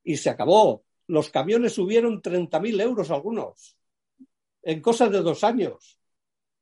y 0.04 0.18
se 0.18 0.30
acabó. 0.30 0.84
Los 1.08 1.30
camiones 1.30 1.74
subieron 1.74 2.22
30.000 2.22 2.82
euros 2.82 3.12
algunos 3.12 3.78
en 4.64 4.82
cosas 4.82 5.12
de 5.12 5.22
dos 5.22 5.44
años. 5.44 6.00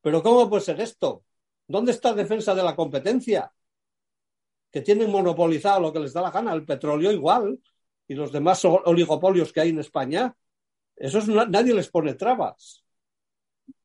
Pero 0.02 0.22
¿cómo 0.22 0.50
puede 0.50 0.62
ser 0.62 0.82
esto? 0.82 1.24
¿Dónde 1.68 1.91
está 1.91 2.09
la 2.09 2.18
defensa 2.18 2.53
de 2.53 2.64
la 2.64 2.76
competencia? 2.76 3.51
Que 4.72 4.82
tienen 4.82 5.11
monopolizado 5.11 5.80
lo 5.80 5.93
que 5.93 5.99
les 5.99 6.14
da 6.14 6.22
la 6.22 6.32
gana, 6.32 6.53
el 6.53 6.66
petróleo 6.66 7.11
igual 7.11 7.59
y 8.07 8.16
los 8.16 8.32
demás 8.32 8.64
oligopolios 8.66 9.53
que 9.53 9.61
hay 9.61 9.70
en 9.70 9.80
España. 9.80 10.36
Eso 10.95 11.20
nadie 11.26 11.74
les 11.74 11.89
pone 11.89 12.16
trabas. 12.16 12.84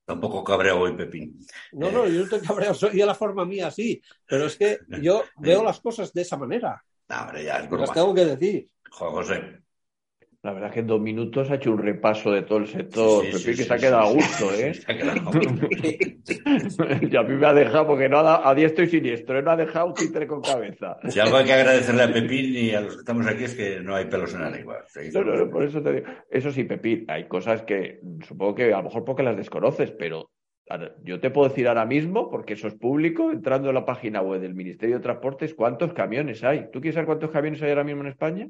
Tampoco 0.04 0.42
cabreo 0.42 0.80
hoy, 0.80 0.96
Pepín. 0.96 1.38
No, 1.72 1.90
no, 1.90 2.06
yo 2.06 2.20
no 2.20 2.24
estoy 2.24 2.40
cabreado, 2.40 2.74
soy 2.74 2.96
de 2.96 3.04
la 3.04 3.14
forma 3.14 3.44
mía, 3.44 3.70
sí. 3.70 4.00
Pero 4.26 4.46
es 4.46 4.56
que 4.56 4.78
yo 5.02 5.22
veo 5.36 5.62
las 5.62 5.80
cosas 5.80 6.12
de 6.14 6.22
esa 6.22 6.36
manera. 6.38 6.82
No, 7.08 7.20
hombre, 7.20 7.44
ya 7.44 7.58
es 7.58 7.68
broma. 7.68 7.84
Las 7.84 7.94
tengo 7.94 8.14
que 8.14 8.24
decir. 8.24 8.70
José. 8.90 9.62
La 10.48 10.54
verdad 10.54 10.70
es 10.70 10.74
que 10.76 10.80
en 10.80 10.86
dos 10.86 11.00
minutos 11.02 11.50
ha 11.50 11.56
hecho 11.56 11.72
un 11.72 11.76
repaso 11.76 12.32
de 12.32 12.40
todo 12.40 12.56
el 12.56 12.68
sector. 12.68 13.22
Pepín, 13.22 13.54
que 13.54 13.64
se 13.64 13.74
ha 13.74 13.76
quedado 13.76 14.08
a 14.08 14.12
gusto, 14.12 14.50
¿eh? 14.54 14.72
Se 14.72 14.90
ha 14.90 14.96
quedado 14.96 15.30
y 17.02 17.16
a 17.16 17.22
mí 17.22 17.34
me 17.34 17.46
ha 17.46 17.52
dejado, 17.52 17.86
porque 17.88 18.08
no 18.08 18.20
a 18.20 18.54
diestro 18.54 18.82
y 18.82 18.88
siniestro, 18.88 19.38
¿eh? 19.38 19.42
no 19.42 19.50
ha 19.50 19.56
dejado 19.58 19.92
títere 19.92 20.26
con 20.26 20.40
cabeza. 20.40 20.96
Si 21.10 21.20
algo 21.20 21.36
hay 21.36 21.44
que 21.44 21.52
agradecerle 21.52 22.02
a 22.02 22.10
Pepín 22.14 22.56
y 22.56 22.70
a 22.70 22.80
los 22.80 22.94
que 22.94 23.00
estamos 23.00 23.26
aquí 23.26 23.44
es 23.44 23.54
que 23.56 23.80
no 23.80 23.94
hay 23.94 24.06
pelos 24.06 24.32
en 24.32 24.40
la 24.40 24.48
lengua. 24.48 24.86
No, 25.12 25.22
no, 25.22 25.50
por 25.50 25.64
eso 25.64 25.82
te 25.82 25.92
digo. 25.92 26.06
Eso 26.30 26.50
sí, 26.50 26.64
Pepín, 26.64 27.04
hay 27.08 27.28
cosas 27.28 27.60
que 27.64 28.00
supongo 28.26 28.54
que 28.54 28.72
a 28.72 28.78
lo 28.78 28.84
mejor 28.84 29.04
porque 29.04 29.22
las 29.22 29.36
desconoces, 29.36 29.90
pero 29.90 30.30
yo 31.04 31.20
te 31.20 31.28
puedo 31.28 31.50
decir 31.50 31.68
ahora 31.68 31.84
mismo, 31.84 32.30
porque 32.30 32.54
eso 32.54 32.68
es 32.68 32.74
público, 32.74 33.32
entrando 33.32 33.68
en 33.68 33.74
la 33.74 33.84
página 33.84 34.22
web 34.22 34.40
del 34.40 34.54
Ministerio 34.54 34.96
de 34.96 35.02
Transportes, 35.02 35.52
cuántos 35.52 35.92
camiones 35.92 36.42
hay. 36.42 36.70
¿Tú 36.72 36.80
quieres 36.80 36.94
saber 36.94 37.06
cuántos 37.06 37.30
camiones 37.30 37.62
hay 37.62 37.68
ahora 37.68 37.84
mismo 37.84 38.00
en 38.00 38.08
España? 38.08 38.48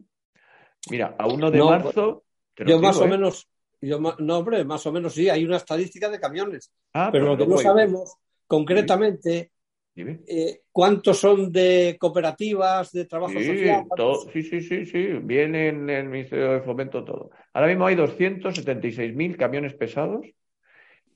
Mira, 0.90 1.14
a 1.18 1.26
1 1.26 1.50
de 1.50 1.58
marzo. 1.62 2.24
yo 2.56 2.80
más 2.80 2.96
o 2.98 3.04
¿eh? 3.04 3.08
menos, 3.08 3.48
yo, 3.80 3.98
no, 4.00 4.38
hombre, 4.38 4.64
más 4.64 4.86
o 4.86 4.92
menos 4.92 5.14
sí, 5.14 5.28
hay 5.28 5.44
una 5.44 5.56
estadística 5.56 6.08
de 6.08 6.20
camiones. 6.20 6.72
Ah, 6.94 7.10
pero, 7.12 7.26
lo 7.26 7.36
que 7.36 7.46
no 7.46 7.58
sabemos 7.58 8.14
concretamente 8.46 9.52
eh, 9.96 10.60
cuántos 10.70 11.18
son 11.18 11.50
de 11.50 11.96
cooperativas, 11.98 12.92
de 12.92 13.04
trabajo 13.06 13.34
social. 13.34 13.84
sí, 14.32 14.42
sí, 14.42 14.60
sí, 14.60 14.86
sí, 14.86 15.06
viene 15.22 15.68
en 15.68 15.90
el 15.90 16.08
Ministerio 16.08 16.52
de 16.52 16.60
Fomento 16.60 17.04
todo. 17.04 17.30
Ahora 17.52 17.68
mismo 17.68 17.86
hay 17.86 17.96
276.000 17.96 19.36
camiones 19.36 19.74
pesados 19.74 20.24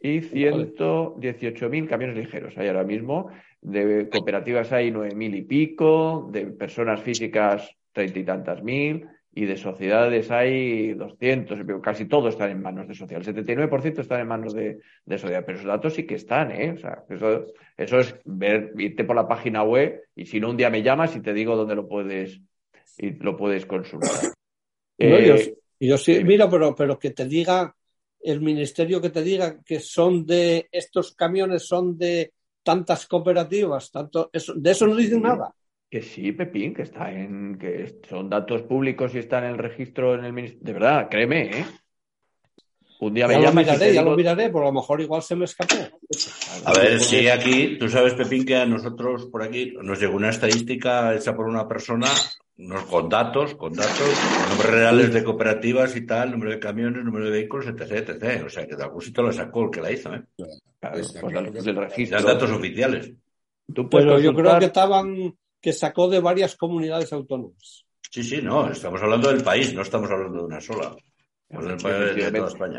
y 0.01 0.21
118.000 0.21 1.89
camiones 1.89 2.17
ligeros. 2.17 2.59
Hay 2.59 2.67
ahora 2.67 2.83
mismo, 2.83 3.31
de 3.61 4.09
cooperativas 4.11 4.73
hay 4.73 4.91
9.000 4.91 5.37
y 5.37 5.43
pico, 5.43 6.29
de 6.33 6.47
personas 6.47 7.01
físicas 7.03 7.71
treinta 7.93 8.19
y 8.19 8.25
tantas 8.25 8.63
mil, 8.63 9.07
y 9.35 9.47
de 9.47 9.57
sociedades 9.57 10.31
hay 10.31 10.93
200, 10.93 11.61
casi 11.83 12.05
todo 12.05 12.29
están 12.29 12.51
en 12.51 12.61
manos 12.61 12.87
de 12.87 12.95
sociedad. 12.95 13.27
El 13.27 13.35
79% 13.35 14.01
están 14.01 14.21
en 14.21 14.29
manos 14.29 14.53
de, 14.53 14.81
de 15.07 15.19
sociedad, 15.19 15.43
pero 15.47 15.59
esos 15.59 15.69
datos 15.69 15.95
sí 15.95 16.07
que 16.07 16.17
están, 16.17 16.51
¿eh? 16.51 16.73
O 16.73 16.77
sea, 16.77 17.05
eso, 17.09 17.47
eso 17.77 17.99
es 17.99 18.15
ver, 18.25 18.73
irte 18.77 19.05
por 19.05 19.17
la 19.17 19.27
página 19.27 19.63
web 19.63 20.03
y 20.15 20.27
si 20.27 20.39
no, 20.39 20.51
un 20.51 20.57
día 20.57 20.69
me 20.69 20.83
llamas 20.83 21.17
y 21.17 21.21
te 21.21 21.33
digo 21.33 21.57
dónde 21.57 21.75
lo 21.75 21.89
puedes, 21.89 22.41
y 22.99 23.11
lo 23.13 23.37
puedes 23.37 23.65
consultar. 23.65 24.33
Eh, 24.99 25.55
yo, 25.81 25.97
sí, 25.97 26.23
mira, 26.23 26.49
pero, 26.49 26.75
pero 26.75 26.99
que 26.99 27.11
te 27.11 27.25
diga 27.25 27.75
el 28.21 28.41
ministerio 28.41 29.01
que 29.01 29.11
te 29.11 29.23
diga 29.23 29.61
que 29.65 29.81
son 29.81 30.25
de 30.27 30.69
estos 30.71 31.13
camiones 31.13 31.67
son 31.67 31.99
de 31.99 32.33
tantas 32.63 33.07
cooperativas, 33.07 33.91
tanto 33.91 34.31
eso, 34.33 34.55
de 34.55 34.71
eso 34.71 34.87
no 34.87 34.95
dicen 34.95 35.23
nada. 35.23 35.53
Que 35.93 36.01
sí, 36.01 36.33
Pepín, 36.33 36.73
que 36.73 36.81
está 36.81 37.13
en, 37.13 37.59
que 37.59 38.01
son 38.09 38.31
datos 38.31 38.63
públicos 38.63 39.15
y 39.15 39.19
están 39.19 39.45
en 39.45 39.51
el 39.51 39.59
registro 39.59 40.15
en 40.15 40.25
el 40.25 40.33
ministerio. 40.33 40.65
De 40.65 40.73
verdad, 40.73 41.09
créeme, 41.11 41.43
¿eh? 41.43 41.67
Un 43.01 43.13
día 43.13 43.29
me 43.29 43.35
ya 43.35 43.41
Lo 43.41 43.53
miraré, 43.53 43.93
ya 43.93 44.01
lo 44.01 44.17
miraré, 44.17 44.49
por 44.49 44.65
lo 44.65 44.73
mejor 44.73 45.03
igual 45.03 45.21
se 45.21 45.37
me 45.37 45.45
escapó. 45.45 45.75
A 46.65 46.73
ver, 46.73 46.99
sí, 46.99 47.29
aquí, 47.29 47.77
tú 47.79 47.91
sabes, 47.91 48.15
Pepín, 48.15 48.47
que 48.47 48.57
a 48.57 48.65
nosotros 48.65 49.27
por 49.27 49.43
aquí 49.43 49.75
nos 49.83 50.01
llegó 50.01 50.17
una 50.17 50.31
estadística 50.31 51.15
hecha 51.15 51.37
por 51.37 51.45
una 51.45 51.69
persona 51.69 52.07
con 52.89 53.11
datos, 53.11 53.55
con 53.57 53.75
datos, 53.75 54.19
nombres 54.49 54.71
reales 54.71 55.13
de 55.13 55.23
cooperativas 55.23 55.95
y 55.95 56.07
tal, 56.07 56.31
número 56.31 56.53
de 56.53 56.59
camiones, 56.59 57.05
número 57.05 57.27
de 57.27 57.33
vehículos, 57.33 57.67
etc, 57.67 58.09
etc. 58.09 58.45
O 58.47 58.49
sea, 58.49 58.67
que 58.67 58.77
de 58.77 58.83
algún 58.83 59.03
sitio 59.03 59.25
lo 59.25 59.33
sacó 59.33 59.65
el 59.65 59.71
que 59.71 59.83
la 59.83 59.93
hizo, 59.93 60.15
¿eh? 60.15 60.23
Claro, 60.81 60.97
pues 61.21 61.65
del 61.67 61.77
registro. 61.77 62.23
datos 62.23 62.51
oficiales. 62.51 63.13
Pero 63.91 64.19
yo 64.19 64.33
creo 64.33 64.59
que 64.59 64.65
estaban 64.65 65.35
que 65.63 65.73
sacó 65.73 66.09
de 66.09 66.21
varias 66.21 66.57
comunidades 66.57 67.13
autónomas. 67.13 67.87
Sí, 68.11 68.23
sí, 68.23 68.43
no, 68.43 68.69
estamos 68.69 69.01
hablando 69.01 69.33
del 69.33 69.43
país, 69.43 69.73
no 69.73 69.83
estamos 69.83 70.11
hablando 70.11 70.41
de 70.41 70.45
una 70.45 70.61
sola. 70.61 70.95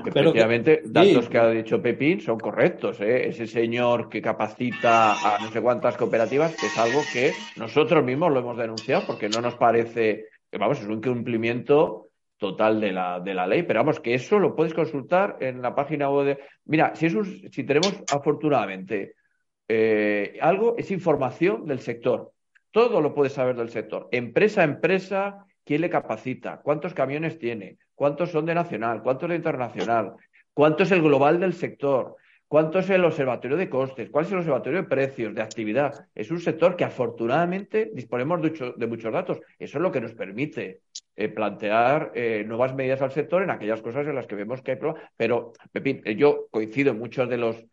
Efectivamente, 0.05 0.81
datos 0.85 1.29
que 1.29 1.37
ha 1.37 1.49
dicho 1.49 1.81
Pepín 1.81 2.19
son 2.21 2.39
correctos. 2.39 2.99
¿eh? 3.01 3.27
Ese 3.27 3.45
señor 3.45 4.09
que 4.09 4.21
capacita 4.21 5.13
a 5.13 5.39
no 5.39 5.51
sé 5.51 5.61
cuántas 5.61 5.95
cooperativas 5.95 6.55
es 6.63 6.77
algo 6.77 7.01
que 7.13 7.33
nosotros 7.55 8.03
mismos 8.03 8.31
lo 8.31 8.39
hemos 8.39 8.57
denunciado 8.57 9.05
porque 9.05 9.29
no 9.29 9.41
nos 9.41 9.55
parece, 9.55 10.25
vamos, 10.51 10.81
es 10.81 10.87
un 10.87 11.01
cumplimiento 11.01 12.09
total 12.37 12.81
de 12.81 12.91
la, 12.91 13.19
de 13.19 13.33
la 13.35 13.45
ley, 13.45 13.63
pero 13.63 13.79
vamos, 13.79 13.99
que 13.99 14.15
eso 14.15 14.39
lo 14.39 14.55
puedes 14.55 14.73
consultar 14.73 15.37
en 15.39 15.61
la 15.61 15.75
página 15.75 16.09
web 16.09 16.25
de... 16.25 16.39
Mira, 16.65 16.95
si, 16.95 17.05
es 17.05 17.13
si 17.51 17.63
tenemos 17.63 18.03
afortunadamente 18.11 19.15
eh, 19.67 20.37
algo, 20.41 20.75
es 20.77 20.91
información 20.91 21.65
del 21.65 21.79
sector. 21.79 22.32
Todo 22.73 23.01
lo 23.01 23.13
puedes 23.13 23.33
saber 23.33 23.55
del 23.55 23.69
sector. 23.69 24.09
Empresa 24.11 24.61
a 24.61 24.63
empresa, 24.63 25.45
quién 25.63 25.81
le 25.81 25.91
capacita, 25.91 26.59
cuántos 26.63 26.95
camiones 26.95 27.37
tiene, 27.37 27.77
cuántos 27.93 28.31
son 28.31 28.47
de 28.47 28.55
nacional, 28.55 29.03
cuántos 29.03 29.29
de 29.29 29.35
internacional, 29.35 30.15
cuánto 30.55 30.81
es 30.81 30.91
el 30.91 31.03
global 31.03 31.39
del 31.39 31.53
sector, 31.53 32.15
cuánto 32.47 32.79
es 32.79 32.89
el 32.89 33.05
observatorio 33.05 33.57
de 33.57 33.69
costes, 33.69 34.09
cuál 34.09 34.25
es 34.25 34.31
el 34.31 34.39
observatorio 34.39 34.81
de 34.81 34.87
precios, 34.87 35.35
de 35.35 35.43
actividad. 35.43 36.07
Es 36.15 36.31
un 36.31 36.39
sector 36.39 36.75
que 36.75 36.83
afortunadamente 36.83 37.91
disponemos 37.93 38.41
de, 38.41 38.87
muchos 38.87 39.13
datos. 39.13 39.39
Eso 39.59 39.77
es 39.77 39.81
lo 39.83 39.91
que 39.91 40.01
nos 40.01 40.15
permite 40.15 40.79
eh, 41.15 41.29
plantear 41.29 42.11
eh, 42.15 42.43
nuevas 42.43 42.73
medidas 42.73 43.03
al 43.03 43.11
sector 43.11 43.43
en 43.43 43.51
aquellas 43.51 43.83
cosas 43.83 44.07
en 44.07 44.15
las 44.15 44.25
que 44.25 44.33
vemos 44.33 44.63
que 44.63 44.71
hay 44.71 44.77
problemas. 44.77 45.11
Pero, 45.15 45.53
Pepín, 45.71 46.01
eh, 46.05 46.15
yo 46.15 46.47
coincido 46.49 46.89
en 46.89 46.97
muchas 46.97 47.29
de 47.29 47.37
las 47.37 47.63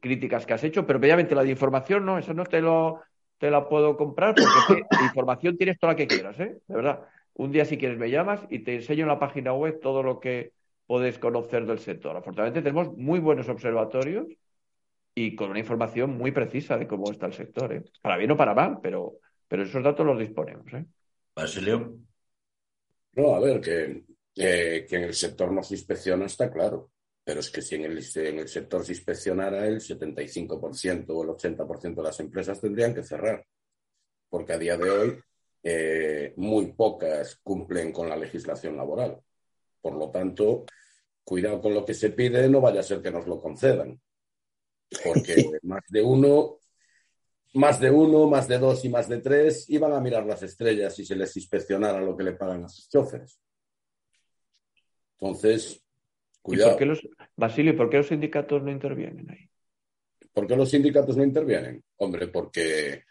críticas 0.00 0.46
que 0.46 0.54
has 0.54 0.64
hecho, 0.64 0.84
pero 0.84 0.98
obviamente 0.98 1.32
la 1.36 1.44
de 1.44 1.50
información 1.50 2.04
no, 2.04 2.18
eso 2.18 2.34
no 2.34 2.42
te 2.42 2.60
lo 2.60 3.02
te 3.40 3.50
la 3.50 3.68
puedo 3.68 3.96
comprar 3.96 4.34
porque 4.34 4.82
información 5.02 5.56
tienes 5.56 5.78
toda 5.78 5.94
la 5.94 5.96
que 5.96 6.06
quieras, 6.06 6.38
¿eh? 6.38 6.58
De 6.68 6.74
verdad. 6.74 7.00
Un 7.32 7.50
día 7.50 7.64
si 7.64 7.78
quieres 7.78 7.98
me 7.98 8.10
llamas 8.10 8.40
y 8.50 8.58
te 8.58 8.74
enseño 8.74 9.04
en 9.04 9.08
la 9.08 9.18
página 9.18 9.54
web 9.54 9.80
todo 9.80 10.02
lo 10.02 10.20
que 10.20 10.52
puedes 10.86 11.18
conocer 11.18 11.64
del 11.64 11.78
sector. 11.78 12.14
Afortunadamente 12.14 12.60
tenemos 12.60 12.94
muy 12.98 13.18
buenos 13.18 13.48
observatorios 13.48 14.26
y 15.14 15.34
con 15.34 15.50
una 15.50 15.58
información 15.58 16.18
muy 16.18 16.32
precisa 16.32 16.76
de 16.76 16.86
cómo 16.86 17.10
está 17.10 17.26
el 17.26 17.32
sector, 17.32 17.72
¿eh? 17.72 17.82
Para 18.02 18.18
bien 18.18 18.30
o 18.30 18.36
para 18.36 18.52
mal, 18.52 18.78
pero, 18.82 19.14
pero 19.48 19.62
esos 19.62 19.82
datos 19.82 20.04
los 20.04 20.18
disponemos, 20.18 20.70
¿eh? 20.74 20.84
Basilio. 21.34 21.96
No, 23.14 23.34
a 23.34 23.40
ver, 23.40 23.60
que, 23.62 24.04
que 24.34 24.96
en 24.96 25.04
el 25.04 25.14
sector 25.14 25.50
no 25.50 25.62
se 25.62 25.74
inspecciona 25.74 26.26
está 26.26 26.52
claro. 26.52 26.90
Pero 27.30 27.38
es 27.38 27.50
que 27.50 27.62
si 27.62 27.76
en 27.76 27.84
el, 27.84 28.04
en 28.16 28.38
el 28.40 28.48
sector 28.48 28.84
se 28.84 28.90
inspeccionara, 28.90 29.64
el 29.64 29.80
75% 29.80 31.10
o 31.10 31.22
el 31.22 31.28
80% 31.28 31.94
de 31.94 32.02
las 32.02 32.18
empresas 32.18 32.60
tendrían 32.60 32.92
que 32.92 33.04
cerrar. 33.04 33.46
Porque 34.28 34.54
a 34.54 34.58
día 34.58 34.76
de 34.76 34.90
hoy 34.90 35.20
eh, 35.62 36.34
muy 36.38 36.72
pocas 36.72 37.38
cumplen 37.40 37.92
con 37.92 38.08
la 38.08 38.16
legislación 38.16 38.76
laboral. 38.76 39.20
Por 39.80 39.94
lo 39.94 40.10
tanto, 40.10 40.64
cuidado 41.22 41.60
con 41.60 41.72
lo 41.72 41.84
que 41.84 41.94
se 41.94 42.10
pide, 42.10 42.48
no 42.48 42.60
vaya 42.60 42.80
a 42.80 42.82
ser 42.82 43.00
que 43.00 43.12
nos 43.12 43.28
lo 43.28 43.40
concedan. 43.40 44.00
Porque 45.04 45.52
más 45.62 45.84
de 45.88 46.02
uno, 46.02 46.58
más 47.54 47.78
de 47.78 47.92
uno, 47.92 48.26
más 48.26 48.48
de 48.48 48.58
dos 48.58 48.84
y 48.84 48.88
más 48.88 49.08
de 49.08 49.18
tres 49.18 49.70
iban 49.70 49.92
a 49.92 50.00
mirar 50.00 50.26
las 50.26 50.42
estrellas 50.42 50.96
si 50.96 51.06
se 51.06 51.14
les 51.14 51.36
inspeccionara 51.36 52.00
lo 52.00 52.16
que 52.16 52.24
le 52.24 52.32
pagan 52.32 52.64
a 52.64 52.68
sus 52.68 52.88
choferes. 52.88 53.38
Entonces, 55.12 55.80
Cuidado. 56.42 56.70
¿Y 56.70 56.72
por 56.72 56.78
qué 56.78 56.86
los, 56.86 57.08
Basilio, 57.36 57.76
¿por 57.76 57.90
qué 57.90 57.96
los 57.98 58.08
sindicatos 58.08 58.62
no 58.62 58.70
intervienen 58.70 59.30
ahí? 59.30 59.48
¿Por 60.32 60.46
qué 60.46 60.56
los 60.56 60.70
sindicatos 60.70 61.16
no 61.16 61.24
intervienen? 61.24 61.82
Hombre, 61.96 62.28
porque 62.28 63.04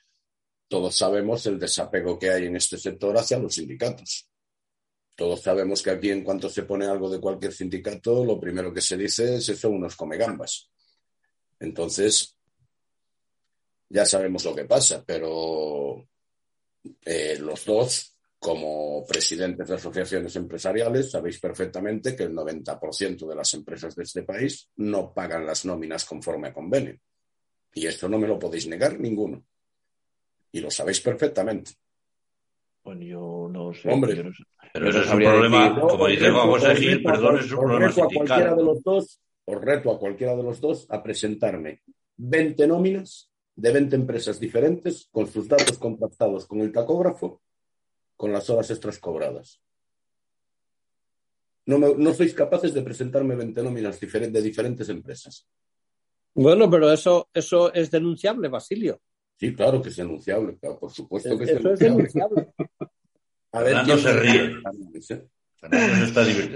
todos 0.67 0.95
sabemos 0.95 1.45
el 1.45 1.59
desapego 1.59 2.17
que 2.17 2.29
hay 2.29 2.45
en 2.45 2.55
este 2.55 2.77
sector 2.77 3.17
hacia 3.17 3.39
los 3.39 3.55
sindicatos. 3.55 4.29
Todos 5.15 5.41
sabemos 5.41 5.83
que 5.83 5.89
aquí 5.89 6.11
en 6.11 6.23
cuanto 6.23 6.49
se 6.49 6.63
pone 6.63 6.85
algo 6.85 7.09
de 7.09 7.19
cualquier 7.19 7.51
sindicato, 7.51 8.23
lo 8.23 8.39
primero 8.39 8.73
que 8.73 8.79
se 8.79 8.95
dice 8.95 9.35
es 9.35 9.49
eso, 9.49 9.69
unos 9.69 9.95
come 9.95 10.15
gambas. 10.15 10.69
Entonces, 11.59 12.37
ya 13.89 14.05
sabemos 14.05 14.45
lo 14.45 14.55
que 14.55 14.65
pasa, 14.65 15.03
pero 15.05 16.07
eh, 17.03 17.37
los 17.39 17.65
dos 17.65 18.18
como 18.39 19.05
presidentes 19.05 19.67
de 19.67 19.75
asociaciones 19.75 20.33
empresariales, 20.37 21.11
sabéis 21.11 21.39
perfectamente 21.39 22.15
que 22.15 22.23
el 22.23 22.33
90% 22.33 23.27
de 23.27 23.35
las 23.35 23.53
empresas 23.53 23.93
de 23.95 24.03
este 24.03 24.23
país 24.23 24.69
no 24.77 25.13
pagan 25.13 25.45
las 25.45 25.65
nóminas 25.65 26.05
conforme 26.05 26.47
a 26.47 26.53
convenio. 26.53 26.97
Y 27.73 27.85
esto 27.85 28.07
no 28.07 28.17
me 28.17 28.27
lo 28.27 28.39
podéis 28.39 28.67
negar 28.67 28.97
ninguno. 28.97 29.43
Y 30.53 30.61
lo 30.61 30.71
sabéis 30.71 31.01
perfectamente. 31.01 31.73
Bueno, 32.81 33.03
yo 33.03 33.49
no 33.51 33.73
sé. 33.73 33.91
Hombre, 33.91 34.23
pero 34.73 34.89
eso 34.89 35.01
es 35.01 35.11
un 35.11 35.19
problema, 35.19 35.79
como 35.79 36.07
dice 36.07 36.29
vamos 36.29 36.63
a 36.63 36.69
decir, 36.69 37.03
perdón, 37.03 37.39
es 37.39 37.51
un 37.51 37.59
problema 37.59 37.87
reto 37.87 38.03
a 38.03 38.07
cualquiera 38.07 38.55
de 38.55 38.63
los 38.63 38.83
dos, 38.83 39.21
Os 39.45 39.61
reto 39.61 39.91
a 39.91 39.99
cualquiera 39.99 40.35
de 40.35 40.43
los 40.43 40.61
dos 40.61 40.87
a 40.89 41.03
presentarme 41.03 41.81
20 42.17 42.67
nóminas 42.67 43.29
de 43.55 43.71
20 43.73 43.95
empresas 43.97 44.39
diferentes 44.39 45.09
con 45.11 45.27
sus 45.27 45.47
datos 45.47 45.77
contrastados 45.77 46.45
con 46.45 46.61
el 46.61 46.71
tacógrafo 46.71 47.41
con 48.19 48.33
las 48.33 48.49
horas 48.49 48.69
extras 48.69 48.99
cobradas. 48.99 49.61
No, 51.65 51.77
no 51.77 52.13
sois 52.13 52.33
capaces 52.33 52.73
de 52.73 52.81
presentarme 52.81 53.33
20 53.33 53.63
nóminas 53.63 53.97
de 53.97 54.41
diferentes 54.41 54.89
empresas. 54.89 55.47
Bueno, 56.35 56.69
pero 56.69 56.91
eso, 56.91 57.29
eso 57.33 57.73
es 57.73 57.89
denunciable, 57.89 58.49
Basilio. 58.49 58.99
Sí, 59.39 59.55
claro 59.55 59.81
que 59.81 59.87
es 59.87 59.95
denunciable, 59.95 60.59
por 60.59 60.91
supuesto 60.91 61.37
que 61.37 61.45
es 61.45 61.51
eso 61.51 61.71
es 61.71 61.79
denunciable. 61.79 62.51
A 63.53 63.63
ver, 63.63 63.77
¿quién 63.85 63.99
se 63.99 64.11
ríe? 64.11 64.51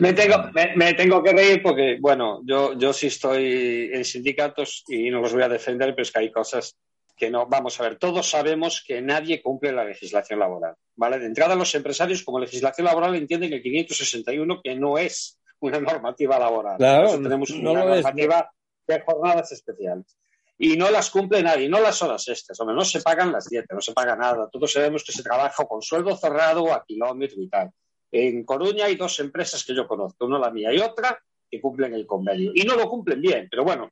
me, 0.02 0.12
tengo, 0.12 0.36
me, 0.76 0.94
tengo 0.96 1.24
que 1.24 1.32
reír 1.32 1.64
porque, 1.64 1.98
bueno, 2.02 2.42
yo, 2.44 2.78
yo 2.78 2.92
sí 2.92 3.08
estoy 3.08 3.90
en 3.94 4.04
sindicatos 4.04 4.84
y 4.90 5.10
no 5.10 5.22
los 5.22 5.32
voy 5.32 5.44
a 5.44 5.50
defender, 5.50 5.92
pero 5.96 6.04
es 6.04 6.12
que 6.12 6.20
hay 6.20 6.32
cosas 6.32 6.78
que 7.16 7.30
no, 7.30 7.46
vamos 7.48 7.80
a 7.80 7.84
ver, 7.84 7.98
todos 7.98 8.30
sabemos 8.30 8.84
que 8.86 9.02
nadie 9.02 9.42
cumple 9.42 9.72
la 9.72 9.86
legislación 9.86 10.40
laboral, 10.40 10.76
¿vale? 10.96 11.20
De 11.20 11.28
entrada, 11.28 11.56
los 11.56 11.74
empresarios 11.76 12.24
como 12.24 12.40
legislación 12.40 12.86
laboral 12.86 13.16
entienden 13.16 13.54
el 13.54 13.62
561 13.62 14.62
que 14.64 14.76
no 14.76 14.98
es 14.98 15.40
una 15.60 15.80
normativa 15.80 16.40
laboral. 16.40 16.78
Claro, 16.78 17.22
tenemos 17.22 17.50
una 17.52 17.86
normativa 17.86 18.52
de 18.88 19.02
jornadas 19.02 19.52
especiales. 19.52 20.18
Y 20.58 20.78
no 20.78 20.92
las 20.92 21.10
cumple 21.10 21.42
nadie, 21.42 21.68
no 21.68 21.80
las 21.80 22.02
horas 22.02 22.28
estas, 22.28 22.60
hombre, 22.60 22.76
no 22.76 22.86
se 22.86 23.02
pagan 23.02 23.32
las 23.32 23.50
dietas, 23.50 23.76
no 23.76 23.82
se 23.82 23.94
paga 23.94 24.16
nada. 24.16 24.50
Todos 24.52 24.72
sabemos 24.72 25.04
que 25.04 25.12
se 25.12 25.24
trabaja 25.24 25.66
con 25.66 25.82
sueldo 25.82 26.16
cerrado 26.16 26.72
a 26.72 26.84
kilómetro 26.86 27.42
y 27.42 27.50
tal. 27.50 27.72
En 28.12 28.46
Coruña 28.46 28.86
hay 28.86 28.96
dos 28.96 29.20
empresas 29.20 29.64
que 29.64 29.76
yo 29.76 29.88
conozco, 29.88 30.26
una 30.26 30.38
la 30.38 30.52
mía 30.52 30.72
y 30.72 30.80
otra, 30.80 31.20
que 31.50 31.60
cumplen 31.60 31.94
el 31.96 32.06
convenio. 32.06 32.52
Y 32.54 32.64
no 32.64 32.76
lo 32.76 32.88
cumplen 32.88 33.20
bien, 33.20 33.48
pero 33.50 33.64
bueno, 33.64 33.90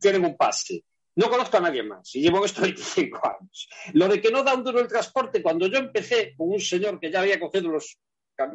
tienen 0.00 0.24
un 0.24 0.36
pase. 0.36 0.84
No 1.16 1.30
conozco 1.30 1.56
a 1.56 1.60
nadie 1.60 1.82
más 1.82 2.14
y 2.14 2.20
llevo 2.20 2.44
esto 2.44 2.62
25 2.62 3.20
años. 3.24 3.68
Lo 3.92 4.08
de 4.08 4.20
que 4.20 4.30
no 4.30 4.42
da 4.42 4.54
un 4.54 4.64
duro 4.64 4.80
el 4.80 4.88
transporte, 4.88 5.42
cuando 5.42 5.66
yo 5.66 5.78
empecé 5.78 6.34
con 6.36 6.50
un 6.50 6.60
señor 6.60 6.98
que 6.98 7.10
ya 7.10 7.20
había 7.20 7.38
cogido 7.40 7.70
los, 7.70 7.98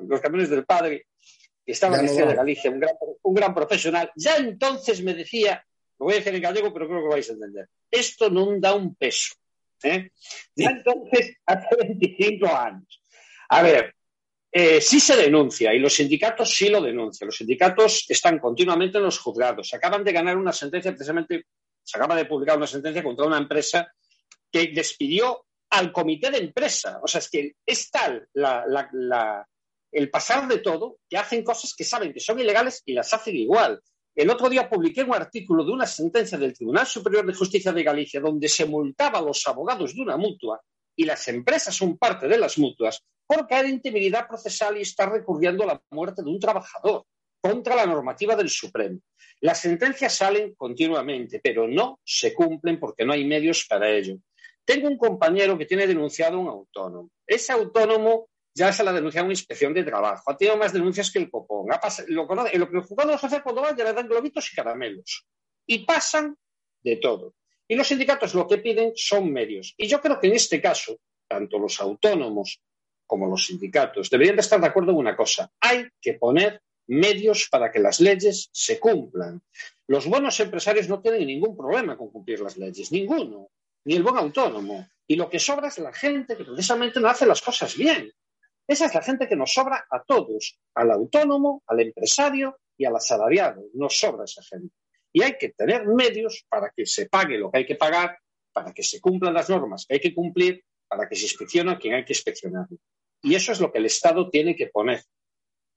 los 0.08 0.22
camiones 0.22 0.50
del 0.50 0.66
padre, 0.66 1.08
que 1.66 1.72
estaba 1.72 2.00
en 2.00 2.06
la 2.06 2.26
de 2.26 2.36
Galicia, 2.36 2.72
un 2.72 2.80
gran, 2.80 2.96
un 3.22 3.34
gran 3.34 3.54
profesional, 3.54 4.12
ya 4.16 4.38
entonces 4.38 5.02
me 5.04 5.14
decía 5.14 5.64
lo 6.00 6.06
voy 6.06 6.14
a 6.14 6.18
decir 6.18 6.34
en 6.34 6.42
gallego, 6.42 6.74
pero 6.74 6.88
creo 6.88 7.02
que 7.04 7.10
vais 7.10 7.30
a 7.30 7.34
entender. 7.34 7.68
Esto 7.92 8.32
non 8.32 8.64
dá 8.64 8.72
un 8.72 8.96
peso. 8.96 9.36
¿eh? 9.84 10.16
Ya 10.56 10.72
entonces, 10.72 11.36
hace 11.46 11.76
25 11.76 12.48
años. 12.48 13.04
A 13.50 13.62
ver, 13.62 13.94
eh, 14.52 14.80
sí 14.80 15.00
se 15.00 15.18
denuncia 15.18 15.74
y 15.74 15.80
los 15.80 15.94
sindicatos 15.94 16.56
sí 16.56 16.70
lo 16.70 16.82
denuncian. 16.82 17.28
Los 17.28 17.36
sindicatos 17.36 18.06
están 18.08 18.40
continuamente 18.40 18.98
en 18.98 19.04
los 19.04 19.20
juzgados. 19.20 19.74
Acaban 19.74 20.04
de 20.04 20.14
ganar 20.14 20.38
una 20.38 20.54
sentencia, 20.54 20.92
precisamente, 20.96 21.46
se 21.84 21.98
acaba 21.98 22.16
de 22.16 22.26
publicar 22.26 22.58
una 22.58 22.68
sentencia 22.68 23.04
contra 23.04 23.26
una 23.26 23.38
empresa 23.38 23.92
que 24.52 24.72
despidió 24.74 25.46
al 25.70 25.92
comité 25.92 26.32
de 26.32 26.40
empresa. 26.40 27.00
O 27.04 27.08
sea, 27.08 27.20
es 27.20 27.30
que 27.30 27.54
es 27.66 27.90
tal 27.92 28.28
el 29.92 30.10
pasar 30.10 30.48
de 30.48 30.60
todo 30.60 30.98
que 31.10 31.18
hacen 31.18 31.44
cosas 31.44 31.74
que 31.76 31.84
saben 31.84 32.14
que 32.14 32.20
son 32.20 32.40
ilegales 32.40 32.82
y 32.86 32.94
las 32.94 33.14
hacen 33.14 33.36
igual. 33.36 33.82
El 34.16 34.30
otro 34.30 34.50
día 34.50 34.70
publiqué 34.70 35.04
un 35.04 35.14
artículo 35.14 35.64
de 35.64 35.72
una 35.72 35.86
sentencia 35.86 36.38
del 36.38 36.54
Tribunal 36.54 36.86
Superior 36.86 37.26
de 37.26 37.34
Justicia 37.34 37.72
de 37.72 37.84
Galicia 37.84 38.20
donde 38.20 38.50
se 38.50 38.66
multaba 38.66 39.20
a 39.20 39.22
los 39.22 39.46
abogados 39.48 39.96
de 39.96 40.02
una 40.02 40.18
mutua 40.18 40.60
y 40.96 41.06
las 41.06 41.28
empresas 41.28 41.76
son 41.76 41.98
parte 41.98 42.28
de 42.28 42.38
las 42.38 42.58
mutuas 42.58 43.04
porque 43.26 43.56
hay 43.56 43.70
intimidad 43.70 44.28
procesal 44.28 44.78
y 44.78 44.82
está 44.82 45.06
recurriendo 45.06 45.64
a 45.64 45.68
la 45.68 45.82
muerte 45.92 46.24
de 46.24 46.30
un 46.30 46.40
trabajador 46.40 47.06
contra 47.42 47.76
la 47.76 47.86
normativa 47.86 48.36
del 48.36 48.50
Supremo. 48.50 49.00
Las 49.42 49.62
sentencias 49.62 50.16
salen 50.16 50.54
continuamente, 50.56 51.40
pero 51.42 51.68
no 51.68 52.00
se 52.04 52.34
cumplen 52.34 52.80
porque 52.80 53.06
no 53.06 53.14
hay 53.14 53.26
medios 53.26 53.66
para 53.68 53.90
ello. 53.90 54.18
Tengo 54.66 54.88
un 54.88 54.98
compañero 54.98 55.58
que 55.58 55.66
tiene 55.66 55.88
denunciado 55.88 56.38
a 56.38 56.42
un 56.42 56.48
autónomo. 56.48 57.10
Ese 57.26 57.52
autónomo 57.54 58.30
ya 58.54 58.74
se 58.74 58.84
la 58.84 58.92
denuncia 58.92 59.22
a 59.22 59.24
una 59.24 59.34
inspección 59.34 59.74
de 59.74 59.84
trabajo. 59.84 60.30
Ha 60.30 60.38
tenido 60.38 60.58
más 60.58 60.74
denuncias 60.74 61.10
que 61.12 61.20
el 61.20 61.30
copón. 61.30 61.68
lo, 62.08 62.28
conoce, 62.28 62.58
lo 62.58 62.70
que 62.70 62.78
el 62.78 62.84
juzgado 62.84 63.18
jefe 63.18 63.42
cuando 63.42 63.62
va 63.62 63.76
ya 63.76 63.86
le 63.86 63.94
dan 63.94 64.08
globitos 64.08 64.52
y 64.52 64.56
caramelos. 64.56 65.26
Y 65.66 65.86
pasan 65.86 66.36
de 66.84 66.98
todo. 66.98 67.34
Y 67.68 67.76
los 67.76 67.88
sindicatos 67.88 68.34
lo 68.34 68.48
que 68.48 68.58
piden 68.58 68.92
son 68.96 69.32
medios. 69.32 69.74
Y 69.78 69.88
yo 69.88 70.02
creo 70.02 70.20
que 70.20 70.28
en 70.28 70.34
este 70.34 70.62
caso, 70.62 70.98
tanto 71.28 71.58
los 71.58 71.80
autónomos 71.80 72.62
como 73.06 73.28
los 73.28 73.46
sindicatos 73.46 74.10
deberían 74.10 74.36
de 74.36 74.42
estar 74.42 74.60
de 74.60 74.68
acuerdo 74.68 74.92
en 74.92 74.98
una 74.98 75.16
cosa. 75.16 75.52
Hay 75.62 75.88
que 76.02 76.14
poner 76.14 76.62
medios 76.90 77.48
para 77.50 77.72
que 77.72 77.80
las 77.80 78.00
leyes 78.00 78.50
se 78.52 78.80
cumplan. 78.80 79.42
Los 79.88 80.08
buenos 80.08 80.40
empresarios 80.40 80.90
no 80.90 81.02
tienen 81.02 81.28
ningún 81.28 81.56
problema 81.56 81.96
con 81.98 82.12
cumplir 82.12 82.42
las 82.42 82.58
leyes, 82.58 82.92
ninguno, 82.92 83.50
ni 83.86 83.96
el 83.96 84.04
buen 84.04 84.18
autónomo. 84.18 84.88
Y 85.08 85.16
lo 85.16 85.30
que 85.30 85.40
sobra 85.40 85.68
es 85.68 85.78
la 85.78 85.94
gente 85.94 86.36
que 86.36 86.46
precisamente 86.46 87.00
no 87.00 87.08
hace 87.08 87.26
las 87.26 87.42
cosas 87.42 87.76
bien. 87.76 88.12
Esa 88.68 88.86
es 88.86 88.94
la 88.94 89.02
gente 89.02 89.28
que 89.28 89.36
nos 89.36 89.54
sobra 89.54 89.86
a 89.90 90.04
todos, 90.04 90.60
al 90.76 90.92
autónomo, 90.92 91.64
al 91.68 91.80
empresario 91.80 92.60
y 92.78 92.86
al 92.86 92.96
asalariado. 92.96 93.64
Nos 93.74 93.98
sobra 93.98 94.26
esa 94.26 94.44
gente. 94.44 94.76
Y 95.12 95.24
hay 95.24 95.38
que 95.40 95.50
tener 95.50 95.88
medios 95.88 96.46
para 96.50 96.72
que 96.76 96.86
se 96.86 97.08
pague 97.08 97.38
lo 97.38 97.52
que 97.52 97.60
hay 97.60 97.66
que 97.66 97.76
pagar, 97.76 98.18
para 98.54 98.74
que 98.74 98.84
se 98.84 99.00
cumplan 99.00 99.34
las 99.34 99.50
normas 99.50 99.86
que 99.88 99.96
hay 99.96 100.00
que 100.00 100.14
cumplir, 100.14 100.64
para 100.88 101.08
que 101.08 101.16
se 101.16 101.24
inspeccione 101.24 101.72
a 101.72 101.78
quien 101.78 101.94
hay 101.94 102.06
que 102.06 102.14
inspeccionar. 102.14 102.68
Y 103.22 103.36
eso 103.36 103.52
es 103.52 103.60
lo 103.60 103.72
que 103.72 103.80
el 103.80 103.86
Estado 103.86 104.30
tiene 104.30 104.56
que 104.56 104.68
poner. 104.68 105.04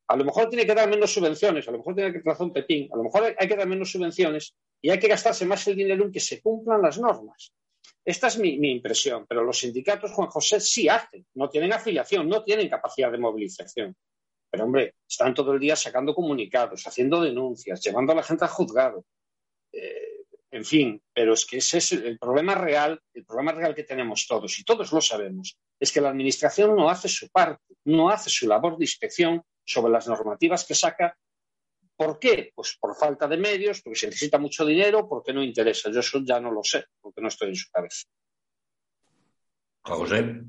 A 0.08 0.16
lo 0.16 0.24
mejor 0.24 0.48
tiene 0.48 0.66
que 0.66 0.74
dar 0.74 0.88
menos 0.88 1.12
subvenciones, 1.12 1.66
a 1.68 1.70
lo 1.70 1.78
mejor 1.78 1.94
tiene 1.94 2.12
que 2.12 2.20
trazar 2.20 2.46
un 2.46 2.52
pepín, 2.52 2.88
a 2.92 2.96
lo 2.96 3.04
mejor 3.04 3.34
hay 3.38 3.48
que 3.48 3.56
dar 3.56 3.66
menos 3.66 3.90
subvenciones 3.90 4.54
y 4.80 4.90
hay 4.90 4.98
que 4.98 5.08
gastarse 5.08 5.46
más 5.46 5.66
el 5.68 5.76
dinero 5.76 6.04
en 6.04 6.12
que 6.12 6.20
se 6.20 6.40
cumplan 6.40 6.82
las 6.82 6.98
normas. 6.98 7.52
Esta 8.04 8.26
es 8.26 8.38
mi, 8.38 8.54
impresión, 8.70 9.26
pero 9.28 9.44
los 9.44 9.58
sindicatos, 9.58 10.10
Juan 10.10 10.28
José, 10.28 10.60
sí 10.60 10.88
hacen, 10.88 11.24
no 11.34 11.48
tienen 11.48 11.72
afiliación, 11.72 12.28
no 12.28 12.42
tienen 12.42 12.68
capacidad 12.68 13.12
de 13.12 13.18
movilización. 13.18 13.96
Pero, 14.50 14.64
hombre, 14.64 14.96
están 15.08 15.32
todo 15.32 15.52
el 15.52 15.60
día 15.60 15.76
sacando 15.76 16.14
comunicados, 16.14 16.86
haciendo 16.86 17.20
denuncias, 17.20 17.80
llevando 17.80 18.12
a 18.12 18.16
la 18.16 18.22
gente 18.22 18.44
al 18.44 18.50
juzgado. 18.50 19.04
Eh, 19.72 20.24
en 20.50 20.64
fin, 20.64 21.00
pero 21.14 21.32
es 21.32 21.46
que 21.46 21.58
ese 21.58 21.78
es 21.78 21.92
el 21.92 22.18
problema 22.18 22.54
real, 22.54 23.00
el 23.14 23.24
problema 23.24 23.52
real 23.52 23.74
que 23.74 23.84
tenemos 23.84 24.26
todos, 24.26 24.58
y 24.58 24.64
todos 24.64 24.92
lo 24.92 25.00
sabemos, 25.00 25.56
es 25.80 25.90
que 25.90 26.00
la 26.00 26.10
Administración 26.10 26.76
no 26.76 26.90
hace 26.90 27.08
su 27.08 27.30
parte, 27.30 27.74
no 27.84 28.10
hace 28.10 28.28
su 28.28 28.46
labor 28.46 28.76
de 28.76 28.84
inspección 28.84 29.42
sobre 29.64 29.92
las 29.92 30.08
normativas 30.08 30.64
que 30.64 30.74
saca 30.74 31.16
¿Por 31.96 32.18
qué? 32.18 32.52
Pues 32.54 32.76
por 32.80 32.96
falta 32.96 33.28
de 33.28 33.36
medios, 33.36 33.80
porque 33.82 33.98
se 33.98 34.06
necesita 34.06 34.38
mucho 34.38 34.66
dinero, 34.66 35.08
porque 35.08 35.32
no 35.32 35.42
interesa. 35.42 35.90
Yo 35.90 36.00
eso 36.00 36.20
ya 36.24 36.40
no 36.40 36.50
lo 36.50 36.64
sé, 36.64 36.84
porque 37.00 37.20
no 37.20 37.28
estoy 37.28 37.50
en 37.50 37.54
su 37.54 37.70
cabeza. 37.70 38.06
José. 39.82 40.42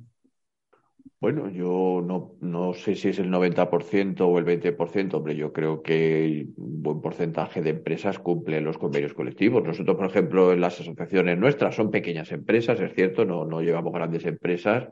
Bueno, 1.19 1.49
yo 1.49 2.01
no, 2.03 2.35
no 2.41 2.73
sé 2.73 2.95
si 2.95 3.09
es 3.09 3.19
el 3.19 3.29
90% 3.29 4.21
o 4.21 4.39
el 4.39 4.45
20%, 4.45 5.13
hombre, 5.13 5.35
yo 5.35 5.53
creo 5.53 5.81
que 5.81 6.47
un 6.57 6.83
buen 6.83 7.01
porcentaje 7.01 7.61
de 7.61 7.69
empresas 7.69 8.19
cumplen 8.19 8.65
los 8.65 8.77
convenios 8.77 9.13
colectivos. 9.13 9.63
Nosotros, 9.63 9.95
por 9.95 10.07
ejemplo, 10.07 10.51
en 10.51 10.59
las 10.59 10.81
asociaciones 10.81 11.37
nuestras 11.37 11.75
son 11.75 11.91
pequeñas 11.91 12.31
empresas, 12.33 12.79
es 12.81 12.93
cierto, 12.93 13.23
no, 13.23 13.45
no 13.45 13.61
llevamos 13.61 13.93
grandes 13.93 14.25
empresas, 14.25 14.89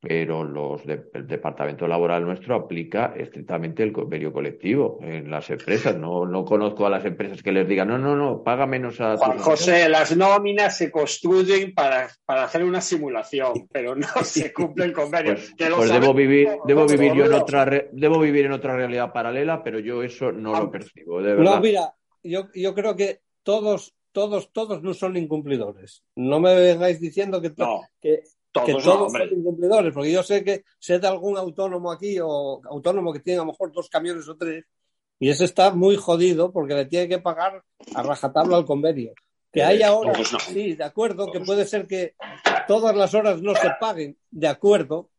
pero 0.00 0.44
los 0.44 0.82
el 0.86 1.26
departamento 1.26 1.86
laboral 1.86 2.24
nuestro 2.24 2.54
aplica 2.54 3.12
estrictamente 3.16 3.82
el 3.82 3.92
convenio 3.92 4.32
colectivo 4.32 4.98
en 5.02 5.30
las 5.30 5.50
empresas. 5.50 5.96
No, 5.96 6.24
no 6.24 6.44
conozco 6.44 6.86
a 6.86 6.90
las 6.90 7.04
empresas 7.04 7.42
que 7.42 7.52
les 7.52 7.68
digan, 7.68 7.88
no, 7.88 7.98
no, 7.98 8.16
no, 8.16 8.42
paga 8.42 8.66
menos 8.66 8.98
a... 9.00 9.18
Juan 9.18 9.38
José, 9.38 9.88
las 9.90 10.16
nóminas 10.16 10.76
se 10.78 10.90
construyen 10.90 11.74
para, 11.74 12.08
para, 12.24 12.44
hacer 12.44 12.64
una 12.64 12.80
simulación, 12.80 13.68
pero 13.70 13.94
no 13.94 14.08
se 14.24 14.52
cumple 14.52 14.86
el 14.86 14.92
convenio. 14.92 15.34
Pues, 15.34 15.54
pues 15.76 15.92
debo 15.92 16.14
vivir, 16.14 16.48
debo 16.64 16.86
vivir 16.86 17.12
yo 17.12 17.26
en 17.26 17.34
otra 17.34 17.66
debo 17.92 18.20
vivir 18.20 18.46
en 18.46 18.52
otra 18.52 18.74
realidad 18.74 19.12
paralela, 19.12 19.62
pero 19.62 19.78
yo 19.80 20.02
eso 20.02 20.32
no 20.32 20.58
lo 20.58 20.70
percibo, 20.70 21.20
de 21.20 21.34
verdad. 21.34 21.54
No, 21.56 21.60
mira, 21.60 21.94
yo, 22.22 22.48
yo 22.54 22.74
creo 22.74 22.96
que 22.96 23.20
todos 23.42 23.94
todos, 24.12 24.50
todos 24.52 24.82
no 24.82 24.92
son 24.92 25.16
incumplidores. 25.16 26.02
No 26.16 26.40
me 26.40 26.54
vengáis 26.54 27.00
diciendo 27.00 27.40
que, 27.40 27.52
que 28.00 28.22
todos, 28.52 28.66
que 28.66 28.74
todos 28.74 29.12
son 29.12 29.22
incumplidores, 29.30 29.92
porque 29.94 30.12
yo 30.12 30.22
sé 30.22 30.42
que 30.42 30.64
sé 30.78 30.98
de 30.98 31.06
algún 31.06 31.36
autónomo 31.36 31.90
aquí 31.90 32.18
o 32.20 32.60
autónomo 32.64 33.12
que 33.12 33.20
tiene 33.20 33.38
a 33.38 33.42
lo 33.42 33.52
mejor 33.52 33.72
dos 33.72 33.88
camiones 33.88 34.28
o 34.28 34.36
tres 34.36 34.64
y 35.18 35.28
ese 35.28 35.44
está 35.44 35.70
muy 35.72 35.96
jodido 35.96 36.50
porque 36.50 36.74
le 36.74 36.86
tiene 36.86 37.06
que 37.06 37.18
pagar 37.18 37.62
a 37.94 38.02
rajatabla 38.02 38.56
al 38.56 38.64
convenio. 38.64 39.12
Que 39.52 39.62
haya 39.62 39.92
horas, 39.92 40.16
sí, 40.48 40.74
de 40.74 40.84
acuerdo, 40.84 41.30
que 41.30 41.40
puede 41.40 41.66
ser 41.66 41.86
que 41.86 42.14
todas 42.66 42.96
las 42.96 43.12
horas 43.14 43.42
no 43.42 43.54
se 43.54 43.68
paguen, 43.78 44.16
de 44.30 44.48
acuerdo. 44.48 45.10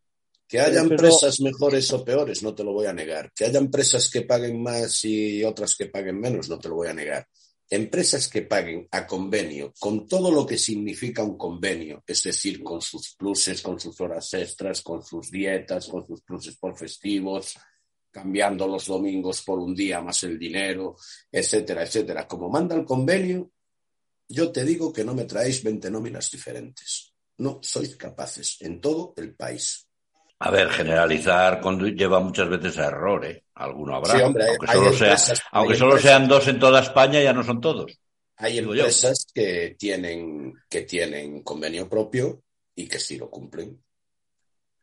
Que 0.48 0.60
haya 0.60 0.82
empresas 0.82 1.40
mejores 1.42 1.92
o 1.94 2.04
peores, 2.04 2.42
no 2.42 2.56
te 2.56 2.64
lo 2.64 2.74
voy 2.74 2.88
a 2.88 2.94
negar. 2.94 3.32
Que 3.34 3.46
haya 3.46 3.60
empresas 3.60 4.10
que 4.10 4.22
paguen 4.22 4.62
más 4.62 5.04
y 5.06 5.44
otras 5.44 5.76
que 5.76 5.88
paguen 5.88 6.20
menos, 6.20 6.50
no 6.50 6.58
te 6.58 6.70
lo 6.70 6.76
voy 6.76 6.88
a 6.88 6.94
negar 6.94 7.28
empresas 7.72 8.28
que 8.28 8.42
paguen 8.42 8.86
a 8.92 9.08
convenio 9.08 9.74
con 9.80 10.06
todo 10.06 10.30
lo 10.30 10.46
que 10.46 10.58
significa 10.58 11.24
un 11.24 11.38
convenio, 11.38 12.04
es 12.06 12.22
decir, 12.24 12.62
con 12.62 12.82
sus 12.82 13.16
pluses, 13.16 13.62
con 13.62 13.80
sus 13.80 14.00
horas 14.02 14.34
extras, 14.34 14.82
con 14.82 15.02
sus 15.02 15.32
dietas, 15.32 15.88
con 15.88 16.06
sus 16.06 16.22
pluses 16.22 16.58
por 16.58 16.78
festivos, 16.78 17.58
cambiando 18.12 18.68
los 18.68 18.88
domingos 18.88 19.42
por 19.44 19.58
un 19.58 19.74
día 19.74 20.02
más 20.02 20.22
el 20.24 20.38
dinero, 20.38 20.98
etcétera, 21.32 21.84
etcétera. 21.84 22.28
Como 22.28 22.50
manda 22.50 22.76
el 22.76 22.84
convenio, 22.84 23.50
yo 24.28 24.52
te 24.52 24.66
digo 24.66 24.92
que 24.92 25.06
no 25.06 25.16
me 25.16 25.24
traéis 25.24 25.64
20 25.64 25.90
nóminas 25.90 26.30
diferentes. 26.30 27.14
No 27.38 27.60
sois 27.64 27.96
capaces 27.96 28.58
en 28.60 28.82
todo 28.82 29.14
el 29.16 29.34
país. 29.34 29.88
A 30.44 30.50
ver, 30.50 30.70
generalizar 30.70 31.62
lleva 31.96 32.20
muchas 32.20 32.50
veces 32.50 32.76
a 32.80 32.88
error, 32.88 33.24
¿eh? 33.26 33.44
Alguno 33.54 33.96
habrá. 33.96 34.26
aunque 35.52 35.76
solo, 35.76 36.00
sean 36.00 36.28
dos 36.28 36.48
en 36.48 36.60
toda 36.60 36.82
España, 36.82 37.22
ya 37.22 37.32
no 37.32 37.44
son 37.44 37.62
todos. 37.62 37.96
Hay 38.38 38.58
empresas 38.58 39.28
que 39.32 39.76
tienen, 39.78 40.52
que 40.68 40.82
tienen 40.82 41.44
convenio 41.44 41.88
propio 41.88 42.42
y 42.74 42.88
que 42.88 42.98
sí 42.98 43.20
lo 43.20 43.30
cumplen. 43.30 43.84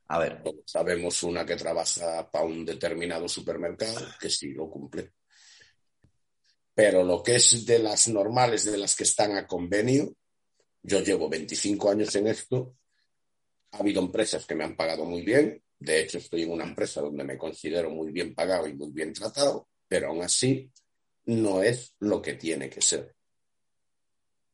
A 0.07 0.19
ver. 0.21 0.45
Sabemos 0.65 1.25
una 1.25 1.45
que 1.45 1.57
trabaja 1.57 2.31
para 2.31 2.45
un 2.45 2.65
determinado 2.65 3.29
supermercado 3.29 4.07
que 4.21 4.31
sí 4.31 4.53
lo 4.53 4.71
cumple. 4.71 5.11
Pero 6.73 7.03
lo 7.03 7.21
que 7.21 7.35
es 7.35 7.67
de 7.67 7.81
las 7.81 8.07
normales, 8.07 8.65
de 8.65 8.79
las 8.79 8.95
que 8.95 9.03
están 9.03 9.37
a 9.37 9.45
convenio, 9.45 10.15
yo 10.85 11.01
llevo 11.01 11.29
25 11.29 11.91
años 11.91 12.15
en 12.15 12.29
esto 12.29 12.77
ha 13.73 13.79
habido 13.79 14.03
empresas 14.03 14.47
que 14.47 14.55
me 14.55 14.64
han 14.64 14.77
pagado 14.77 15.05
muy 15.05 15.23
bien. 15.23 15.62
De 15.79 16.01
hecho, 16.01 16.19
estoy 16.19 16.43
en 16.43 16.53
una 16.53 16.64
empresa 16.64 17.01
donde 17.01 17.25
me 17.25 17.39
considero 17.39 17.91
muy 17.91 18.11
bien 18.11 18.35
pagado 18.35 18.66
y 18.66 18.75
muy 18.75 18.91
bien 18.91 19.12
tratado, 19.12 19.69
pero 19.87 20.09
aún 20.09 20.23
así 20.23 20.71
no 21.27 21.62
es 21.62 21.95
lo 22.01 22.21
que 22.21 22.35
tiene 22.35 22.69
que 22.69 22.81
ser. 22.81 23.14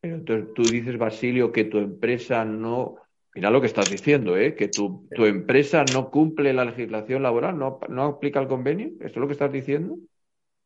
Pero 0.00 0.16
entonces 0.16 0.52
tú 0.54 0.62
dices, 0.64 0.98
Basilio, 0.98 1.50
que 1.50 1.64
tu 1.64 1.78
empresa 1.78 2.44
no. 2.44 2.96
Mira 3.34 3.50
lo 3.50 3.60
que 3.60 3.66
estás 3.66 3.90
diciendo, 3.90 4.36
¿eh? 4.36 4.54
que 4.54 4.68
tu, 4.68 5.08
tu 5.12 5.24
empresa 5.24 5.84
no 5.92 6.10
cumple 6.10 6.52
la 6.52 6.64
legislación 6.64 7.22
laboral, 7.22 7.58
no, 7.58 7.80
no 7.88 8.04
aplica 8.04 8.38
el 8.38 8.46
convenio. 8.46 8.88
¿Esto 9.00 9.06
es 9.06 9.16
lo 9.16 9.26
que 9.26 9.32
estás 9.32 9.52
diciendo? 9.52 9.96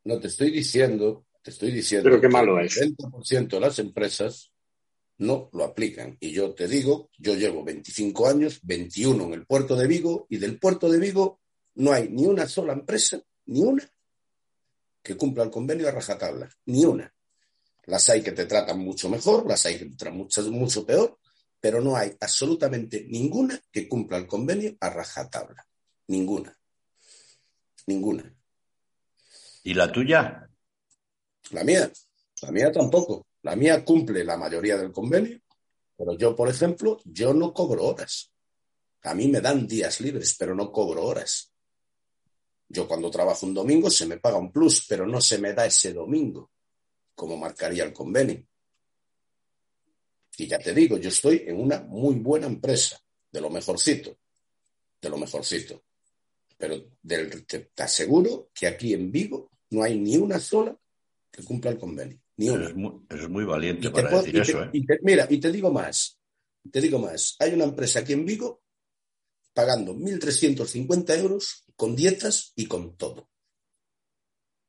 No, 0.05 0.19
te 0.21 0.27
estoy 0.27 0.51
diciendo, 0.51 1.25
te 1.41 1.51
estoy 1.51 1.71
diciendo 1.71 2.11
Pero 2.11 2.21
qué 2.21 2.29
malo 2.29 2.59
es. 2.59 2.77
el 2.77 2.95
30% 2.97 3.49
de 3.49 3.61
las 3.61 3.79
empresas 3.79 4.53
no 5.19 5.51
lo 5.53 5.65
aplican. 5.65 6.17
Y 6.21 6.33
yo 6.33 6.55
te 6.55 6.69
digo, 6.69 7.11
yo 7.19 7.35
llevo 7.35 7.65
25 7.65 8.29
años, 8.29 8.61
21 8.63 9.25
en 9.25 9.33
el 9.35 9.47
puerto 9.47 9.77
de 9.77 9.87
Vigo, 9.87 10.27
y 10.31 10.39
del 10.39 10.59
puerto 10.59 10.89
de 10.89 10.99
Vigo 10.99 11.41
no 11.75 11.93
hay 11.93 12.09
ni 12.09 12.27
una 12.27 12.49
sola 12.49 12.73
empresa, 12.73 13.21
ni 13.47 13.61
una, 13.61 13.89
que 15.03 15.17
cumpla 15.17 15.45
el 15.45 15.51
convenio 15.51 15.89
a 15.89 15.93
rajatabla, 15.93 16.51
ni 16.67 16.85
una. 16.85 17.13
Las 17.85 18.09
hay 18.11 18.23
que 18.23 18.33
te 18.33 18.47
tratan 18.47 18.81
mucho 18.81 19.09
mejor, 19.09 19.47
las 19.47 19.65
hay 19.67 19.79
que 19.79 19.87
te 19.87 19.97
tratan 19.97 20.19
mucho, 20.19 20.43
mucho 20.51 20.85
peor, 20.85 21.19
pero 21.61 21.81
no 21.81 21.97
hay 21.97 22.15
absolutamente 22.21 23.07
ninguna 23.09 23.61
que 23.73 23.89
cumpla 23.89 24.19
el 24.19 24.27
convenio 24.27 24.77
a 24.81 24.91
rajatabla. 24.91 25.67
Ninguna. 26.09 26.57
Ninguna. 27.87 28.35
¿Y 29.65 29.75
la 29.75 29.91
tuya? 29.91 30.49
La 31.51 31.65
mía. 31.65 31.91
La 32.43 32.51
mía 32.53 32.71
tampoco. 32.71 33.28
La 33.43 33.57
mía 33.57 33.85
cumple 33.85 34.25
la 34.25 34.37
mayoría 34.37 34.77
del 34.77 34.93
convenio, 34.93 35.41
pero 35.97 36.17
yo, 36.17 36.35
por 36.35 36.49
ejemplo, 36.49 37.01
yo 37.05 37.33
no 37.33 37.53
cobro 37.53 37.85
horas. 37.85 38.33
A 39.03 39.15
mí 39.15 39.29
me 39.29 39.41
dan 39.41 39.67
días 39.67 40.01
libres, 40.01 40.37
pero 40.39 40.55
no 40.55 40.71
cobro 40.71 41.05
horas. 41.05 41.53
Yo 42.69 42.87
cuando 42.87 43.11
trabajo 43.11 43.47
un 43.47 43.55
domingo 43.55 43.91
se 43.91 44.07
me 44.07 44.19
paga 44.19 44.37
un 44.37 44.53
plus, 44.53 44.87
pero 44.87 45.07
no 45.07 45.21
se 45.21 45.39
me 45.39 45.55
da 45.55 45.67
ese 45.67 45.93
domingo, 45.93 46.51
como 47.15 47.37
marcaría 47.37 47.85
el 47.85 47.93
convenio. 47.93 48.47
Y 50.37 50.47
ya 50.47 50.59
te 50.59 50.75
digo, 50.75 50.99
yo 50.99 51.09
estoy 51.09 51.45
en 51.47 51.61
una 51.61 51.81
muy 51.81 52.17
buena 52.17 52.47
empresa, 52.47 53.01
de 53.31 53.41
lo 53.41 53.51
mejorcito, 53.51 54.19
de 55.01 55.09
lo 55.09 55.17
mejorcito. 55.17 55.83
Pero 56.57 56.91
te, 57.07 57.71
aseguro 57.79 58.51
que 58.53 58.67
aquí 58.67 58.93
en 58.93 59.11
Vigo 59.11 59.51
no 59.71 59.83
hay 59.83 59.99
ni 59.99 60.17
una 60.17 60.39
sola 60.39 60.77
que 61.31 61.43
cumpla 61.43 61.71
el 61.71 61.79
convenio. 61.79 62.21
Ni 62.39 62.49
una. 62.49 62.69
Es 63.11 63.29
muy, 63.29 63.45
valiente 63.45 63.91
para 63.91 64.11
decir 64.11 64.39
eso. 64.39 64.63
¿eh? 64.63 64.71
mira, 65.03 65.27
y 65.29 65.39
te 65.39 65.51
digo 65.51 65.73
más, 65.73 66.19
te 66.71 66.81
digo 66.81 66.99
más. 66.99 67.35
Hay 67.41 67.53
una 67.53 67.65
empresa 67.65 68.01
aquí 68.01 68.13
en 68.13 68.25
Vigo 68.25 68.63
pagando 69.53 69.93
1.350 69.93 71.19
euros 71.19 71.65
con 71.75 71.97
dietas 71.97 72.53
y 72.55 72.67
con 72.67 72.97
todo. 72.97 73.29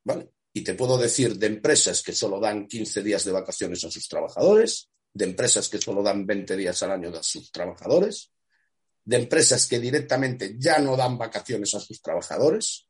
¿Vale? 0.03 0.31
Y 0.51 0.63
te 0.63 0.73
puedo 0.73 0.97
decir 0.97 1.37
de 1.37 1.45
empresas 1.45 2.01
que 2.01 2.13
solo 2.13 2.39
dan 2.39 2.65
15 2.65 3.03
días 3.03 3.23
de 3.23 3.33
vacaciones 3.33 3.83
a 3.83 3.91
sus 3.91 4.07
trabajadores, 4.07 4.89
de 5.13 5.25
empresas 5.25 5.69
que 5.69 5.79
solo 5.79 6.01
dan 6.01 6.25
20 6.25 6.57
días 6.57 6.81
al 6.81 6.91
año 6.91 7.09
a 7.09 7.21
sus 7.21 7.51
trabajadores, 7.51 8.31
de 9.05 9.17
empresas 9.17 9.67
que 9.67 9.79
directamente 9.79 10.55
ya 10.57 10.79
no 10.79 10.97
dan 10.97 11.19
vacaciones 11.19 11.75
a 11.75 11.79
sus 11.79 12.01
trabajadores. 12.01 12.87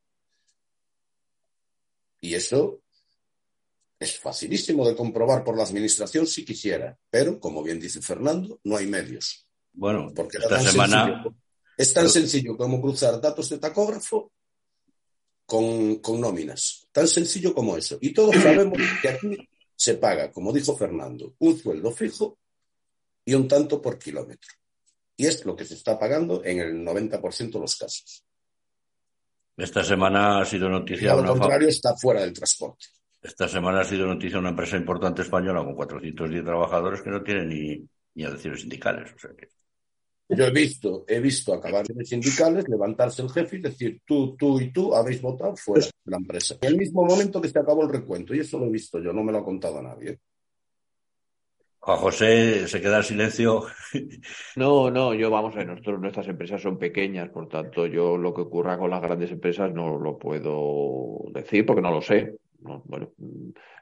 Y 2.21 2.33
eso 2.33 2.81
es 3.99 4.17
facilísimo 4.17 4.87
de 4.87 4.95
comprobar 4.95 5.43
por 5.43 5.57
la 5.57 5.63
administración 5.63 6.25
si 6.25 6.45
quisiera, 6.45 6.97
pero 7.09 7.39
como 7.39 7.61
bien 7.61 7.79
dice 7.79 8.01
Fernando, 8.01 8.59
no 8.63 8.77
hay 8.77 8.87
medios. 8.87 9.45
Bueno, 9.73 10.11
porque 10.15 10.37
esta 10.37 10.59
semana 10.61 11.23
es 11.77 11.93
tan 11.93 12.09
sencillo 12.09 12.55
como 12.55 12.81
cruzar 12.81 13.19
datos 13.19 13.49
de 13.49 13.57
tacógrafo 13.57 14.31
con, 15.45 16.01
nóminas. 16.21 16.87
Tan 16.91 17.07
sencillo 17.07 17.53
como 17.53 17.75
eso. 17.75 17.97
Y 17.99 18.13
todos 18.13 18.35
sabemos 18.41 18.77
que 19.01 19.09
aquí 19.09 19.49
se 19.75 19.95
paga, 19.95 20.31
como 20.31 20.53
dijo 20.53 20.77
Fernando, 20.77 21.35
un 21.39 21.57
sueldo 21.57 21.91
fijo 21.91 22.37
y 23.25 23.33
un 23.33 23.47
tanto 23.47 23.81
por 23.81 23.99
kilómetro. 23.99 24.53
Y 25.17 25.25
es 25.25 25.43
lo 25.43 25.55
que 25.55 25.65
se 25.65 25.73
está 25.73 25.99
pagando 25.99 26.43
en 26.45 26.59
el 26.59 26.85
90% 26.85 27.51
de 27.51 27.59
los 27.59 27.75
casos. 27.75 28.23
Esta 29.57 29.83
semana 29.83 30.39
ha 30.39 30.45
sido 30.45 30.69
noticia. 30.69 31.13
Y 31.13 31.21
lo 31.21 31.33
contrario, 31.33 31.67
está 31.67 31.93
fuera 31.97 32.21
del 32.21 32.31
transporte. 32.31 32.85
Esta 33.21 33.47
semana 33.47 33.81
ha 33.81 33.83
sido 33.83 34.07
noticia 34.07 34.39
una 34.39 34.49
empresa 34.49 34.77
importante 34.77 35.23
española 35.23 35.63
con 35.63 35.75
410 35.75 36.43
trabajadores 36.43 37.01
que 37.01 37.09
no 37.09 37.21
tiene 37.21 37.45
ni, 37.45 37.89
ni 38.15 38.23
elecciones 38.23 38.61
sindicales. 38.61 39.13
O 39.13 39.19
sea 39.19 39.31
que... 39.35 39.49
Yo 40.29 40.45
he 40.45 40.51
visto, 40.51 41.05
he 41.07 41.19
visto 41.19 41.53
acabar 41.53 41.85
de 41.87 42.05
sindicales, 42.05 42.69
levantarse 42.69 43.23
el 43.23 43.31
jefe 43.31 43.57
y 43.57 43.61
decir, 43.61 44.01
tú, 44.05 44.35
tú 44.37 44.61
y 44.61 44.71
tú 44.71 44.93
habéis 44.93 45.21
votado 45.21 45.55
fuera 45.55 45.85
de 45.85 45.91
la 46.11 46.17
empresa. 46.17 46.55
En 46.61 46.69
el 46.69 46.77
mismo 46.77 47.03
momento 47.03 47.41
que 47.41 47.49
se 47.49 47.57
acabó 47.57 47.83
el 47.83 47.89
recuento, 47.89 48.35
y 48.35 48.39
eso 48.39 48.59
lo 48.59 48.67
he 48.67 48.69
visto 48.69 48.99
yo, 48.99 49.11
no 49.11 49.23
me 49.23 49.31
lo 49.31 49.39
ha 49.39 49.43
contado 49.43 49.81
nadie. 49.81 50.19
Juan 51.79 51.97
José, 51.97 52.67
se 52.67 52.79
queda 52.79 52.97
en 52.97 53.03
silencio. 53.03 53.65
No, 54.55 54.91
no, 54.91 55.15
yo 55.15 55.31
vamos 55.31 55.55
a 55.55 55.59
ver, 55.59 55.67
nosotros, 55.67 55.99
nuestras 55.99 56.27
empresas 56.27 56.61
son 56.61 56.77
pequeñas, 56.77 57.29
por 57.29 57.47
tanto, 57.47 57.87
yo 57.87 58.15
lo 58.15 58.33
que 58.33 58.41
ocurra 58.41 58.77
con 58.77 58.91
las 58.91 59.01
grandes 59.01 59.31
empresas 59.31 59.73
no 59.73 59.97
lo 59.97 60.19
puedo 60.19 61.23
decir 61.33 61.65
porque 61.65 61.81
no 61.81 61.91
lo 61.91 62.01
sé. 62.01 62.37
Bueno, 62.59 63.11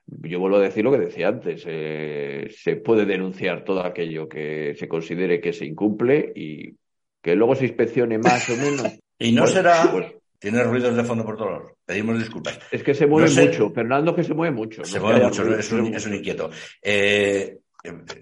yo 0.05 0.39
vuelvo 0.39 0.57
a 0.57 0.61
decir 0.61 0.84
lo 0.84 0.91
que 0.91 0.99
decía 0.99 1.30
antes, 1.30 1.63
eh, 1.65 2.47
se 2.55 2.75
puede 2.78 3.05
denunciar 3.05 3.63
todo 3.63 3.84
aquello 3.84 4.30
que 4.30 4.75
se 4.78 4.88
considere 4.88 5.41
que 5.41 5.53
se 5.53 5.65
incumple 5.65 6.32
y 6.36 6.75
que 7.21 7.36
luego 7.36 7.55
se 7.55 7.65
inspeccione 7.65 8.17
más 8.17 8.49
o 8.49 8.55
menos. 8.55 8.99
y 9.19 9.32
no 9.32 9.47
será... 9.47 9.89
Pues, 9.91 10.13
tiene 10.39 10.63
ruidos 10.63 10.95
de 10.95 11.03
fondo 11.03 11.25
por 11.25 11.36
todos 11.36 11.51
lados. 11.51 11.71
Pedimos 11.84 12.19
disculpas. 12.19 12.59
Es 12.71 12.84
que 12.84 12.93
se 12.93 13.07
mueve 13.07 13.30
mucho. 13.30 13.71
Fernando, 13.71 14.15
que 14.15 14.23
se 14.23 14.36
mueve 14.36 14.55
mucho. 14.55 14.86
Se 14.86 14.99
mueve 14.99 15.25
mucho, 15.25 15.41
es, 15.57 15.71
un, 15.71 15.95
es 15.95 16.05
un, 16.05 16.13
inquieto. 16.13 16.51
Eh, 16.82 17.57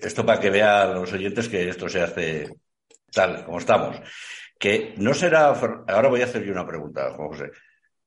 esto 0.01 0.25
para 0.25 0.39
que 0.39 0.49
vean 0.49 0.93
los 0.93 1.11
oyentes 1.11 1.49
que 1.49 1.67
esto 1.67 1.89
se 1.89 2.01
hace 2.01 2.47
tal 3.11 3.43
como 3.43 3.59
estamos. 3.59 3.97
Que 4.57 4.93
no 4.97 5.13
será. 5.13 5.47
Ahora 5.87 6.07
voy 6.07 6.21
a 6.21 6.25
hacer 6.25 6.43
yo 6.43 6.53
una 6.53 6.65
pregunta, 6.65 7.11
Juan 7.13 7.27
José. 7.27 7.51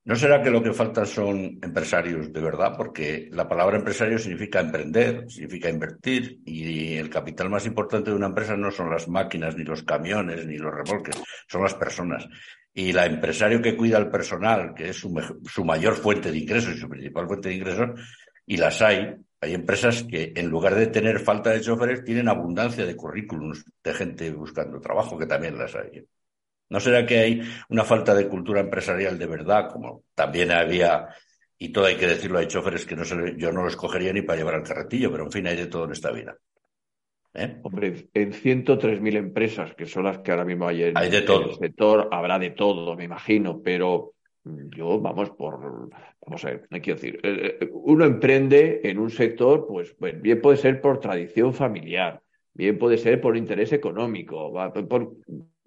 ¿No 0.09 0.17
será 0.17 0.41
que 0.43 0.49
lo 0.49 0.63
que 0.63 0.73
faltan 0.73 1.05
son 1.05 1.59
empresarios 1.61 2.33
de 2.33 2.41
verdad? 2.41 2.73
Porque 2.75 3.29
la 3.31 3.47
palabra 3.47 3.77
empresario 3.77 4.19
significa 4.19 4.59
emprender, 4.59 5.31
significa 5.31 5.69
invertir 5.69 6.41
y 6.47 6.95
el 6.95 7.11
capital 7.11 7.51
más 7.51 7.67
importante 7.67 8.09
de 8.09 8.17
una 8.17 8.29
empresa 8.29 8.57
no 8.57 8.71
son 8.71 8.89
las 8.89 9.07
máquinas, 9.07 9.55
ni 9.55 9.65
los 9.65 9.83
camiones, 9.83 10.47
ni 10.47 10.57
los 10.57 10.73
remolques, 10.73 11.15
son 11.47 11.63
las 11.63 11.75
personas. 11.75 12.27
Y 12.73 12.95
la 12.95 13.05
empresario 13.05 13.61
que 13.61 13.77
cuida 13.77 13.99
al 13.99 14.11
personal, 14.11 14.73
que 14.73 14.89
es 14.89 14.97
su, 14.97 15.15
su 15.45 15.63
mayor 15.63 15.95
fuente 15.95 16.33
de 16.33 16.39
ingresos 16.39 16.77
y 16.77 16.79
su 16.79 16.89
principal 16.89 17.27
fuente 17.27 17.51
de 17.51 17.57
ingresos, 17.57 18.01
y 18.47 18.57
las 18.57 18.81
hay, 18.81 19.15
hay 19.43 19.53
empresas 19.53 20.05
que 20.05 20.33
en 20.35 20.49
lugar 20.49 20.75
de 20.75 20.87
tener 20.87 21.21
falta 21.21 21.51
de 21.51 21.61
choferes 21.61 22.03
tienen 22.03 22.29
abundancia 22.29 22.87
de 22.87 22.97
currículums 22.97 23.63
de 23.85 23.93
gente 23.93 24.31
buscando 24.31 24.81
trabajo, 24.81 25.19
que 25.19 25.27
también 25.27 25.59
las 25.59 25.75
hay. 25.75 26.03
¿No 26.71 26.81
será 26.81 27.07
que 27.07 27.19
hay 27.19 27.43
una 27.71 27.85
falta 27.85 28.14
de 28.14 28.29
cultura 28.29 28.61
empresarial 28.61 29.19
de 29.19 29.27
verdad, 29.27 29.71
como 29.71 30.05
también 30.14 30.51
había, 30.51 31.09
y 31.59 31.71
todo 31.71 31.87
hay 31.87 31.97
que 31.97 32.07
decirlo, 32.07 32.39
hay 32.39 32.47
choferes 32.47 32.85
que 32.85 32.95
no 32.95 33.05
se, 33.05 33.16
yo 33.37 33.53
no 33.53 33.64
los 33.64 33.77
cogería 33.77 34.12
ni 34.12 34.23
para 34.23 34.39
llevar 34.39 34.57
al 34.57 34.62
carretillo, 34.62 35.11
pero 35.11 35.25
en 35.25 35.33
fin, 35.33 35.47
hay 35.47 35.57
de 35.57 35.66
todo 35.66 35.85
en 35.85 35.93
esta 35.93 36.12
vida. 36.12 36.37
¿Eh? 37.35 37.59
Hombre, 37.62 38.09
en 38.12 38.33
103.000 38.33 39.16
empresas, 39.16 39.75
que 39.75 39.87
son 39.87 40.05
las 40.05 40.19
que 40.19 40.31
ahora 40.31 40.45
mismo 40.45 40.66
hay 40.69 40.85
en, 40.85 40.99
hay 40.99 41.11
de 41.11 41.23
todo. 41.23 41.51
el 41.51 41.57
sector, 41.57 42.09
habrá 42.11 42.39
de 42.39 42.51
todo, 42.51 42.97
me 42.97 43.05
imagino, 43.05 43.61
pero 43.62 44.14
yo, 44.45 45.01
vamos, 45.01 45.31
por, 45.31 45.91
vamos 46.21 46.45
a 46.45 46.51
ver, 46.51 46.66
no 46.71 46.81
quiero 46.81 47.01
decir, 47.01 47.21
eh, 47.23 47.59
eh, 47.61 47.71
uno 47.73 48.05
emprende 48.05 48.81
en 48.85 48.99
un 48.99 49.11
sector, 49.11 49.66
pues, 49.66 49.95
pues 49.99 50.21
bien 50.21 50.41
puede 50.41 50.57
ser 50.57 50.81
por 50.81 51.01
tradición 51.01 51.53
familiar, 51.55 52.21
bien 52.55 52.79
puede 52.79 52.99
ser 52.99 53.21
por 53.21 53.37
interés 53.37 53.73
económico, 53.73 54.53
por 54.89 55.16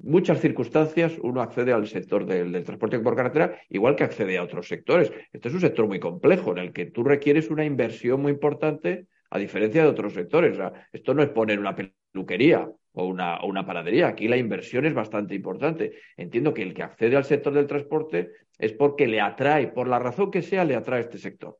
muchas 0.04 0.40
circunstancias 0.40 1.14
uno 1.22 1.42
accede 1.42 1.74
al 1.74 1.88
sector 1.88 2.26
del, 2.26 2.52
transporte 2.64 3.00
por 3.00 3.16
carretera, 3.16 3.60
igual 3.70 3.96
que 3.96 4.04
accede 4.04 4.38
a 4.38 4.44
otros 4.44 4.68
sectores. 4.68 5.12
Este 5.32 5.48
es 5.48 5.54
un 5.54 5.62
sector 5.62 5.88
muy 5.88 6.00
complejo 6.00 6.52
en 6.52 6.60
el 6.60 6.74
que 6.74 6.86
tú 6.86 7.04
requieres 7.04 7.50
una 7.50 7.66
inversión 7.66 8.22
muy 8.22 8.32
importante 8.32 9.08
a 9.30 9.40
diferencia 9.40 9.84
de 9.84 9.90
otros 9.90 10.14
sectores. 10.14 10.58
esto 10.92 11.14
no 11.14 11.24
es 11.24 11.30
poner 11.30 11.60
una 11.60 11.76
peluquería 11.76 12.70
o 12.94 13.06
una, 13.06 13.44
una 13.44 13.66
panadería. 13.66 14.08
Aquí 14.08 14.28
la 14.28 14.38
inversión 14.38 14.86
es 14.86 14.94
bastante 14.94 15.36
importante. 15.36 15.94
Entiendo 16.18 16.54
que 16.54 16.64
el 16.64 16.74
que 16.74 16.84
accede 16.84 17.16
al 17.16 17.24
sector 17.24 17.54
del 17.54 17.68
transporte 17.68 18.32
es 18.58 18.74
porque 18.74 19.08
le 19.08 19.22
atrae, 19.22 19.68
por 19.68 19.88
la 19.88 20.00
razón 20.00 20.30
que 20.30 20.42
sea, 20.42 20.66
le 20.66 20.76
atrae 20.76 21.02
este 21.02 21.18
sector. 21.18 21.58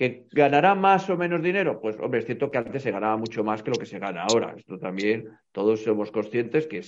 ¿Que 0.00 0.24
ganará 0.32 0.74
más 0.74 1.10
o 1.10 1.18
menos 1.18 1.42
dinero? 1.42 1.78
Pues, 1.78 1.94
hombre, 2.00 2.20
es 2.20 2.24
cierto 2.24 2.50
que 2.50 2.56
antes 2.56 2.82
se 2.82 2.90
ganaba 2.90 3.18
mucho 3.18 3.44
más 3.44 3.62
que 3.62 3.70
lo 3.70 3.76
que 3.76 3.84
se 3.84 3.98
gana 3.98 4.22
ahora. 4.22 4.54
Esto 4.56 4.78
también, 4.78 5.28
todos 5.52 5.82
somos 5.82 6.10
conscientes 6.10 6.66
que 6.66 6.80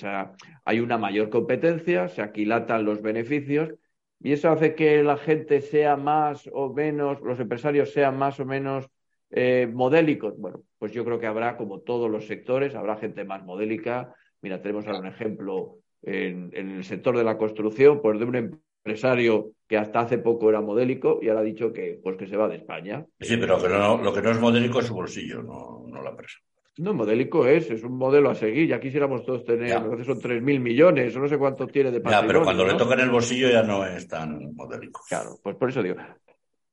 hay 0.65 0.81
una 0.81 0.97
mayor 0.97 1.29
competencia, 1.29 2.09
se 2.09 2.23
aquilatan 2.23 2.87
los 2.87 3.03
beneficios 3.03 3.75
y 4.19 4.33
eso 4.33 4.49
hace 4.49 4.75
que 4.75 5.03
la 5.03 5.19
gente 5.19 5.61
sea 5.61 5.99
más 5.99 6.49
o 6.55 6.73
menos, 6.73 7.21
los 7.21 7.39
empresarios 7.39 7.93
sean 7.93 8.17
más 8.17 8.41
o 8.41 8.47
menos 8.47 8.89
eh, 9.29 9.69
modélicos. 9.71 10.35
Bueno, 10.39 10.63
pues 10.79 10.93
yo 10.93 11.05
creo 11.05 11.21
que 11.21 11.27
habrá, 11.27 11.59
como 11.59 11.81
todos 11.81 12.11
los 12.11 12.27
sectores, 12.27 12.75
habrá 12.75 12.97
gente 12.97 13.25
más 13.25 13.45
modélica. 13.45 14.15
Mira, 14.41 14.63
tenemos 14.63 14.87
ahora 14.87 15.01
un 15.01 15.09
ejemplo 15.09 15.81
en, 16.01 16.49
el 16.55 16.83
sector 16.83 17.15
de 17.19 17.25
la 17.25 17.37
construcción, 17.37 18.01
pues 18.01 18.19
de 18.19 18.25
un 18.25 18.63
empresario 18.85 19.53
que 19.69 19.79
hasta 19.79 20.01
hace 20.01 20.19
poco 20.19 20.49
era 20.51 20.61
modélico 20.61 21.21
y 21.23 21.29
ahora 21.29 21.41
ha 21.41 21.45
dicho 21.45 21.73
que 21.73 22.01
pues 22.03 22.17
que 22.17 22.27
se 22.27 22.37
va 22.37 22.49
de 22.49 22.57
España. 22.57 23.05
Sí, 23.21 23.37
pero 23.37 23.57
lo 23.97 24.13
que 24.13 24.23
no 24.23 24.31
es 24.31 24.41
modélico 24.41 24.81
es 24.81 24.87
su 24.87 24.95
bolsillo, 24.95 25.43
no, 25.43 25.87
la 26.03 26.11
empresa. 26.11 26.39
No, 26.79 26.95
modélico 26.95 27.47
es, 27.47 27.71
es 27.71 27.85
un 27.85 27.97
modelo 27.97 28.31
a 28.31 28.35
seguir. 28.35 28.67
Ya 28.67 28.81
quisiéramos 28.81 29.25
todos 29.25 29.45
tener, 29.45 29.69
ya. 29.69 29.79
son 29.79 30.19
3.000 30.19 30.59
millones, 30.59 31.15
o 31.15 31.21
no 31.21 31.29
sé 31.29 31.37
cuánto 31.37 31.67
tiene 31.67 31.91
de 31.91 32.01
patrimonio. 32.01 32.23
Ya, 32.23 32.27
pero 32.27 32.45
cuando 32.45 32.67
le 32.67 32.75
toca 32.75 32.95
en 32.95 33.01
el 33.01 33.11
bolsillo 33.11 33.51
ya 33.51 33.63
no 33.63 33.85
es 33.85 34.09
tan 34.09 34.55
modélico. 34.55 35.03
Claro, 35.07 35.39
pues 35.43 35.55
por 35.57 35.69
eso 35.69 35.83
digo. 35.83 35.97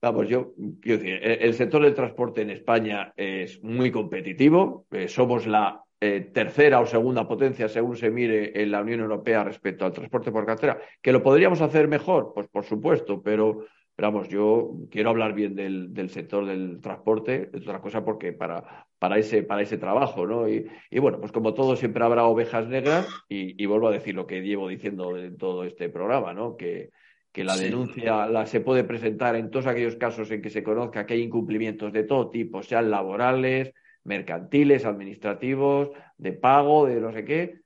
Vamos, 0.01 0.29
yo 0.29 0.53
quiero 0.81 1.03
decir, 1.03 1.19
el 1.21 1.53
sector 1.53 1.83
del 1.83 1.93
transporte 1.93 2.41
en 2.41 2.51
España 2.51 3.13
es 3.17 3.61
muy 3.61 3.91
competitivo. 3.91 4.85
Eh, 4.91 5.09
somos 5.09 5.45
la 5.45 5.83
eh, 6.01 6.31
tercera 6.33 6.79
o 6.79 6.85
segunda 6.85 7.27
potencia 7.27 7.67
según 7.67 7.95
se 7.97 8.09
mire 8.09 8.61
en 8.61 8.71
la 8.71 8.81
Unión 8.81 9.01
Europea 9.01 9.43
respecto 9.43 9.85
al 9.85 9.93
transporte 9.93 10.31
por 10.31 10.45
carretera. 10.45 10.79
¿Que 11.01 11.11
lo 11.11 11.21
podríamos 11.21 11.61
hacer 11.61 11.87
mejor? 11.87 12.31
Pues 12.33 12.47
por 12.47 12.63
supuesto, 12.63 13.21
pero 13.21 13.65
Pero 13.99 14.13
vamos, 14.13 14.29
yo 14.29 14.87
quiero 14.89 15.09
hablar 15.09 15.33
bien 15.33 15.55
del, 15.55 15.93
del 15.93 16.09
sector 16.09 16.45
del 16.45 16.79
transporte, 16.79 17.49
es 17.51 17.63
otra 17.63 17.81
cosa 17.81 18.05
porque 18.05 18.31
para, 18.31 18.87
para, 18.97 19.17
ese, 19.17 19.43
para 19.43 19.61
ese 19.61 19.77
trabajo, 19.77 20.25
¿no? 20.25 20.47
Y, 20.47 20.67
y, 20.89 20.99
bueno, 20.99 21.19
pues 21.19 21.33
como 21.33 21.53
todo 21.53 21.75
siempre 21.75 22.05
habrá 22.05 22.23
ovejas 22.23 22.65
negras 22.69 23.09
y, 23.27 23.61
y, 23.61 23.65
vuelvo 23.65 23.89
a 23.89 23.91
decir 23.91 24.15
lo 24.15 24.25
que 24.25 24.39
llevo 24.39 24.69
diciendo 24.69 25.17
en 25.17 25.35
todo 25.35 25.65
este 25.65 25.89
programa, 25.89 26.33
¿no? 26.33 26.55
Que, 26.55 26.91
que 27.33 27.43
la 27.43 27.55
sí. 27.55 27.65
denuncia 27.65 28.25
la, 28.27 28.45
se 28.45 28.61
puede 28.61 28.85
presentar 28.85 29.35
en 29.35 29.49
todos 29.49 29.67
aquellos 29.67 29.97
casos 29.97 30.31
en 30.31 30.41
que 30.41 30.49
se 30.49 30.63
conozca 30.63 31.05
que 31.05 31.15
hay 31.15 31.21
incumplimientos 31.23 31.91
de 31.91 32.03
todo 32.05 32.29
tipo, 32.29 32.63
sean 32.63 32.89
laborales, 32.89 33.73
mercantiles, 34.03 34.85
administrativos, 34.85 35.91
de 36.17 36.33
pago, 36.33 36.85
de 36.85 36.99
no 36.99 37.11
sé 37.11 37.25
qué, 37.25 37.61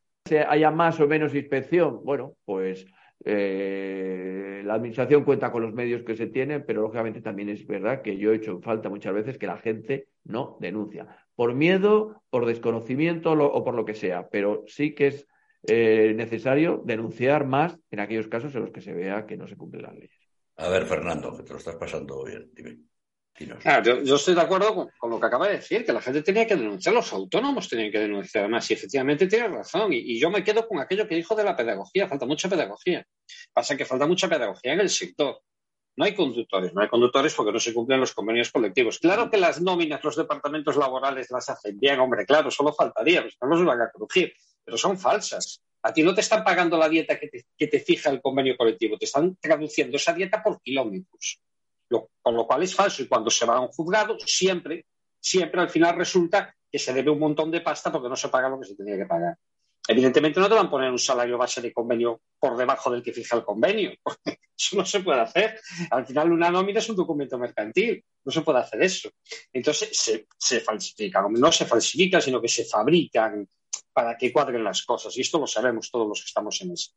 haya 0.48 0.72
más 0.72 1.00
o 1.00 1.08
menos 1.08 1.36
inspección, 1.36 2.02
bueno, 2.04 2.36
pues 2.46 2.86
eh, 3.26 4.62
la 4.66 4.76
administración 4.76 5.24
cuenta 5.24 5.52
con 5.52 5.64
los 5.64 5.74
medios 5.74 6.04
que 6.04 6.16
se 6.16 6.28
tienen, 6.28 6.64
pero 6.66 6.82
lógicamente 6.82 7.22
también 7.22 7.50
es 7.50 7.66
verdad 7.66 8.02
que 8.02 8.18
yo 8.18 8.32
he 8.32 8.36
hecho 8.36 8.60
falta 8.62 8.90
muchas 8.90 9.14
veces 9.14 9.38
que 9.38 9.48
la 9.48 9.58
gente 9.58 10.08
no 10.24 10.58
denuncia, 10.60 11.08
por 11.36 11.54
miedo, 11.54 12.24
por 12.30 12.46
desconocimiento 12.46 13.32
o 13.32 13.64
por 13.64 13.76
lo 13.76 13.86
que 13.86 13.94
sea, 13.94 14.28
pero 14.30 14.64
sí 14.68 14.94
que 14.94 15.08
es 15.08 15.28
eh, 15.68 16.14
necesario 16.16 16.82
denunciar 16.86 17.46
más 17.46 17.80
en 17.92 18.00
aquellos 18.02 18.28
casos 18.28 18.54
en 18.56 18.62
los 18.62 18.72
que 18.72 18.82
se 18.82 18.94
vea 18.94 19.26
que 19.26 19.38
no 19.38 19.48
se 19.48 19.56
cumplen 19.56 19.84
las 19.84 19.94
leyes. 19.94 20.20
A 20.58 20.70
ver, 20.70 20.86
Fernando, 20.86 21.36
que 21.36 21.44
te 21.44 21.52
lo 21.52 21.58
estás 21.58 21.76
pasando 21.76 22.24
bien, 22.24 22.50
dime. 22.54 22.80
Ah, 23.66 23.82
yo, 23.82 24.16
estoy 24.16 24.36
de 24.36 24.42
acuerdo 24.42 24.92
con, 24.98 25.10
lo 25.10 25.20
que 25.20 25.26
acaba 25.26 25.48
de 25.48 25.56
decir, 25.56 25.84
que 25.84 25.92
la 25.92 26.02
gente 26.02 26.22
tenía 26.22 26.46
que 26.46 26.56
denunciar, 26.56 26.94
los 26.94 27.12
autónomos 27.14 27.68
tenían 27.68 27.92
que 27.92 28.00
denunciar 28.00 28.48
más, 28.48 28.70
y 28.70 28.76
efectivamente 28.76 29.26
tiene 29.28 29.48
razón. 29.48 29.92
Y, 29.92 30.20
yo 30.20 30.30
me 30.30 30.44
quedo 30.44 30.68
con 30.68 30.80
aquello 30.80 31.08
que 31.08 31.16
dijo 31.16 31.36
de 31.36 31.44
la 31.44 31.56
pedagogía, 31.56 32.08
falta 32.08 32.26
mucha 32.28 32.48
pedagogía. 32.48 33.06
Pasa 33.52 33.76
que 33.76 33.86
falta 33.86 34.06
mucha 34.06 34.30
pedagogía 34.30 34.74
en 34.74 34.82
el 34.82 34.90
sector. 34.90 35.42
No 35.96 36.06
hay 36.06 36.14
conductores, 36.16 36.74
no 36.74 36.82
hay 36.82 36.88
conductores 36.88 37.34
porque 37.34 37.52
no 37.52 37.60
se 37.60 37.74
cumplen 37.74 38.00
los 38.00 38.14
convenios 38.14 38.52
colectivos. 38.52 39.00
Claro 39.00 39.30
que 39.30 39.38
las 39.38 39.62
nóminas, 39.62 40.04
los 40.04 40.16
departamentos 40.16 40.76
laborales 40.76 41.30
las 41.32 41.50
hacen 41.50 41.80
bien, 41.80 42.00
hombre, 42.00 42.26
claro, 42.26 42.52
solo 42.52 42.74
faltaría, 42.74 43.22
pues 43.22 43.36
no 43.42 43.48
los 43.48 43.66
van 43.66 43.82
a 43.82 43.90
crujir, 43.92 44.34
pero 44.64 44.78
son 44.78 44.98
falsas. 44.98 45.62
A 45.84 45.94
ti 45.94 46.02
no 46.02 46.14
te 46.14 46.22
están 46.22 46.44
pagando 46.44 46.78
la 46.78 46.88
dieta 46.88 47.20
que 47.20 47.68
te 47.68 47.80
fija 47.80 48.10
el 48.10 48.22
convenio 48.22 48.56
colectivo, 48.56 48.98
te 48.98 49.06
están 49.06 49.36
traduciendo 49.40 49.98
esa 49.98 50.14
dieta 50.14 50.42
por 50.42 50.62
kilómetros 50.62 51.43
lo, 51.94 52.10
con 52.22 52.36
lo 52.36 52.46
cual 52.46 52.64
es 52.64 52.76
falso. 52.76 53.02
Y 53.02 53.08
cuando 53.08 53.30
se 53.30 53.46
va 53.46 53.56
a 53.56 53.62
un 53.62 53.70
juzgado, 53.70 54.18
siempre, 54.20 54.86
siempre 55.20 55.62
al 55.62 55.70
final 55.70 55.96
resulta 55.96 56.54
que 56.72 56.80
se 56.80 56.94
debe 56.94 57.12
un 57.12 57.20
montón 57.20 57.52
de 57.52 57.62
pasta 57.62 57.92
porque 57.92 58.10
no 58.10 58.16
se 58.16 58.30
paga 58.30 58.50
lo 58.50 58.60
que 58.60 58.68
se 58.68 58.76
tenía 58.76 58.98
que 58.98 59.06
pagar. 59.06 59.38
Evidentemente 59.88 60.40
no 60.40 60.48
te 60.48 60.56
van 60.56 60.68
a 60.68 60.72
poner 60.72 60.90
un 60.90 61.00
salario 61.00 61.38
base 61.38 61.62
de 61.62 61.74
convenio 61.74 62.22
por 62.40 62.56
debajo 62.56 62.90
del 62.90 63.04
que 63.04 63.12
fija 63.12 63.36
el 63.36 63.44
convenio, 63.44 63.92
porque 64.02 64.40
eso 64.58 64.78
no 64.78 64.86
se 64.86 65.02
puede 65.02 65.22
hacer. 65.22 65.60
Al 65.92 66.06
final 66.06 66.32
una 66.32 66.50
nómina 66.50 66.80
es 66.80 66.90
un 66.90 66.96
documento 66.96 67.38
mercantil, 67.38 68.04
no 68.24 68.32
se 68.32 68.42
puede 68.42 68.60
hacer 68.60 68.82
eso. 68.82 69.10
Entonces 69.52 69.90
se, 69.92 70.28
se 70.38 70.62
falsifican, 70.62 71.32
no 71.34 71.52
se 71.52 71.66
falsifican, 71.66 72.22
sino 72.22 72.42
que 72.42 72.48
se 72.48 72.66
fabrican 72.66 73.48
para 73.92 74.18
que 74.18 74.32
cuadren 74.32 74.64
las 74.64 74.84
cosas. 74.84 75.16
Y 75.18 75.22
esto 75.22 75.38
lo 75.38 75.48
sabemos 75.48 75.92
todos 75.92 76.08
los 76.08 76.22
que 76.22 76.28
estamos 76.28 76.60
en 76.62 76.72
eso. 76.72 76.92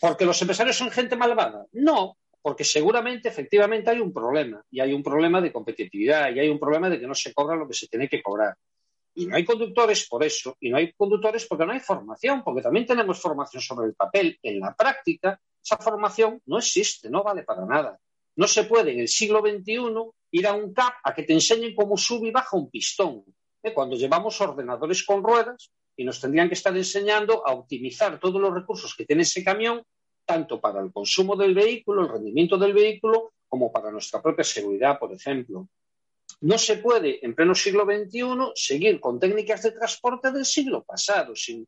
¿Porque 0.00 0.24
los 0.24 0.40
empresarios 0.40 0.76
son 0.76 0.90
gente 0.90 1.16
malvada? 1.16 1.66
No, 1.72 2.16
porque 2.42 2.64
seguramente, 2.64 3.28
efectivamente, 3.28 3.90
hay 3.90 4.00
un 4.00 4.12
problema, 4.12 4.64
y 4.70 4.80
hay 4.80 4.92
un 4.92 5.02
problema 5.02 5.40
de 5.40 5.52
competitividad, 5.52 6.34
y 6.34 6.40
hay 6.40 6.48
un 6.48 6.58
problema 6.58 6.88
de 6.88 6.98
que 6.98 7.06
no 7.06 7.14
se 7.14 7.34
cobra 7.34 7.56
lo 7.56 7.68
que 7.68 7.74
se 7.74 7.88
tiene 7.88 8.08
que 8.08 8.22
cobrar. 8.22 8.54
Y 9.14 9.26
no 9.26 9.36
hay 9.36 9.44
conductores 9.44 10.08
por 10.08 10.24
eso, 10.24 10.56
y 10.60 10.70
no 10.70 10.78
hay 10.78 10.92
conductores 10.92 11.46
porque 11.46 11.66
no 11.66 11.72
hay 11.72 11.80
formación, 11.80 12.42
porque 12.42 12.62
también 12.62 12.86
tenemos 12.86 13.20
formación 13.20 13.62
sobre 13.62 13.88
el 13.88 13.94
papel. 13.94 14.38
En 14.42 14.60
la 14.60 14.74
práctica, 14.74 15.38
esa 15.62 15.76
formación 15.76 16.40
no 16.46 16.58
existe, 16.58 17.10
no 17.10 17.22
vale 17.22 17.42
para 17.42 17.66
nada. 17.66 17.98
No 18.36 18.46
se 18.46 18.64
puede 18.64 18.92
en 18.92 19.00
el 19.00 19.08
siglo 19.08 19.40
XXI 19.40 19.80
ir 20.30 20.46
a 20.46 20.54
un 20.54 20.72
CAP 20.72 20.94
a 21.04 21.14
que 21.14 21.24
te 21.24 21.32
enseñen 21.32 21.74
cómo 21.74 21.96
sube 21.96 22.28
y 22.28 22.30
baja 22.30 22.56
un 22.56 22.70
pistón, 22.70 23.24
¿eh? 23.62 23.74
cuando 23.74 23.96
llevamos 23.96 24.40
ordenadores 24.40 25.04
con 25.04 25.22
ruedas 25.22 25.70
y 25.96 26.04
nos 26.04 26.20
tendrían 26.20 26.48
que 26.48 26.54
estar 26.54 26.74
enseñando 26.74 27.46
a 27.46 27.52
optimizar 27.52 28.18
todos 28.18 28.40
los 28.40 28.54
recursos 28.54 28.94
que 28.94 29.04
tiene 29.04 29.22
ese 29.22 29.44
camión 29.44 29.82
tanto 30.30 30.60
para 30.60 30.80
el 30.80 30.92
consumo 30.92 31.34
del 31.34 31.54
vehículo, 31.54 32.02
el 32.02 32.08
rendimiento 32.08 32.56
del 32.56 32.72
vehículo, 32.72 33.32
como 33.48 33.72
para 33.72 33.90
nuestra 33.90 34.22
propia 34.22 34.44
seguridad, 34.44 34.96
por 34.96 35.12
ejemplo. 35.12 35.68
No 36.42 36.56
se 36.56 36.76
puede, 36.76 37.18
en 37.26 37.34
pleno 37.34 37.52
siglo 37.52 37.84
XXI, 37.84 38.52
seguir 38.54 39.00
con 39.00 39.18
técnicas 39.18 39.64
de 39.64 39.72
transporte 39.72 40.30
del 40.30 40.44
siglo 40.44 40.84
pasado, 40.84 41.34
sin, 41.34 41.66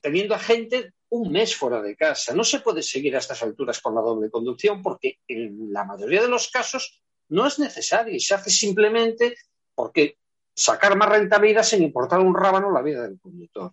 teniendo 0.00 0.36
a 0.36 0.38
gente 0.38 0.92
un 1.08 1.32
mes 1.32 1.56
fuera 1.56 1.82
de 1.82 1.96
casa. 1.96 2.32
No 2.32 2.44
se 2.44 2.60
puede 2.60 2.80
seguir 2.80 3.16
a 3.16 3.18
estas 3.18 3.42
alturas 3.42 3.80
con 3.80 3.96
la 3.96 4.02
doble 4.02 4.30
conducción 4.30 4.80
porque 4.80 5.18
en 5.26 5.72
la 5.72 5.84
mayoría 5.84 6.22
de 6.22 6.28
los 6.28 6.48
casos 6.52 7.02
no 7.30 7.44
es 7.44 7.58
necesario 7.58 8.14
y 8.14 8.20
se 8.20 8.34
hace 8.34 8.50
simplemente 8.50 9.34
porque 9.74 10.16
sacar 10.54 10.96
más 10.96 11.08
rentabilidad 11.08 11.64
sin 11.64 11.82
importar 11.82 12.20
un 12.20 12.36
rábano 12.36 12.70
la 12.70 12.82
vida 12.82 13.02
del 13.02 13.18
conductor 13.18 13.72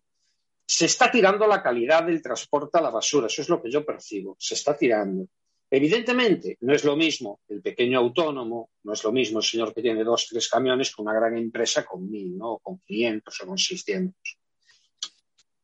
se 0.67 0.85
está 0.85 1.11
tirando 1.11 1.45
la 1.47 1.61
calidad 1.61 2.03
del 2.03 2.21
transporte 2.21 2.77
a 2.77 2.81
la 2.81 2.89
basura, 2.89 3.27
eso 3.27 3.41
es 3.41 3.49
lo 3.49 3.61
que 3.61 3.69
yo 3.69 3.85
percibo, 3.85 4.35
se 4.39 4.55
está 4.55 4.75
tirando. 4.75 5.27
Evidentemente, 5.69 6.57
no 6.61 6.73
es 6.73 6.83
lo 6.83 6.95
mismo 6.95 7.41
el 7.47 7.61
pequeño 7.61 7.99
autónomo, 7.99 8.69
no 8.83 8.93
es 8.93 9.03
lo 9.03 9.11
mismo 9.11 9.39
el 9.39 9.45
señor 9.45 9.73
que 9.73 9.81
tiene 9.81 10.03
dos, 10.03 10.27
tres 10.29 10.47
camiones 10.47 10.95
que 10.95 11.01
una 11.01 11.13
gran 11.13 11.37
empresa 11.37 11.85
con 11.85 12.09
mil, 12.09 12.37
¿no? 12.37 12.59
con 12.59 12.79
500 12.79 13.41
o 13.41 13.47
con 13.47 13.57
600. 13.57 14.37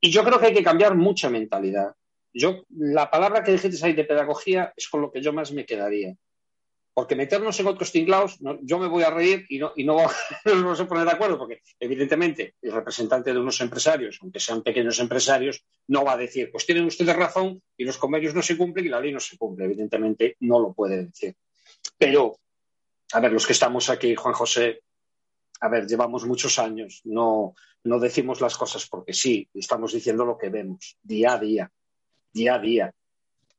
Y 0.02 0.12
yo 0.12 0.24
creo 0.24 0.40
que 0.40 0.48
hay 0.48 0.54
que 0.54 0.64
cambiar 0.64 0.96
mucha 0.96 1.30
mentalidad. 1.30 1.96
Yo, 2.34 2.66
la 2.70 3.10
palabra 3.12 3.44
que 3.44 3.52
dijiste 3.52 3.86
ahí 3.86 3.94
de 3.94 4.04
pedagogía 4.04 4.74
es 4.76 4.88
con 4.88 5.02
lo 5.02 5.12
que 5.12 5.22
yo 5.22 5.34
más 5.34 5.52
me 5.52 5.66
quedaría. 5.66 6.16
Porque 6.94 7.16
meternos 7.16 7.58
en 7.60 7.68
otros 7.68 7.92
tinglaos, 7.92 8.38
yo 8.62 8.78
me 8.78 8.88
voy 8.88 9.04
a 9.04 9.10
reír 9.10 9.46
y 9.50 9.60
no, 9.60 9.72
y 9.76 9.84
no 9.86 9.96
nos 10.46 10.62
vamos 10.64 10.80
a 10.80 10.88
poner 10.88 11.06
de 11.06 11.12
acuerdo, 11.12 11.38
porque 11.38 11.62
evidentemente 11.80 12.56
el 12.62 12.72
representante 12.72 13.34
de 13.34 13.40
unos 13.40 13.62
empresarios, 13.62 14.20
aunque 14.22 14.40
sean 14.40 14.62
pequeños 14.62 15.00
empresarios, 15.00 15.64
no 15.88 16.04
va 16.04 16.14
a 16.14 16.18
decir, 16.18 16.50
pues 16.52 16.66
tienen 16.66 16.86
ustedes 16.86 17.16
razón 17.16 17.62
y 17.78 17.86
los 17.86 17.98
convenios 17.98 18.36
no 18.36 18.42
se 18.42 18.58
cumplen 18.58 18.86
y 18.86 18.90
la 18.90 19.00
ley 19.00 19.14
no 19.14 19.20
se 19.20 19.38
cumple. 19.38 19.66
Evidentemente 19.66 20.36
no 20.42 20.60
lo 20.60 20.74
puede 20.74 21.06
decir. 21.06 21.36
Pero, 21.98 22.38
a 23.14 23.20
ver, 23.20 23.32
los 23.32 23.48
que 23.48 23.54
estamos 23.54 23.90
aquí, 23.90 24.16
Juan 24.16 24.34
José, 24.34 24.82
a 25.62 25.70
ver, 25.70 25.88
llevamos 25.88 26.26
muchos 26.26 26.60
años, 26.60 27.02
no, 27.06 27.54
no 27.84 28.00
decimos 28.00 28.42
las 28.42 28.58
cosas 28.58 28.88
porque 28.88 29.14
sí, 29.14 29.48
estamos 29.54 29.94
diciendo 29.94 30.26
lo 30.26 30.38
que 30.38 30.50
vemos 30.50 30.98
día 31.02 31.34
a 31.34 31.38
día, 31.40 31.72
día 32.34 32.56
a 32.56 32.60
día. 32.60 32.94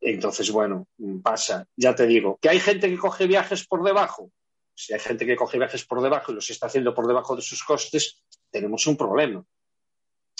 Entonces, 0.02 0.50
bueno, 0.50 0.88
pasa. 1.22 1.66
Ya 1.76 1.94
te 1.94 2.06
digo, 2.06 2.36
que 2.42 2.50
hay 2.50 2.58
gente 2.58 2.90
que 2.90 2.98
coge 2.98 3.26
viajes 3.28 3.66
por 3.66 3.84
debajo. 3.84 4.32
Si 4.74 4.92
hay 4.92 4.98
gente 4.98 5.24
que 5.24 5.36
coge 5.36 5.58
viajes 5.58 5.84
por 5.84 6.02
debajo 6.02 6.32
y 6.32 6.34
los 6.34 6.50
está 6.50 6.66
haciendo 6.66 6.92
por 6.92 7.06
debajo 7.06 7.36
de 7.36 7.42
sus 7.42 7.62
costes, 7.62 8.20
tenemos 8.50 8.86
un 8.88 8.96
problema. 8.96 9.44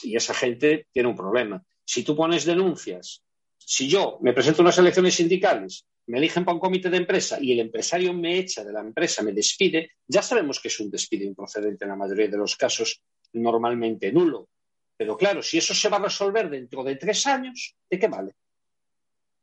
Y 0.02 0.16
esa 0.16 0.34
gente 0.34 0.88
tiene 0.90 1.08
un 1.08 1.16
problema. 1.16 1.62
Si 1.84 2.02
tú 2.02 2.16
pones 2.16 2.44
denuncias, 2.44 3.22
si 3.56 3.88
yo 3.88 4.18
me 4.20 4.32
presento 4.32 4.62
a 4.62 4.64
unas 4.64 4.78
elecciones 4.78 5.14
sindicales, 5.14 5.86
me 6.06 6.18
eligen 6.18 6.44
para 6.44 6.56
un 6.56 6.60
comité 6.60 6.90
de 6.90 6.96
empresa 6.96 7.38
y 7.40 7.52
el 7.52 7.60
empresario 7.60 8.12
me 8.12 8.38
echa 8.38 8.64
de 8.64 8.72
la 8.72 8.80
empresa, 8.80 9.22
me 9.22 9.32
despide, 9.32 9.92
ya 10.08 10.22
sabemos 10.22 10.58
que 10.58 10.68
es 10.68 10.80
un 10.80 10.90
despido 10.90 11.24
improcedente 11.24 11.84
en 11.84 11.90
la 11.90 11.96
mayoría 11.96 12.26
de 12.26 12.36
los 12.36 12.56
casos, 12.56 13.00
normalmente 13.34 14.10
nulo. 14.10 14.48
Pero 14.96 15.16
claro, 15.16 15.40
si 15.40 15.58
eso 15.58 15.72
se 15.72 15.88
va 15.88 15.98
a 15.98 16.02
resolver 16.02 16.50
dentro 16.50 16.82
de 16.82 16.96
tres 16.96 17.26
años, 17.28 17.76
¿de 17.88 17.98
qué 17.98 18.08
vale? 18.08 18.34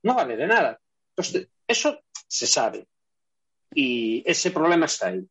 No 0.04 0.16
vale 0.16 0.38
de 0.38 0.48
nada. 0.48 0.80
Entonces, 1.12 1.48
eso 1.68 2.02
se 2.28 2.48
sabe. 2.48 2.88
Y 3.74 4.24
ese 4.26 4.52
problema 4.52 4.86
está 4.86 5.08
ahí. 5.08 5.26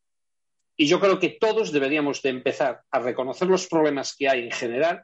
Y 0.77 0.87
yo 0.87 1.01
creo 1.01 1.19
que 1.19 1.31
todos 1.31 1.73
deberíamos 1.73 2.23
de 2.23 2.31
empezar 2.31 2.83
a 2.91 2.99
reconocer 3.01 3.49
los 3.49 3.67
problemas 3.67 4.15
que 4.17 4.29
hay 4.29 4.45
en 4.45 4.53
general 4.53 5.03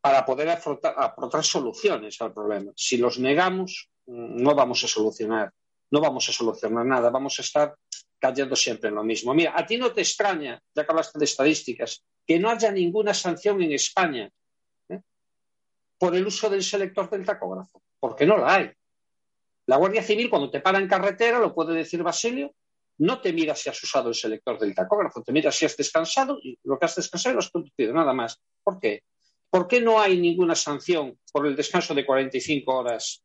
para 0.00 0.24
poder 0.24 0.48
afrontar, 0.48 0.94
aportar 0.96 1.44
soluciones 1.44 2.20
al 2.22 2.32
problema. 2.32 2.72
Si 2.74 2.96
los 2.96 3.18
negamos, 3.18 3.90
no 4.06 4.54
vamos 4.54 4.82
a 4.84 4.88
solucionar, 4.88 5.52
no 5.90 6.00
vamos 6.00 6.28
a 6.28 6.32
solucionar 6.32 6.86
nada, 6.86 7.10
vamos 7.10 7.38
a 7.38 7.42
estar 7.42 7.74
cayendo 8.18 8.56
siempre 8.56 8.88
en 8.88 8.94
lo 8.94 9.04
mismo. 9.04 9.34
Mira, 9.34 9.52
a 9.54 9.66
ti 9.66 9.76
no 9.76 9.92
te 9.92 10.00
extraña, 10.00 10.62
ya 10.74 10.84
que 10.86 10.90
hablaste 10.90 11.18
de 11.18 11.24
estadísticas, 11.26 12.02
que 12.26 12.38
no 12.38 12.48
haya 12.48 12.70
ninguna 12.70 13.12
sanción 13.12 13.60
en 13.62 13.72
España 13.72 14.30
¿eh? 14.88 15.00
por 15.98 16.14
el 16.16 16.26
uso 16.26 16.48
del 16.48 16.62
selector 16.62 17.10
del 17.10 17.26
tacógrafo 17.26 17.82
porque 18.06 18.24
no 18.24 18.36
la 18.36 18.54
hay. 18.54 18.70
La 19.66 19.78
Guardia 19.78 20.00
Civil, 20.00 20.30
cuando 20.30 20.48
te 20.48 20.60
para 20.60 20.78
en 20.78 20.86
carretera, 20.86 21.40
lo 21.40 21.52
puede 21.52 21.74
decir 21.74 22.00
Basilio, 22.04 22.54
no 22.98 23.20
te 23.20 23.32
mira 23.32 23.56
si 23.56 23.68
has 23.68 23.82
usado 23.82 24.10
el 24.10 24.14
selector 24.14 24.60
del 24.60 24.76
tacógrafo, 24.76 25.24
te 25.24 25.32
mira 25.32 25.50
si 25.50 25.64
has 25.64 25.76
descansado 25.76 26.38
y 26.40 26.56
lo 26.62 26.78
que 26.78 26.84
has 26.84 26.94
descansado 26.94 27.34
lo 27.34 27.40
has 27.40 27.50
conducido, 27.50 27.92
nada 27.92 28.12
más. 28.12 28.40
¿Por 28.62 28.78
qué? 28.78 29.02
¿Por 29.50 29.66
qué 29.66 29.80
no 29.80 30.00
hay 30.00 30.20
ninguna 30.20 30.54
sanción 30.54 31.18
por 31.32 31.48
el 31.48 31.56
descanso 31.56 31.94
de 31.94 32.06
45 32.06 32.72
horas 32.72 33.24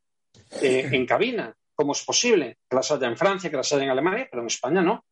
eh, 0.64 0.90
en 0.92 1.06
cabina? 1.06 1.56
¿Cómo 1.76 1.92
es 1.92 2.04
posible? 2.04 2.58
Que 2.68 2.76
las 2.76 2.92
haya 2.92 3.08
en 3.08 3.18
Francia, 3.18 3.52
que 3.52 3.58
las 3.58 3.72
haya 3.72 3.84
en 3.84 3.92
Alemania, 3.92 4.28
pero 4.30 4.42
en 4.42 4.48
España 4.48 4.82
no. 4.82 5.06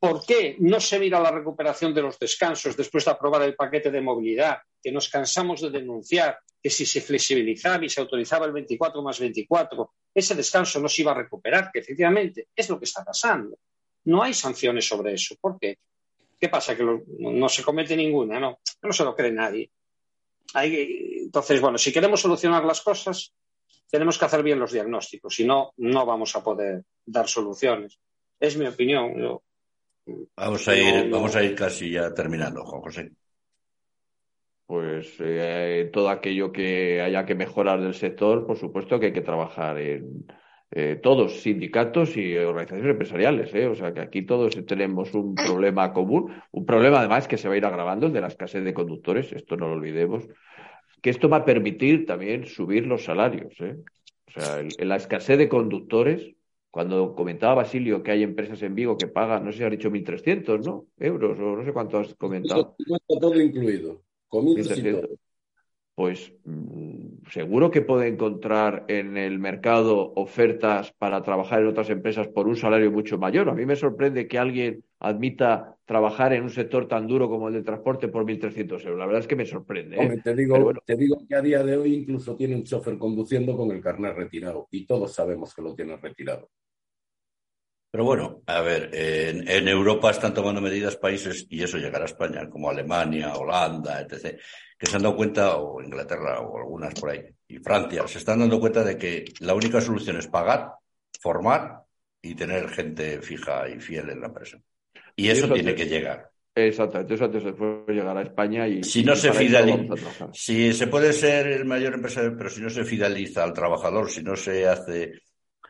¿Por 0.00 0.24
qué 0.24 0.56
no 0.60 0.80
se 0.80 0.98
mira 0.98 1.20
la 1.20 1.30
recuperación 1.30 1.92
de 1.92 2.02
los 2.02 2.18
descansos 2.18 2.76
después 2.76 3.04
de 3.04 3.10
aprobar 3.10 3.42
el 3.42 3.56
paquete 3.56 3.90
de 3.90 4.00
movilidad, 4.00 4.58
que 4.80 4.92
nos 4.92 5.08
cansamos 5.08 5.60
de 5.60 5.70
denunciar 5.70 6.38
que 6.62 6.70
si 6.70 6.86
se 6.86 7.00
flexibilizaba 7.00 7.84
y 7.84 7.88
se 7.88 8.00
autorizaba 8.00 8.46
el 8.46 8.52
24 8.52 9.02
más 9.02 9.18
24, 9.18 9.92
ese 10.14 10.34
descanso 10.34 10.80
no 10.80 10.88
se 10.88 11.02
iba 11.02 11.12
a 11.12 11.16
recuperar, 11.16 11.70
que 11.72 11.80
efectivamente 11.80 12.48
es 12.54 12.68
lo 12.68 12.78
que 12.78 12.84
está 12.84 13.04
pasando. 13.04 13.58
No 14.04 14.22
hay 14.22 14.34
sanciones 14.34 14.86
sobre 14.86 15.14
eso. 15.14 15.36
¿Por 15.40 15.58
qué? 15.58 15.78
¿Qué 16.40 16.48
pasa? 16.48 16.76
Que 16.76 16.84
no 16.84 17.48
se 17.48 17.62
comete 17.64 17.96
ninguna, 17.96 18.38
¿no? 18.38 18.60
No 18.82 18.92
se 18.92 19.04
lo 19.04 19.14
cree 19.14 19.32
nadie. 19.32 19.70
entonces, 20.54 21.60
bueno, 21.60 21.76
si 21.76 21.92
queremos 21.92 22.20
solucionar 22.20 22.64
las 22.64 22.80
cosas, 22.80 23.32
tenemos 23.90 24.18
que 24.18 24.24
hacer 24.24 24.42
bien 24.42 24.60
los 24.60 24.72
diagnósticos, 24.72 25.34
si 25.34 25.44
no, 25.44 25.72
no 25.78 26.06
vamos 26.06 26.36
a 26.36 26.44
poder 26.44 26.84
dar 27.04 27.28
soluciones. 27.28 27.98
Es 28.38 28.56
mi 28.56 28.66
opinión. 28.66 29.40
Vamos 30.36 30.68
a 30.68 30.76
ir, 30.76 31.10
vamos 31.10 31.36
a 31.36 31.42
ir 31.42 31.54
casi 31.54 31.90
ya 31.90 32.12
terminando, 32.14 32.64
Juan 32.64 32.82
José. 32.82 33.10
Pues 34.66 35.16
eh, 35.20 35.90
todo 35.92 36.10
aquello 36.10 36.52
que 36.52 37.00
haya 37.00 37.24
que 37.24 37.34
mejorar 37.34 37.80
del 37.80 37.94
sector, 37.94 38.46
por 38.46 38.58
supuesto 38.58 39.00
que 39.00 39.06
hay 39.06 39.12
que 39.12 39.22
trabajar 39.22 39.78
en 39.78 40.26
eh, 40.70 41.00
todos, 41.02 41.40
sindicatos 41.40 42.16
y 42.16 42.36
organizaciones 42.36 42.92
empresariales. 42.92 43.54
¿eh? 43.54 43.66
O 43.66 43.74
sea 43.74 43.94
que 43.94 44.00
aquí 44.00 44.22
todos 44.22 44.54
tenemos 44.66 45.14
un 45.14 45.34
problema 45.34 45.92
común, 45.92 46.34
un 46.52 46.66
problema 46.66 46.98
además 46.98 47.26
que 47.26 47.38
se 47.38 47.48
va 47.48 47.54
a 47.54 47.56
ir 47.56 47.64
agravando, 47.64 48.06
el 48.06 48.12
de 48.12 48.20
la 48.20 48.26
escasez 48.26 48.62
de 48.62 48.74
conductores, 48.74 49.32
esto 49.32 49.56
no 49.56 49.68
lo 49.68 49.74
olvidemos, 49.74 50.28
que 51.00 51.10
esto 51.10 51.28
va 51.28 51.38
a 51.38 51.44
permitir 51.44 52.04
también 52.04 52.44
subir 52.44 52.86
los 52.86 53.04
salarios. 53.04 53.54
O 53.60 54.30
sea, 54.30 54.62
la 54.78 54.96
escasez 54.96 55.38
de 55.38 55.48
conductores 55.48 56.34
cuando 56.70 57.14
comentaba 57.14 57.54
Basilio 57.54 58.02
que 58.02 58.10
hay 58.10 58.22
empresas 58.22 58.62
en 58.62 58.74
Vigo 58.74 58.96
que 58.96 59.06
pagan, 59.06 59.44
no 59.44 59.52
sé 59.52 59.58
si 59.58 59.64
ha 59.64 59.70
dicho 59.70 59.90
1.300, 59.90 60.64
¿no? 60.64 60.86
Euros 60.98 61.38
o 61.38 61.56
no 61.56 61.64
sé 61.64 61.72
cuánto 61.72 61.98
has 61.98 62.14
comentado. 62.14 62.76
todo 63.20 63.40
incluido. 63.40 64.02
Pues 65.98 66.32
mm, 66.44 67.26
seguro 67.32 67.72
que 67.72 67.82
puede 67.82 68.06
encontrar 68.06 68.84
en 68.86 69.16
el 69.16 69.40
mercado 69.40 70.12
ofertas 70.14 70.92
para 70.92 71.24
trabajar 71.24 71.60
en 71.60 71.66
otras 71.66 71.90
empresas 71.90 72.28
por 72.28 72.46
un 72.46 72.54
salario 72.54 72.92
mucho 72.92 73.18
mayor. 73.18 73.48
A 73.48 73.54
mí 73.54 73.66
me 73.66 73.74
sorprende 73.74 74.28
que 74.28 74.38
alguien 74.38 74.84
admita 75.00 75.76
trabajar 75.86 76.34
en 76.34 76.44
un 76.44 76.50
sector 76.50 76.86
tan 76.86 77.08
duro 77.08 77.28
como 77.28 77.48
el 77.48 77.54
del 77.54 77.64
transporte 77.64 78.06
por 78.06 78.24
1.300 78.24 78.80
euros. 78.84 78.96
La 78.96 79.06
verdad 79.06 79.22
es 79.22 79.26
que 79.26 79.34
me 79.34 79.44
sorprende. 79.44 79.96
¿eh? 79.96 80.20
te, 80.22 80.36
digo, 80.36 80.72
te 80.86 80.94
digo 80.94 81.18
que 81.28 81.34
a 81.34 81.42
día 81.42 81.64
de 81.64 81.76
hoy 81.76 81.94
incluso 81.96 82.36
tiene 82.36 82.54
un 82.54 82.62
chofer 82.62 82.96
conduciendo 82.96 83.56
con 83.56 83.72
el 83.72 83.80
carnet 83.80 84.14
retirado 84.14 84.68
y 84.70 84.86
todos 84.86 85.12
sabemos 85.12 85.52
que 85.52 85.62
lo 85.62 85.74
tiene 85.74 85.96
retirado. 85.96 86.48
Pero 87.90 88.04
bueno, 88.04 88.42
a 88.46 88.60
ver, 88.60 88.90
en, 88.92 89.66
Europa 89.66 90.10
están 90.10 90.34
tomando 90.34 90.60
medidas 90.60 90.94
países, 90.94 91.46
y 91.48 91.62
eso 91.62 91.78
llegará 91.78 92.04
a 92.04 92.06
España, 92.06 92.48
como 92.48 92.68
Alemania, 92.68 93.34
Holanda, 93.34 94.02
etc., 94.02 94.38
que 94.78 94.86
se 94.86 94.96
han 94.96 95.02
dado 95.02 95.16
cuenta, 95.16 95.56
o 95.56 95.82
Inglaterra, 95.82 96.40
o 96.40 96.56
algunas 96.56 96.94
por 96.94 97.10
ahí, 97.10 97.24
y 97.48 97.58
Francia, 97.58 98.06
se 98.06 98.18
están 98.18 98.38
dando 98.38 98.60
cuenta 98.60 98.84
de 98.84 98.96
que 98.96 99.24
la 99.40 99.54
única 99.54 99.80
solución 99.80 100.16
es 100.18 100.28
pagar, 100.28 100.72
formar 101.20 101.82
y 102.22 102.34
tener 102.34 102.68
gente 102.68 103.20
fija 103.20 103.68
y 103.68 103.80
fiel 103.80 104.10
en 104.10 104.20
la 104.20 104.26
empresa. 104.28 104.58
Y 105.16 105.28
eso, 105.28 105.52
tiene 105.52 105.74
que 105.74 105.86
llegar. 105.86 106.30
Exactamente, 106.54 107.14
eso 107.14 107.24
antes 107.24 107.44
de 107.44 107.94
llegar 107.94 108.16
a 108.16 108.22
España 108.22 108.66
y... 108.66 108.82
Si 108.82 109.04
no 109.04 109.14
se 109.14 109.32
fideliza, 109.32 110.28
si 110.32 110.72
se 110.72 110.86
puede 110.86 111.12
ser 111.12 111.46
el 111.48 111.64
mayor 111.64 111.94
empresario, 111.94 112.36
pero 112.36 112.50
si 112.50 112.60
no 112.60 112.70
se 112.70 112.84
fideliza 112.84 113.44
al 113.44 113.52
trabajador, 113.52 114.10
si 114.10 114.22
no 114.22 114.36
se 114.36 114.66
hace 114.66 115.12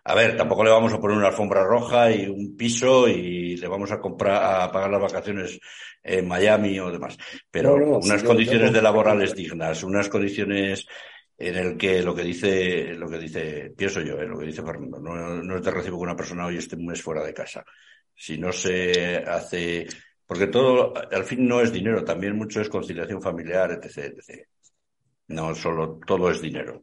a 0.05 0.15
ver, 0.15 0.37
tampoco 0.37 0.65
le 0.65 0.71
vamos 0.71 0.93
a 0.93 1.01
poner 1.01 1.17
una 1.17 1.29
alfombra 1.29 1.65
roja 1.65 2.11
y 2.11 2.27
un 2.27 2.57
piso 2.57 3.09
y 3.09 3.57
le 3.57 3.69
vamos 3.69 3.91
a 3.93 4.01
comprar, 4.01 4.63
a 4.63 4.73
pagar 4.73 4.91
las 4.91 5.03
vacaciones 5.03 5.61
en 6.03 6.27
Miami 6.27 6.79
o 6.81 6.91
demás. 6.91 7.17
Pero 7.51 7.75
unas 7.75 8.23
condiciones 8.23 8.73
de 8.73 8.83
laborales 8.83 9.35
dignas, 9.35 9.83
unas 9.83 10.09
condiciones 10.09 10.87
en 11.37 11.57
el 11.57 11.77
que 11.77 12.03
lo 12.03 12.15
que 12.15 12.23
dice, 12.23 12.95
lo 12.95 13.09
que 13.09 13.19
dice, 13.19 13.73
pienso 13.77 14.01
yo, 14.01 14.19
eh, 14.19 14.27
lo 14.27 14.39
que 14.39 14.47
dice 14.47 14.63
Fernando, 14.63 14.99
no, 14.99 15.43
no 15.43 15.61
te 15.61 15.71
recibo 15.71 15.99
que 15.99 16.03
una 16.03 16.17
persona 16.17 16.47
hoy 16.47 16.57
esté 16.57 16.75
un 16.75 16.87
mes 16.87 17.01
fuera 17.01 17.23
de 17.23 17.33
casa. 17.33 17.65
Si 18.15 18.39
no 18.39 18.51
se 18.51 19.19
hace, 19.19 19.87
porque 20.27 20.49
todo, 20.49 20.93
al 20.97 21.25
fin 21.25 21.47
no 21.47 21.61
es 21.61 21.73
dinero, 21.73 22.03
también 22.03 22.37
mucho 22.37 22.61
es 22.61 22.69
conciliación 22.69 23.23
familiar, 23.23 23.71
etc, 23.71 24.15
etc. 24.19 24.49
No 25.29 25.55
solo 25.55 26.01
todo 26.05 26.29
es 26.31 26.41
dinero. 26.41 26.83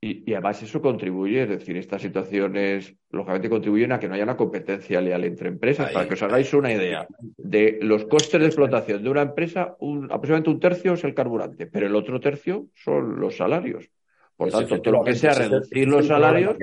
Y, 0.00 0.30
además 0.34 0.62
eso 0.62 0.82
contribuye, 0.82 1.42
es 1.42 1.48
decir, 1.48 1.76
estas 1.76 2.02
situaciones 2.02 2.94
lógicamente 3.10 3.48
contribuyen 3.48 3.92
a 3.92 3.98
que 3.98 4.08
no 4.08 4.14
haya 4.14 4.24
una 4.24 4.36
competencia 4.36 5.00
leal 5.00 5.24
entre 5.24 5.48
empresas. 5.48 5.90
Para 5.90 6.06
que 6.06 6.14
os 6.14 6.22
hagáis 6.22 6.52
una 6.52 6.72
idea 6.72 7.06
de 7.18 7.78
los 7.80 8.04
costes 8.04 8.40
de 8.40 8.46
explotación 8.46 9.02
de 9.02 9.10
una 9.10 9.22
empresa, 9.22 9.74
un, 9.80 10.04
aproximadamente 10.04 10.50
un 10.50 10.60
tercio 10.60 10.92
es 10.94 11.04
el 11.04 11.14
carburante, 11.14 11.66
pero 11.66 11.86
el 11.86 11.96
otro 11.96 12.20
tercio 12.20 12.66
son 12.74 13.18
los 13.18 13.36
salarios. 13.36 13.88
Por 14.36 14.50
pues 14.50 14.68
tanto, 14.68 14.82
todo 14.82 14.94
lo 14.98 15.04
que 15.04 15.14
sea 15.14 15.32
reducir 15.32 15.88
los 15.88 16.06
salarios. 16.06 16.56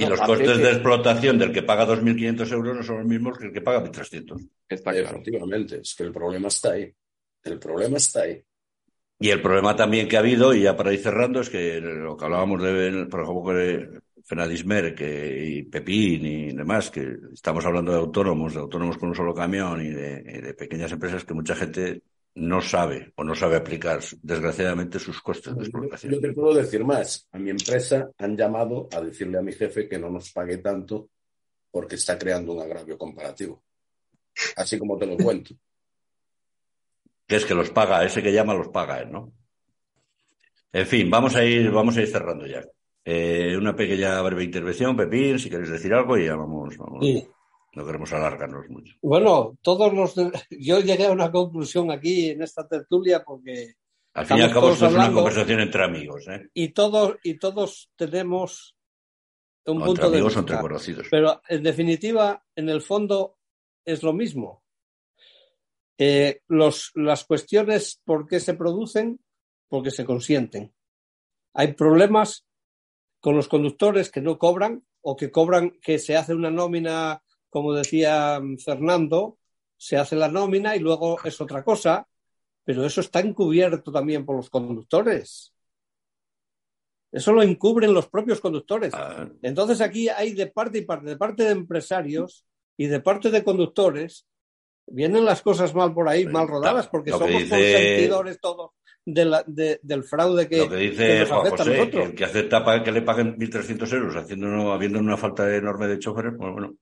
y 0.00 0.06
los 0.06 0.20
costes 0.20 0.58
de 0.58 0.70
explotación 0.72 1.38
del 1.38 1.52
que 1.52 1.62
paga 1.62 1.86
2.500 1.86 2.52
euros 2.52 2.76
no 2.76 2.82
son 2.82 2.98
los 2.98 3.06
mismos 3.06 3.38
que 3.38 3.46
el 3.46 3.52
que 3.52 3.60
paga 3.60 3.84
1.300. 3.84 4.48
Está 4.68 4.90
claro. 4.90 5.06
Efectivamente, 5.06 5.80
es 5.82 5.94
que 5.94 6.02
el 6.02 6.10
problema 6.10 6.48
está 6.48 6.72
ahí. 6.72 6.92
El 7.44 7.60
problema 7.60 7.98
está 7.98 8.22
ahí. 8.22 8.42
Y 9.18 9.30
el 9.30 9.40
problema 9.40 9.74
también 9.74 10.08
que 10.08 10.16
ha 10.16 10.20
habido, 10.20 10.54
y 10.54 10.62
ya 10.62 10.76
para 10.76 10.92
ir 10.92 11.00
cerrando, 11.00 11.40
es 11.40 11.48
que 11.48 11.80
lo 11.80 12.16
que 12.16 12.24
hablábamos 12.24 12.62
de, 12.62 13.06
por 13.06 13.22
ejemplo, 13.22 13.54
de 13.54 14.00
Fenadismer 14.22 14.94
que, 14.94 15.46
y 15.46 15.62
Pepín 15.62 16.26
y 16.26 16.52
demás, 16.52 16.90
que 16.90 17.16
estamos 17.32 17.64
hablando 17.64 17.92
de 17.92 17.98
autónomos, 17.98 18.52
de 18.52 18.60
autónomos 18.60 18.98
con 18.98 19.08
un 19.08 19.14
solo 19.14 19.34
camión 19.34 19.80
y 19.84 19.88
de, 19.88 20.54
pequeñas 20.54 20.92
empresas 20.92 21.24
que 21.24 21.32
mucha 21.32 21.56
gente 21.56 22.02
no 22.34 22.60
sabe 22.60 23.12
o 23.16 23.24
no 23.24 23.34
sabe 23.34 23.56
aplicar, 23.56 24.00
desgraciadamente, 24.20 24.98
sus 24.98 25.22
costes 25.22 25.56
de 25.56 25.62
explotación. 25.62 26.12
Yo 26.12 26.20
te 26.20 26.32
puedo 26.34 26.54
decir 26.54 26.84
más. 26.84 27.26
A 27.32 27.38
mi 27.38 27.48
empresa 27.48 28.10
han 28.18 28.36
llamado 28.36 28.86
a 28.92 29.00
decirle 29.00 29.38
a 29.38 29.42
mi 29.42 29.52
jefe 29.52 29.88
que 29.88 29.98
no 29.98 30.10
nos 30.10 30.30
pague 30.32 30.58
tanto 30.58 31.08
porque 31.70 31.94
está 31.94 32.18
creando 32.18 32.52
un 32.52 32.60
agravio 32.60 32.98
comparativo. 32.98 33.62
Así 34.56 34.78
como 34.78 34.98
te 34.98 35.06
lo 35.06 35.16
cuento 35.16 35.54
que 37.26 37.36
es 37.36 37.44
que 37.44 37.54
los 37.54 37.70
paga, 37.70 38.04
ese 38.04 38.22
que 38.22 38.32
llama 38.32 38.54
los 38.54 38.68
paga, 38.68 39.04
¿no? 39.04 39.32
En 40.72 40.86
fin, 40.86 41.10
vamos 41.10 41.34
a 41.36 41.44
ir, 41.44 41.70
vamos 41.70 41.96
a 41.96 42.02
ir 42.02 42.08
cerrando 42.08 42.46
ya. 42.46 42.62
Eh, 43.04 43.56
una 43.56 43.74
pequeña 43.74 44.20
breve 44.20 44.44
intervención, 44.44 44.96
Pepín, 44.96 45.38
si 45.38 45.48
queréis 45.48 45.70
decir 45.70 45.94
algo 45.94 46.18
y 46.18 46.26
ya 46.26 46.36
vamos. 46.36 46.76
vamos. 46.76 47.06
No 47.72 47.84
queremos 47.84 48.12
alargarnos 48.12 48.68
mucho. 48.68 48.94
Bueno, 49.02 49.56
todos 49.62 49.92
los. 49.92 50.14
Yo 50.50 50.80
llegué 50.80 51.06
a 51.06 51.12
una 51.12 51.30
conclusión 51.30 51.90
aquí 51.90 52.30
en 52.30 52.42
esta 52.42 52.66
tertulia 52.66 53.22
porque. 53.22 53.74
Al 54.14 54.26
fin 54.26 54.38
y 54.38 54.42
al 54.42 54.52
cabo, 54.52 54.72
esto 54.72 54.86
es 54.86 54.94
una 54.94 55.12
conversación 55.12 55.60
entre 55.60 55.84
amigos. 55.84 56.26
¿eh? 56.28 56.48
Y, 56.54 56.70
todos, 56.70 57.16
y 57.22 57.38
todos 57.38 57.90
tenemos 57.96 58.74
un 59.66 59.82
punto 59.82 60.10
de 60.10 60.22
vista. 60.22 60.40
Entre 60.40 60.58
conocidos. 60.58 61.06
Pero 61.10 61.40
en 61.48 61.62
definitiva, 61.62 62.42
en 62.56 62.70
el 62.70 62.80
fondo, 62.80 63.36
es 63.84 64.02
lo 64.02 64.14
mismo. 64.14 64.64
Eh, 65.98 66.40
los, 66.48 66.92
las 66.94 67.24
cuestiones, 67.24 68.00
¿por 68.04 68.26
qué 68.26 68.40
se 68.40 68.54
producen? 68.54 69.20
Porque 69.68 69.90
se 69.90 70.04
consienten. 70.04 70.74
Hay 71.54 71.72
problemas 71.72 72.46
con 73.20 73.36
los 73.36 73.48
conductores 73.48 74.10
que 74.10 74.20
no 74.20 74.38
cobran 74.38 74.84
o 75.00 75.16
que 75.16 75.30
cobran, 75.30 75.70
que 75.80 75.98
se 75.98 76.16
hace 76.16 76.34
una 76.34 76.50
nómina, 76.50 77.22
como 77.48 77.72
decía 77.72 78.40
Fernando, 78.62 79.38
se 79.76 79.96
hace 79.96 80.16
la 80.16 80.28
nómina 80.28 80.76
y 80.76 80.80
luego 80.80 81.18
es 81.24 81.40
otra 81.40 81.62
cosa, 81.64 82.06
pero 82.64 82.84
eso 82.84 83.00
está 83.00 83.20
encubierto 83.20 83.92
también 83.92 84.24
por 84.24 84.36
los 84.36 84.50
conductores. 84.50 85.52
Eso 87.12 87.32
lo 87.32 87.42
encubren 87.42 87.94
los 87.94 88.08
propios 88.08 88.40
conductores. 88.40 88.92
Ah. 88.94 89.28
Entonces 89.42 89.80
aquí 89.80 90.08
hay 90.08 90.32
de 90.34 90.48
parte 90.48 90.78
y 90.78 90.82
parte, 90.82 91.06
de 91.06 91.16
parte 91.16 91.44
de 91.44 91.50
empresarios 91.50 92.44
y 92.76 92.86
de 92.86 93.00
parte 93.00 93.30
de 93.30 93.44
conductores, 93.44 94.26
vienen 94.86 95.24
las 95.24 95.42
cosas 95.42 95.74
mal 95.74 95.92
por 95.92 96.08
ahí, 96.08 96.26
mal 96.26 96.48
rodadas, 96.48 96.88
porque 96.88 97.10
somos 97.10 97.30
consentidores 97.30 98.40
todos 98.40 98.70
del 99.04 100.04
fraude 100.04 100.48
que, 100.48 100.58
lo 100.58 100.68
que 100.68 100.76
dice 100.76 101.26
Juan 101.26 101.50
José, 101.50 101.90
que 101.90 102.02
el 102.02 102.14
que 102.14 102.24
acepta 102.24 102.82
que 102.82 102.90
le 102.90 103.02
paguen 103.02 103.38
1.300 103.38 103.92
euros 103.94 104.16
haciendo, 104.16 104.72
habiendo 104.72 104.98
una 104.98 105.16
falta 105.16 105.54
enorme 105.54 105.86
de 105.86 105.98
choferes, 105.98 106.34
pues 106.36 106.52
bueno. 106.52 106.74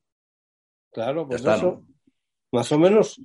Claro, 0.90 1.28
pues 1.28 1.44
eso, 1.44 1.84
más 2.52 2.72
o 2.72 2.78
menos, 2.78 3.20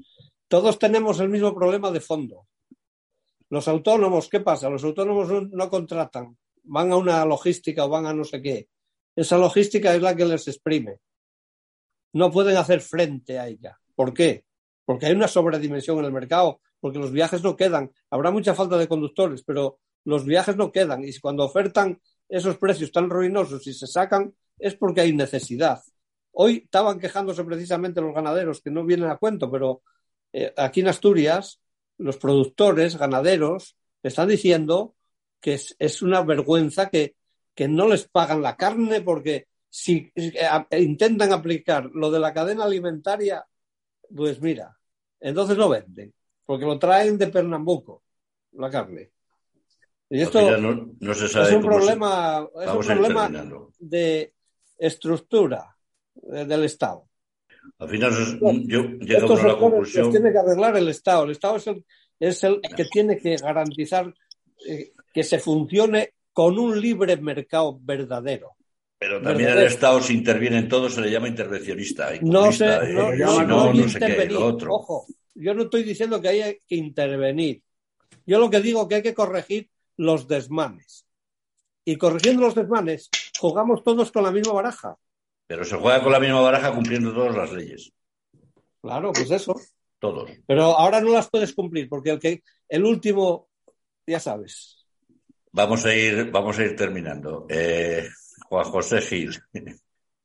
todos 0.49 0.77
tenemos 0.77 1.19
el 1.21 1.29
mismo 1.29 1.55
problema 1.55 1.91
de 1.91 2.01
fondo. 2.01 2.47
Los 3.49 3.67
autónomos, 3.67 4.27
¿qué 4.27 4.41
pasa? 4.41 4.69
Los 4.69 4.83
autónomos 4.83 5.29
no 5.49 5.69
contratan, 5.69 6.37
van 6.63 6.91
a 6.91 6.97
una 6.97 7.23
logística 7.25 7.85
o 7.85 7.89
van 7.89 8.05
a 8.05 8.13
no 8.13 8.25
sé 8.25 8.41
qué. 8.41 8.67
Esa 9.15 9.37
logística 9.37 9.95
es 9.95 10.01
la 10.01 10.15
que 10.15 10.25
les 10.25 10.47
exprime. 10.47 10.97
No 12.13 12.31
pueden 12.31 12.57
hacer 12.57 12.81
frente 12.81 13.39
a 13.39 13.47
ella. 13.47 13.77
¿Por 13.95 14.13
qué? 14.13 14.45
Porque 14.89 15.05
hay 15.05 15.11
una 15.13 15.27
sobredimensión 15.27 15.99
en 15.99 16.05
el 16.05 16.11
mercado, 16.11 16.61
porque 16.79 16.97
los 16.97 17.11
viajes 17.11 17.43
no 17.43 17.55
quedan. 17.55 17.91
Habrá 18.09 18.31
mucha 18.31 18.55
falta 18.55 18.75
de 18.75 18.87
conductores, 18.87 19.43
pero 19.43 19.77
los 20.03 20.25
viajes 20.25 20.55
no 20.55 20.71
quedan. 20.71 21.03
Y 21.03 21.15
cuando 21.19 21.43
ofertan 21.45 22.01
esos 22.27 22.57
precios 22.57 22.91
tan 22.91 23.07
ruinosos 23.07 23.67
y 23.67 23.73
se 23.75 23.85
sacan, 23.85 24.33
es 24.57 24.73
porque 24.73 25.01
hay 25.01 25.13
necesidad. 25.13 25.79
Hoy 26.31 26.63
estaban 26.65 26.99
quejándose 26.99 27.43
precisamente 27.43 28.01
los 28.01 28.15
ganaderos, 28.15 28.61
que 28.61 28.71
no 28.71 28.83
vienen 28.83 29.11
a 29.11 29.17
cuento, 29.17 29.51
pero 29.51 29.83
eh, 30.33 30.51
aquí 30.57 30.79
en 30.79 30.87
Asturias, 30.87 31.61
los 31.99 32.17
productores, 32.17 32.97
ganaderos, 32.97 33.77
están 34.01 34.27
diciendo 34.27 34.95
que 35.39 35.53
es, 35.53 36.01
una 36.01 36.23
vergüenza 36.23 36.89
que, 36.89 37.15
que, 37.53 37.67
no 37.67 37.87
les 37.87 38.07
pagan 38.07 38.41
la 38.41 38.57
carne 38.57 39.01
porque 39.01 39.49
si 39.69 40.11
eh, 40.15 40.33
intentan 40.79 41.31
aplicar 41.31 41.91
lo 41.93 42.09
de 42.09 42.19
la 42.19 42.33
cadena 42.33 42.63
alimentaria, 42.63 43.45
pues 44.15 44.41
mira, 44.41 44.78
entonces 45.19 45.57
no 45.57 45.69
venden, 45.69 46.13
porque 46.45 46.65
lo 46.65 46.79
traen 46.79 47.17
de 47.17 47.27
Pernambuco, 47.27 48.03
la 48.53 48.69
carne. 48.69 49.11
Y 50.09 50.21
esto 50.21 50.39
es 50.39 51.51
un 51.53 51.61
problema, 51.61 52.47
es 52.61 52.69
un 52.69 52.79
problema 52.79 53.29
de 53.77 54.33
estructura 54.77 55.75
eh, 56.33 56.45
del 56.45 56.63
Estado. 56.63 57.07
Al 57.77 57.89
final, 57.89 58.11
yo 58.65 58.83
llego 58.99 59.37
a 59.37 59.47
la 59.47 59.57
conclusión. 59.57 60.05
Los 60.05 60.13
tiene 60.13 60.31
que 60.31 60.37
arreglar 60.39 60.77
el 60.77 60.87
Estado. 60.87 61.25
El 61.25 61.31
Estado 61.31 61.57
es 61.57 61.67
el, 61.67 61.85
es 62.19 62.43
el 62.43 62.61
que 62.75 62.85
tiene 62.85 63.17
que 63.17 63.35
garantizar 63.35 64.11
eh, 64.67 64.93
que 65.13 65.23
se 65.23 65.39
funcione 65.39 66.13
con 66.33 66.57
un 66.57 66.79
libre 66.79 67.15
mercado 67.17 67.77
verdadero. 67.81 68.55
Pero 68.99 69.21
también 69.21 69.51
el 69.51 69.63
Estado, 69.63 70.01
si 70.01 70.13
interviene 70.13 70.57
en 70.57 70.67
todo, 70.67 70.89
se 70.89 70.99
le 70.99 71.09
llama 71.09 71.29
intervencionista. 71.29 72.11
no 72.21 72.51
sé, 72.51 72.93
no, 72.93 73.43
no, 73.45 73.73
no, 73.73 73.89
sé 73.89 73.97
qué, 73.97 74.35
otro. 74.35 74.75
Ojo, 74.75 75.05
yo 75.35 75.53
no 75.53 75.63
estoy 75.63 75.83
diciendo 75.83 76.21
que 76.21 76.27
haya 76.27 76.53
que 76.67 76.75
intervenir. 76.75 77.63
Yo 78.25 78.39
lo 78.39 78.49
que 78.49 78.59
digo 78.59 78.81
es 78.81 78.87
que 78.89 78.95
hay 78.95 79.01
que 79.01 79.13
corregir 79.13 79.69
los 79.95 80.27
desmanes. 80.27 81.05
Y 81.85 81.95
corrigiendo 81.95 82.41
los 82.41 82.55
desmanes, 82.55 83.09
jugamos 83.39 83.83
todos 83.85 84.11
con 84.11 84.23
la 84.23 84.31
misma 84.31 84.51
baraja. 84.51 84.97
Pero 85.47 85.63
se 85.63 85.77
juega 85.77 86.03
con 86.03 86.11
la 86.11 86.19
misma 86.19 86.41
baraja 86.41 86.75
cumpliendo 86.75 87.13
todas 87.13 87.35
las 87.35 87.53
leyes. 87.53 87.91
Claro, 88.81 89.13
pues 89.13 89.31
eso. 89.31 89.55
Todos. 89.97 90.29
Pero 90.45 90.77
ahora 90.77 90.99
no 90.99 91.13
las 91.13 91.29
puedes 91.29 91.53
cumplir, 91.53 91.87
porque 91.87 92.11
el 92.11 92.19
que 92.19 92.43
el 92.67 92.83
último, 92.83 93.47
ya 94.05 94.19
sabes. 94.19 94.85
Vamos 95.51 95.85
a 95.85 95.95
ir, 95.95 96.29
vamos 96.31 96.59
a 96.59 96.63
ir 96.63 96.75
terminando. 96.75 97.47
Eh, 97.49 98.07
Juan 98.49 98.65
José 98.65 99.01
Gil. 99.01 99.31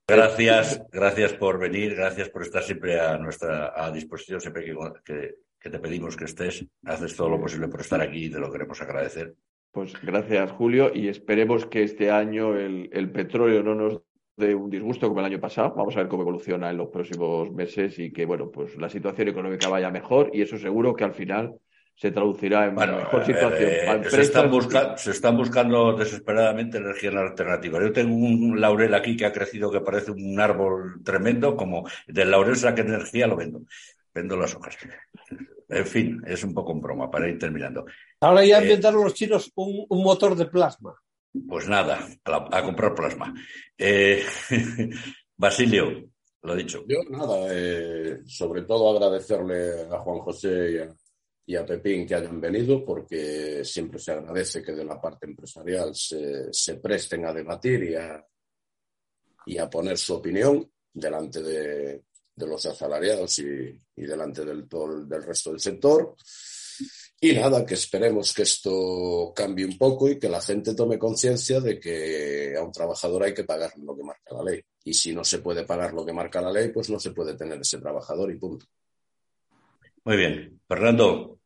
Gracias, 0.06 0.84
gracias 0.92 1.32
por 1.32 1.58
venir, 1.58 1.94
gracias 1.94 2.28
por 2.28 2.42
estar 2.42 2.62
siempre 2.62 3.00
a 3.00 3.16
nuestra 3.16 3.72
a 3.74 3.90
disposición, 3.90 4.38
siempre 4.38 4.62
que, 5.02 5.36
que 5.58 5.70
te 5.70 5.78
pedimos 5.78 6.14
que 6.14 6.26
estés. 6.26 6.62
Haces 6.84 7.16
todo 7.16 7.30
lo 7.30 7.40
posible 7.40 7.68
por 7.68 7.80
estar 7.80 8.02
aquí 8.02 8.26
y 8.26 8.30
te 8.30 8.38
lo 8.38 8.52
queremos 8.52 8.82
agradecer. 8.82 9.34
Pues 9.72 9.94
gracias, 10.02 10.52
Julio, 10.52 10.90
y 10.94 11.08
esperemos 11.08 11.64
que 11.64 11.84
este 11.84 12.10
año 12.10 12.54
el, 12.54 13.10
petróleo 13.12 13.62
no 13.62 13.74
nos 13.74 14.02
dé 14.36 14.54
un 14.54 14.68
disgusto 14.68 15.08
como 15.08 15.20
el 15.20 15.26
año 15.26 15.40
pasado. 15.40 15.72
Vamos 15.74 15.96
a 15.96 16.00
ver 16.00 16.08
cómo 16.08 16.22
evoluciona 16.22 16.68
en 16.68 16.76
los 16.76 16.90
próximos 16.90 17.50
meses 17.50 17.98
y 17.98 18.12
que, 18.12 18.26
bueno, 18.26 18.50
pues 18.50 18.76
la 18.76 18.90
situación 18.90 19.28
económica 19.28 19.70
vaya 19.70 19.90
mejor 19.90 20.30
y 20.34 20.42
eso 20.42 20.58
seguro 20.58 20.94
que 20.94 21.04
al 21.04 21.14
final 21.14 21.54
se 21.96 22.10
traducirá 22.10 22.66
en 22.66 22.74
mejor 22.74 23.22
eh, 23.22 23.24
situación. 23.24 23.70
Eh, 23.70 24.02
se, 24.96 25.10
están 25.10 25.36
buscando 25.36 25.92
desesperadamente 25.92 26.78
energías 26.78 27.14
alternativas. 27.14 27.82
Yo 27.82 27.92
tengo 27.92 28.14
un 28.14 28.60
laurel 28.60 28.94
aquí 28.94 29.16
que 29.16 29.26
ha 29.26 29.32
crecido 29.32 29.70
que 29.70 29.80
parece 29.80 30.10
un 30.10 30.38
árbol 30.40 31.02
tremendo, 31.04 31.56
como 31.56 31.88
del 32.06 32.30
laurel 32.30 32.56
saca 32.56 32.82
energía, 32.82 33.26
lo 33.26 33.36
vendo. 33.36 33.62
Vendo 34.12 34.36
las 34.36 34.54
hojas. 34.54 34.76
En 35.68 35.86
fin, 35.86 36.22
es 36.26 36.44
un 36.44 36.52
poco 36.52 36.72
en 36.72 36.80
broma 36.80 37.10
para 37.10 37.28
ir 37.28 37.38
terminando. 37.38 37.84
Ahora 38.20 38.44
ya 38.44 38.60
eh, 38.60 38.64
inventaron 38.64 39.02
los 39.02 39.14
chinos 39.14 39.50
un, 39.54 39.86
motor 39.90 40.36
de 40.36 40.46
plasma. 40.46 40.94
Pues 41.48 41.68
nada, 41.68 42.06
a, 42.24 42.62
comprar 42.62 42.94
plasma. 42.94 43.34
Eh, 43.76 44.22
Basilio, 45.36 46.10
lo 46.42 46.54
dicho. 46.54 46.84
Yo 46.86 46.98
nada, 47.10 47.46
eh, 47.50 48.20
sobre 48.26 48.62
todo 48.62 48.94
agradecerle 48.94 49.88
a 49.90 49.98
Juan 49.98 50.18
José 50.20 50.72
y 50.72 50.78
a, 50.78 50.94
Pepín 51.46 52.06
que 52.06 52.14
hayan 52.14 52.40
venido, 52.40 52.84
porque 52.84 53.64
siempre 53.64 53.98
se 53.98 54.12
agradece 54.12 54.62
que 54.62 54.72
de 54.72 54.84
la 54.84 55.00
parte 55.00 55.26
empresarial 55.26 55.94
se, 55.94 56.74
presten 56.82 57.26
a 57.26 57.32
debatir 57.32 57.84
y 57.84 57.94
a, 57.94 58.26
y 59.46 59.58
a 59.58 59.68
poner 59.68 59.98
su 59.98 60.14
opinión 60.14 60.70
delante 60.92 61.42
de, 61.42 62.04
de 62.34 62.46
los 62.46 62.64
asalariados 62.66 63.38
y, 63.38 63.76
delante 63.94 64.44
del, 64.44 64.66
del 65.06 65.22
resto 65.22 65.50
del 65.50 65.60
sector. 65.60 66.16
Y 67.20 67.32
nada, 67.32 67.64
que 67.64 67.74
esperemos 67.74 68.34
que 68.34 68.42
esto 68.42 69.32
cambie 69.34 69.64
un 69.64 69.78
poco 69.78 70.08
y 70.08 70.18
que 70.18 70.28
la 70.28 70.42
gente 70.42 70.74
tome 70.74 70.98
conciencia 70.98 71.60
de 71.60 71.80
que 71.80 72.54
a 72.58 72.62
un 72.62 72.72
trabajador 72.72 73.22
hay 73.22 73.34
que 73.34 73.44
pagar 73.44 73.72
lo 73.78 73.96
que 73.96 74.02
marca 74.02 74.34
la 74.34 74.42
ley. 74.42 74.60
Y 74.84 74.92
si 74.92 75.14
no 75.14 75.24
se 75.24 75.38
puede 75.38 75.64
pagar 75.64 75.94
lo 75.94 76.04
que 76.04 76.12
marca 76.12 76.42
la 76.42 76.52
ley, 76.52 76.68
pues 76.68 76.90
no 76.90 77.00
se 77.00 77.12
puede 77.12 77.34
tener 77.34 77.60
ese 77.60 77.78
trabajador 77.78 78.30
y 78.30 78.36
punto. 78.36 78.66
Muy 80.04 80.16
bien. 80.16 80.60
Fernando, 80.66 81.38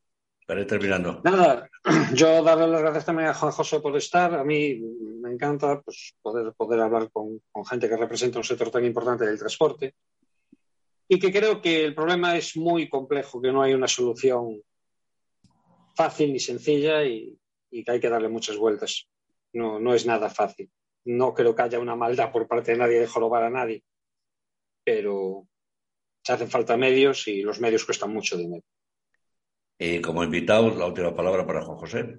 para 0.46 0.60
ir 0.60 0.66
terminando. 0.66 1.20
Nada, 1.24 1.68
yo 2.14 2.42
darle 2.42 2.66
las 2.68 2.80
gracias 2.80 3.06
también 3.06 3.28
a 3.28 3.34
Juan 3.34 3.52
José 3.52 3.80
por 3.80 3.96
estar. 3.96 4.34
A 4.34 4.44
mí 4.44 4.80
me 5.20 5.32
encanta 5.32 5.80
pues, 5.80 6.14
poder, 6.22 6.52
poder 6.54 6.80
hablar 6.80 7.10
con, 7.10 7.40
con 7.50 7.64
gente 7.64 7.88
que 7.88 7.96
representa 7.96 8.38
un 8.38 8.44
sector 8.44 8.70
tan 8.70 8.84
importante 8.84 9.26
del 9.26 9.38
transporte 9.38 9.94
y 11.08 11.18
que 11.18 11.32
creo 11.32 11.60
que 11.62 11.84
el 11.84 11.94
problema 11.94 12.36
es 12.36 12.56
muy 12.56 12.88
complejo, 12.88 13.40
que 13.40 13.50
no 13.50 13.62
hay 13.62 13.72
una 13.72 13.88
solución 13.88 14.62
fácil 15.96 16.32
ni 16.32 16.38
sencilla 16.38 17.02
y, 17.04 17.36
que 17.70 17.90
hay 17.90 18.00
que 18.00 18.10
darle 18.10 18.28
muchas 18.28 18.56
vueltas. 18.56 19.08
No, 19.54 19.80
no 19.80 19.94
es 19.94 20.06
nada 20.06 20.28
fácil. 20.28 20.70
No 21.04 21.32
creo 21.32 21.54
que 21.54 21.62
haya 21.62 21.80
una 21.80 21.96
maldad 21.96 22.30
por 22.30 22.46
parte 22.46 22.72
de 22.72 22.78
nadie 22.78 23.00
de 23.00 23.06
jorobar 23.06 23.42
a 23.42 23.50
nadie, 23.50 23.82
pero 24.84 25.46
se 26.28 26.34
hacen 26.34 26.50
falta 26.50 26.76
medios 26.76 27.26
y 27.26 27.40
los 27.40 27.58
medios 27.58 27.86
cuestan 27.86 28.12
mucho 28.12 28.36
dinero. 28.36 28.62
Y 29.78 30.02
como 30.02 30.22
invitado, 30.22 30.74
la 30.74 30.84
última 30.84 31.16
palabra 31.16 31.46
para 31.46 31.62
Juan 31.62 31.78
José. 31.78 32.18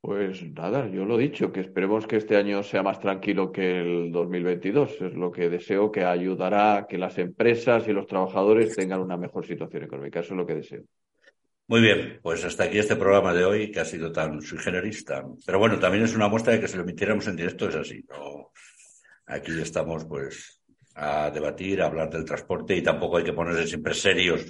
Pues 0.00 0.44
nada, 0.52 0.88
yo 0.88 1.04
lo 1.04 1.18
he 1.18 1.22
dicho, 1.24 1.50
que 1.50 1.58
esperemos 1.58 2.06
que 2.06 2.18
este 2.18 2.36
año 2.36 2.62
sea 2.62 2.84
más 2.84 3.00
tranquilo 3.00 3.50
que 3.50 3.80
el 3.80 4.12
2022. 4.12 4.92
Es 5.00 5.14
lo 5.14 5.32
que 5.32 5.50
deseo, 5.50 5.90
que 5.90 6.04
ayudará 6.04 6.76
a 6.76 6.86
que 6.86 6.98
las 6.98 7.18
empresas 7.18 7.88
y 7.88 7.92
los 7.92 8.06
trabajadores 8.06 8.76
tengan 8.76 9.00
una 9.00 9.16
mejor 9.16 9.44
situación 9.44 9.82
económica. 9.82 10.20
Eso 10.20 10.34
es 10.34 10.38
lo 10.38 10.46
que 10.46 10.54
deseo. 10.54 10.84
Muy 11.66 11.80
bien, 11.80 12.20
pues 12.22 12.44
hasta 12.44 12.62
aquí 12.62 12.78
este 12.78 12.94
programa 12.94 13.34
de 13.34 13.44
hoy 13.44 13.72
que 13.72 13.80
ha 13.80 13.84
sido 13.84 14.12
tan 14.12 14.40
sui 14.40 14.58
generista. 14.58 15.24
Pero 15.44 15.58
bueno, 15.58 15.80
también 15.80 16.04
es 16.04 16.14
una 16.14 16.28
muestra 16.28 16.52
de 16.52 16.60
que 16.60 16.68
si 16.68 16.76
lo 16.76 16.84
emitiéramos 16.84 17.26
en 17.26 17.34
directo 17.34 17.68
es 17.68 17.74
así. 17.74 18.04
¿no? 18.08 18.52
Aquí 19.26 19.50
estamos 19.60 20.04
pues 20.04 20.56
a 20.96 21.30
debatir, 21.30 21.82
a 21.82 21.86
hablar 21.86 22.10
del 22.10 22.24
transporte 22.24 22.74
y 22.74 22.82
tampoco 22.82 23.18
hay 23.18 23.24
que 23.24 23.34
ponerse 23.34 23.66
siempre 23.66 23.92
serios 23.94 24.44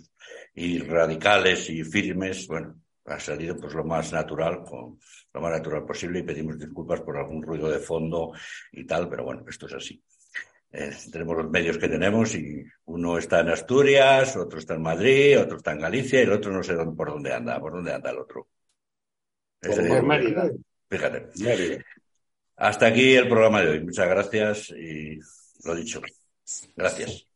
y 0.54 0.78
radicales 0.78 1.68
y 1.70 1.82
firmes. 1.82 2.46
Bueno, 2.46 2.80
ha 3.04 3.18
salido 3.18 3.56
pues 3.56 3.74
lo 3.74 3.84
más 3.84 4.12
natural, 4.12 4.62
con, 4.62 4.98
lo 5.32 5.40
más 5.40 5.52
natural 5.52 5.84
posible 5.84 6.20
y 6.20 6.22
pedimos 6.22 6.58
disculpas 6.58 7.00
por 7.00 7.16
algún 7.16 7.42
ruido 7.42 7.68
de 7.68 7.80
fondo 7.80 8.32
y 8.72 8.84
tal, 8.86 9.08
pero 9.08 9.24
bueno, 9.24 9.44
esto 9.48 9.66
es 9.66 9.74
así. 9.74 10.02
Eh, 10.70 10.92
tenemos 11.10 11.36
los 11.36 11.50
medios 11.50 11.78
que 11.78 11.88
tenemos 11.88 12.34
y 12.34 12.62
uno 12.86 13.18
está 13.18 13.40
en 13.40 13.48
Asturias, 13.48 14.36
otro 14.36 14.58
está 14.58 14.74
en 14.74 14.82
Madrid, 14.82 15.40
otro 15.40 15.56
está 15.56 15.72
en 15.72 15.80
Galicia 15.80 16.20
y 16.20 16.24
el 16.24 16.32
otro 16.32 16.52
no 16.52 16.62
sé 16.62 16.74
dónde, 16.74 16.96
por 16.96 17.10
dónde 17.10 17.32
anda, 17.32 17.58
por 17.58 17.72
dónde 17.72 17.92
anda 17.92 18.10
el 18.10 18.18
otro. 18.18 18.48
Por 19.60 20.02
Mérida. 20.02 20.50
Fíjate. 20.88 21.84
Hasta 22.56 22.86
aquí 22.86 23.14
el 23.14 23.28
programa 23.28 23.62
de 23.62 23.70
hoy. 23.70 23.84
Muchas 23.84 24.08
gracias 24.08 24.70
y 24.70 25.18
lo 25.64 25.74
dicho. 25.74 26.00
Gracias. 26.76 27.26